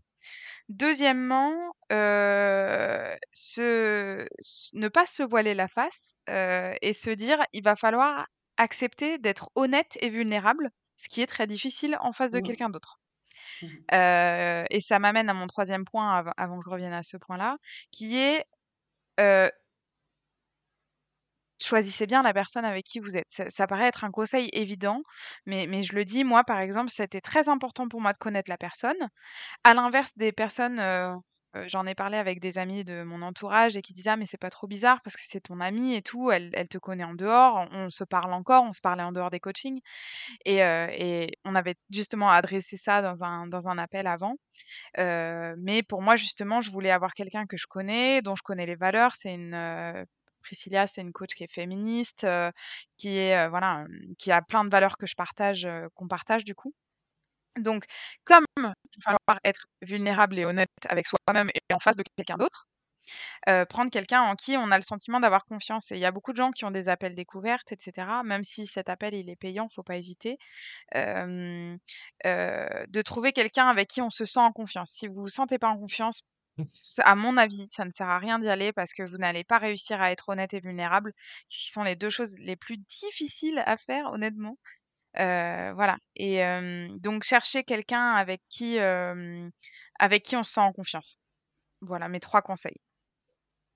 Deuxièmement, 0.69 1.55
ne 1.91 3.17
pas 4.89 5.07
se 5.07 5.23
voiler 5.23 5.55
la 5.55 5.69
face, 5.69 6.15
et 6.29 6.93
se 6.95 7.11
dire: 7.11 7.39
«Il 7.53 7.63
va 7.65 7.77
falloir 7.77 8.27
accepter 8.59 9.19
d'être 9.19 9.51
honnête 9.57 9.97
et 10.01 10.09
vulnérable», 10.11 10.71
ce 10.99 11.09
qui 11.09 11.23
est 11.23 11.27
très 11.27 11.47
difficile 11.47 11.97
en 12.01 12.13
face 12.13 12.31
de 12.33 12.41
quelqu'un 12.41 12.69
d'autre. 12.71 12.99
Mmh 13.63 13.69
et 14.71 14.81
ça 14.81 14.99
m'amène 14.99 15.29
à 15.31 15.35
mon 15.35 15.47
troisième 15.49 15.85
point 15.85 16.25
avant 16.37 16.59
que 16.59 16.65
je 16.65 16.71
revienne 16.71 16.93
à 16.95 17.03
ce 17.05 17.17
point-là, 17.19 17.57
qui 17.93 18.17
est, 18.19 18.45
choisissez 21.65 22.07
bien 22.07 22.23
la 22.23 22.33
personne 22.33 22.65
avec 22.65 22.85
qui 22.85 23.01
vous 23.01 23.17
êtes. 23.17 23.27
Ça, 23.49 23.67
paraît 23.67 23.87
être 23.87 24.05
un 24.05 24.11
conseil 24.11 24.49
évident, 24.53 25.03
mais, 25.47 25.83
je 25.83 25.95
le 25.95 26.05
dis, 26.05 26.25
moi, 26.25 26.45
par 26.45 26.59
exemple, 26.59 26.91
c'était 26.91 27.21
très 27.21 27.49
important 27.49 27.89
pour 27.89 28.01
moi 28.01 28.13
de 28.13 28.19
connaître 28.19 28.51
la 28.51 28.59
personne. 28.59 28.97
À 29.65 29.75
l'inverse 29.75 30.13
des 30.17 30.33
personnes, 30.33 30.79
euh, 30.81 31.15
euh, 31.57 31.65
j'en 31.69 31.87
ai 31.87 31.95
parlé 31.95 32.17
avec 32.17 32.41
des 32.41 32.59
amis 32.59 32.85
de 32.85 33.03
mon 33.03 33.23
entourage 33.23 33.77
et 33.77 33.83
qui 33.83 33.93
disaient 33.93 34.11
ah, 34.11 34.17
mais 34.17 34.27
c'est 34.27 34.39
pas 34.39 34.51
trop 34.51 34.67
bizarre 34.67 35.01
parce 35.03 35.17
que 35.17 35.23
c'est 35.25 35.41
ton 35.41 35.61
amie 35.61 35.95
et 35.95 36.03
tout, 36.03 36.31
elle, 36.31 36.51
elle, 36.55 36.69
te 36.69 36.79
connaît 36.79 37.05
en 37.05 37.15
dehors, 37.15 37.69
on, 37.73 37.91
se 37.91 38.05
parle 38.05 38.33
encore, 38.33 38.65
on 38.65 38.73
se 38.73 38.81
parlait 38.81 39.03
en 39.03 39.13
dehors 39.13 39.31
des 39.31 39.41
coachings. 39.41 39.81
Et, 40.45 40.65
euh, 40.65 40.89
et 40.93 41.33
on 41.45 41.55
avait 41.55 41.77
justement 41.91 42.31
adressé 42.31 42.77
ça 42.77 43.03
dans 43.03 43.25
un, 43.25 43.47
dans 43.49 43.69
un 43.69 43.79
appel 43.79 44.07
avant. 44.07 44.37
mais 44.99 45.83
pour 45.89 46.03
moi, 46.03 46.17
justement, 46.17 46.61
je 46.61 46.71
voulais 46.71 46.91
avoir 46.91 47.13
quelqu'un 47.15 47.47
que 47.47 47.57
je 47.57 47.67
connais, 47.67 48.23
dont 48.23 48.35
je 48.37 48.43
connais 48.43 48.67
les 48.67 48.77
valeurs. 48.77 49.15
C'est 49.17 49.35
une 49.35 50.07
Priscilla, 50.43 50.87
c'est 50.87 51.01
une 51.01 51.13
coach 51.13 51.35
qui 51.35 51.45
est 51.45 51.53
féministe, 51.53 52.27
qui 52.99 53.17
est 53.17 53.49
voilà, 53.49 53.87
qui 54.19 54.33
a 54.33 54.43
plein 54.43 54.65
de 54.65 54.71
valeurs 54.71 54.99
que 54.99 55.07
je 55.07 55.15
partage, 55.15 55.67
qu'on 55.95 56.09
partage 56.09 56.45
du 56.45 56.55
coup. 56.55 56.75
Donc, 57.59 57.85
comme 58.25 58.45
il 58.57 58.63
va 58.63 58.75
falloir 59.05 59.41
être 59.45 59.67
vulnérable 59.83 60.39
et 60.39 60.45
honnête 60.45 60.71
avec 60.89 61.07
soi-même 61.07 61.51
et 61.55 61.75
en 61.75 61.79
face 61.79 61.97
de 61.97 62.05
quelqu'un 62.17 62.37
d'autre, 62.37 62.67
prendre 63.69 63.91
quelqu'un 63.91 64.23
en 64.23 64.37
qui 64.37 64.57
on 64.57 64.71
a 64.71 64.79
le 64.79 64.83
sentiment 64.83 65.21
d'avoir 65.21 65.45
confiance. 65.45 65.93
Et 65.93 65.97
il 65.97 66.01
y 66.01 66.07
a 66.07 66.13
beaucoup 66.13 66.33
de 66.33 66.39
gens 66.39 66.51
qui 66.51 66.65
ont 66.65 66.71
des 66.71 66.89
appels 66.89 67.15
découvertes, 67.15 67.73
etc. 67.73 68.07
Même 68.25 68.45
si 68.45 68.67
cet 68.67 68.89
appel 68.89 69.15
il 69.15 69.29
est 69.29 69.37
payant, 69.37 69.69
faut 69.69 69.83
pas 69.83 69.97
hésiter. 69.97 70.39
de 72.25 73.03
trouver 73.03 73.33
quelqu'un 73.33 73.69
avec 73.69 73.89
qui 73.89 74.03
on 74.03 74.11
se 74.11 74.25
sent 74.25 74.41
en 74.41 74.53
confiance. 74.53 74.91
Si 74.91 75.09
vous 75.09 75.23
vous 75.23 75.29
sentez 75.29 75.59
pas 75.59 75.69
en 75.69 75.79
confiance, 75.79 76.23
à 76.99 77.15
mon 77.15 77.37
avis, 77.37 77.67
ça 77.69 77.85
ne 77.85 77.91
sert 77.91 78.09
à 78.09 78.19
rien 78.19 78.39
d'y 78.39 78.49
aller 78.49 78.73
parce 78.73 78.93
que 78.95 79.03
vous 79.03 79.17
n'allez 79.19 79.45
pas 79.45 79.59
réussir 79.59 80.01
à 80.01 80.11
être 80.13 80.29
honnête 80.29 80.55
et 80.55 80.61
vulnérable, 80.61 81.13
qui 81.49 81.71
sont 81.71 81.83
les 81.83 81.97
deux 81.97 82.11
choses 82.11 82.37
les 82.39 82.57
plus 82.57 82.79
difficiles 82.79 83.63
à 83.67 83.77
faire, 83.77 84.13
honnêtement. 84.13 84.59
voilà. 85.17 85.99
Et 86.17 86.43
donc 87.01 87.25
chercher 87.25 87.65
quelqu'un 87.65 88.13
avec 88.13 88.43
qui, 88.49 88.79
avec 89.99 90.23
qui 90.25 90.37
on 90.37 90.43
se 90.43 90.53
sent 90.53 90.61
en 90.61 90.73
confiance. 90.73 91.21
Voilà 91.83 92.09
mes 92.09 92.21
trois 92.21 92.43
conseils. 92.43 92.77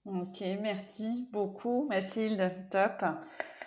Ok, 0.06 0.40
merci 0.60 1.28
beaucoup 1.32 1.88
Mathilde, 1.88 2.52
top. 2.70 3.04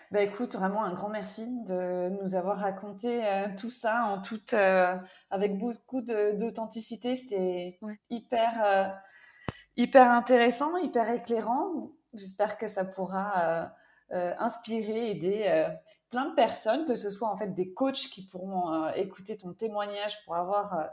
Bah 0.10 0.22
écoute, 0.22 0.56
vraiment 0.56 0.86
un 0.86 0.94
grand 0.94 1.10
merci 1.10 1.46
de 1.66 2.08
nous 2.22 2.34
avoir 2.34 2.60
raconté 2.60 3.22
tout 3.58 3.70
ça 3.70 4.06
en 4.06 4.22
toute, 4.22 4.54
avec 4.54 5.58
beaucoup 5.58 6.02
d'authenticité. 6.02 7.18
C'était 7.18 7.78
hyper, 8.10 8.96
hyper 9.76 10.10
intéressant, 10.10 10.78
hyper 10.78 11.10
éclairant. 11.10 11.92
J'espère 12.14 12.58
que 12.58 12.70
ça 12.70 12.86
pourra 12.86 13.74
inspirer, 14.10 15.10
aider 15.10 15.68
plein 16.10 16.30
de 16.30 16.36
personnes, 16.36 16.86
que 16.86 16.96
ce 16.96 17.10
soit 17.10 17.30
en 17.30 17.36
fait 17.36 17.54
des 17.54 17.74
coachs 17.74 18.08
qui 18.10 18.26
pourront 18.26 18.88
écouter 18.94 19.36
ton 19.36 19.52
témoignage 19.52 20.24
pour 20.24 20.38
avoir 20.38 20.90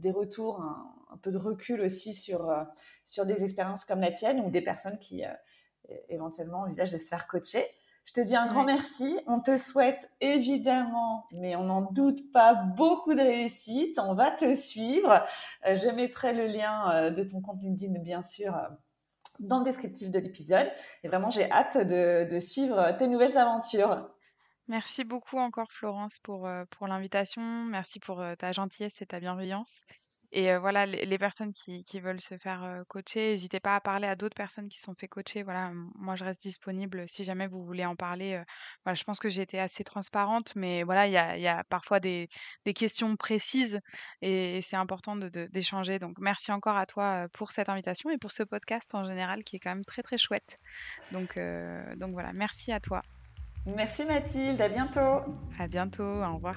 des 0.00 0.10
retours, 0.10 0.60
un, 0.60 1.16
peu 1.22 1.30
de 1.30 1.38
recul 1.38 1.80
aussi 1.82 2.14
sur, 2.14 2.52
sur 3.04 3.26
des 3.26 3.44
expériences 3.44 3.84
comme 3.84 4.00
la 4.00 4.12
tienne 4.12 4.40
ou 4.40 4.50
des 4.50 4.62
personnes 4.62 4.98
qui 4.98 5.22
éventuellement 6.08 6.60
envisagent 6.60 6.92
de 6.92 6.98
se 6.98 7.08
faire 7.08 7.26
coacher. 7.26 7.64
Je 8.10 8.12
te 8.12 8.20
dis 8.20 8.34
un 8.34 8.48
grand 8.48 8.64
merci. 8.64 9.20
On 9.28 9.38
te 9.38 9.56
souhaite 9.56 10.10
évidemment, 10.20 11.26
mais 11.30 11.54
on 11.54 11.62
n'en 11.62 11.82
doute 11.82 12.32
pas, 12.32 12.54
beaucoup 12.54 13.14
de 13.14 13.20
réussite. 13.20 14.00
On 14.00 14.14
va 14.14 14.32
te 14.32 14.56
suivre. 14.56 15.24
Euh, 15.64 15.76
je 15.76 15.88
mettrai 15.88 16.32
le 16.32 16.46
lien 16.46 16.90
euh, 16.90 17.10
de 17.10 17.22
ton 17.22 17.40
compte 17.40 17.62
LinkedIn, 17.62 18.00
bien 18.00 18.24
sûr, 18.24 18.56
euh, 18.56 18.66
dans 19.38 19.58
le 19.58 19.64
descriptif 19.64 20.10
de 20.10 20.18
l'épisode. 20.18 20.68
Et 21.04 21.08
vraiment, 21.08 21.30
j'ai 21.30 21.48
hâte 21.52 21.78
de, 21.78 22.40
suivre 22.40 22.96
tes 22.98 23.06
nouvelles 23.06 23.38
aventures. 23.38 24.10
Merci 24.70 25.02
beaucoup 25.02 25.36
encore 25.36 25.72
Florence 25.72 26.20
pour, 26.20 26.48
pour 26.70 26.86
l'invitation. 26.86 27.42
Merci 27.64 27.98
pour 27.98 28.22
ta 28.38 28.52
gentillesse 28.52 29.02
et 29.02 29.06
ta 29.06 29.18
bienveillance. 29.18 29.82
Et 30.30 30.56
voilà, 30.58 30.86
les, 30.86 31.18
personnes 31.18 31.52
qui, 31.52 31.82
veulent 31.98 32.20
se 32.20 32.38
faire 32.38 32.84
coacher, 32.86 33.32
n'hésitez 33.32 33.58
pas 33.58 33.74
à 33.74 33.80
parler 33.80 34.06
à 34.06 34.14
d'autres 34.14 34.36
personnes 34.36 34.68
qui 34.68 34.78
se 34.78 34.84
sont 34.84 34.94
fait 34.94 35.08
coacher. 35.08 35.42
Voilà, 35.42 35.72
moi 35.96 36.14
je 36.14 36.22
reste 36.22 36.40
disponible 36.40 37.08
si 37.08 37.24
jamais 37.24 37.48
vous 37.48 37.64
voulez 37.64 37.84
en 37.84 37.96
parler. 37.96 38.40
je 38.86 39.02
pense 39.02 39.18
que 39.18 39.28
j'ai 39.28 39.42
été 39.42 39.58
assez 39.58 39.82
transparente, 39.82 40.54
mais 40.54 40.84
voilà, 40.84 41.08
il 41.08 41.42
y 41.42 41.48
a, 41.48 41.64
parfois 41.64 41.98
des, 41.98 42.28
questions 42.76 43.16
précises 43.16 43.80
et, 44.22 44.62
c'est 44.62 44.76
important 44.76 45.16
d'échanger. 45.16 45.98
Donc 45.98 46.16
merci 46.20 46.52
encore 46.52 46.76
à 46.76 46.86
toi 46.86 47.26
pour 47.32 47.50
cette 47.50 47.68
invitation 47.68 48.08
et 48.10 48.18
pour 48.18 48.30
ce 48.30 48.44
podcast 48.44 48.94
en 48.94 49.04
général 49.04 49.42
qui 49.42 49.56
est 49.56 49.58
quand 49.58 49.74
même 49.74 49.84
très 49.84 50.04
très 50.04 50.16
chouette. 50.16 50.54
Donc, 51.10 51.36
donc 51.96 52.12
voilà, 52.12 52.32
merci 52.32 52.70
à 52.70 52.78
toi. 52.78 53.02
Merci 53.66 54.04
Mathilde, 54.04 54.60
à 54.60 54.68
bientôt. 54.68 55.20
À 55.58 55.66
bientôt, 55.68 56.02
au 56.02 56.34
revoir. 56.34 56.56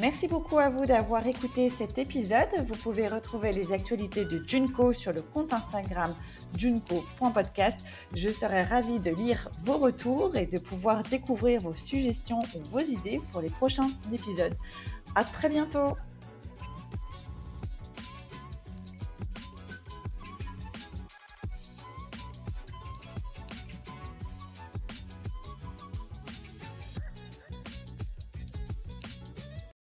Merci 0.00 0.28
beaucoup 0.28 0.58
à 0.58 0.70
vous 0.70 0.86
d'avoir 0.86 1.26
écouté 1.26 1.68
cet 1.68 1.98
épisode. 1.98 2.48
Vous 2.64 2.76
pouvez 2.76 3.08
retrouver 3.08 3.52
les 3.52 3.72
actualités 3.72 4.24
de 4.24 4.42
Junko 4.46 4.92
sur 4.92 5.12
le 5.12 5.20
compte 5.20 5.52
Instagram 5.52 6.14
junko.podcast. 6.56 7.80
Je 8.14 8.30
serai 8.30 8.62
ravie 8.62 9.00
de 9.00 9.10
lire 9.10 9.50
vos 9.64 9.78
retours 9.78 10.36
et 10.36 10.46
de 10.46 10.58
pouvoir 10.58 11.02
découvrir 11.02 11.60
vos 11.60 11.74
suggestions 11.74 12.40
ou 12.54 12.62
vos 12.70 12.78
idées 12.78 13.20
pour 13.32 13.42
les 13.42 13.50
prochains 13.50 13.90
épisodes. 14.12 14.54
À 15.14 15.24
très 15.24 15.48
bientôt! 15.48 15.96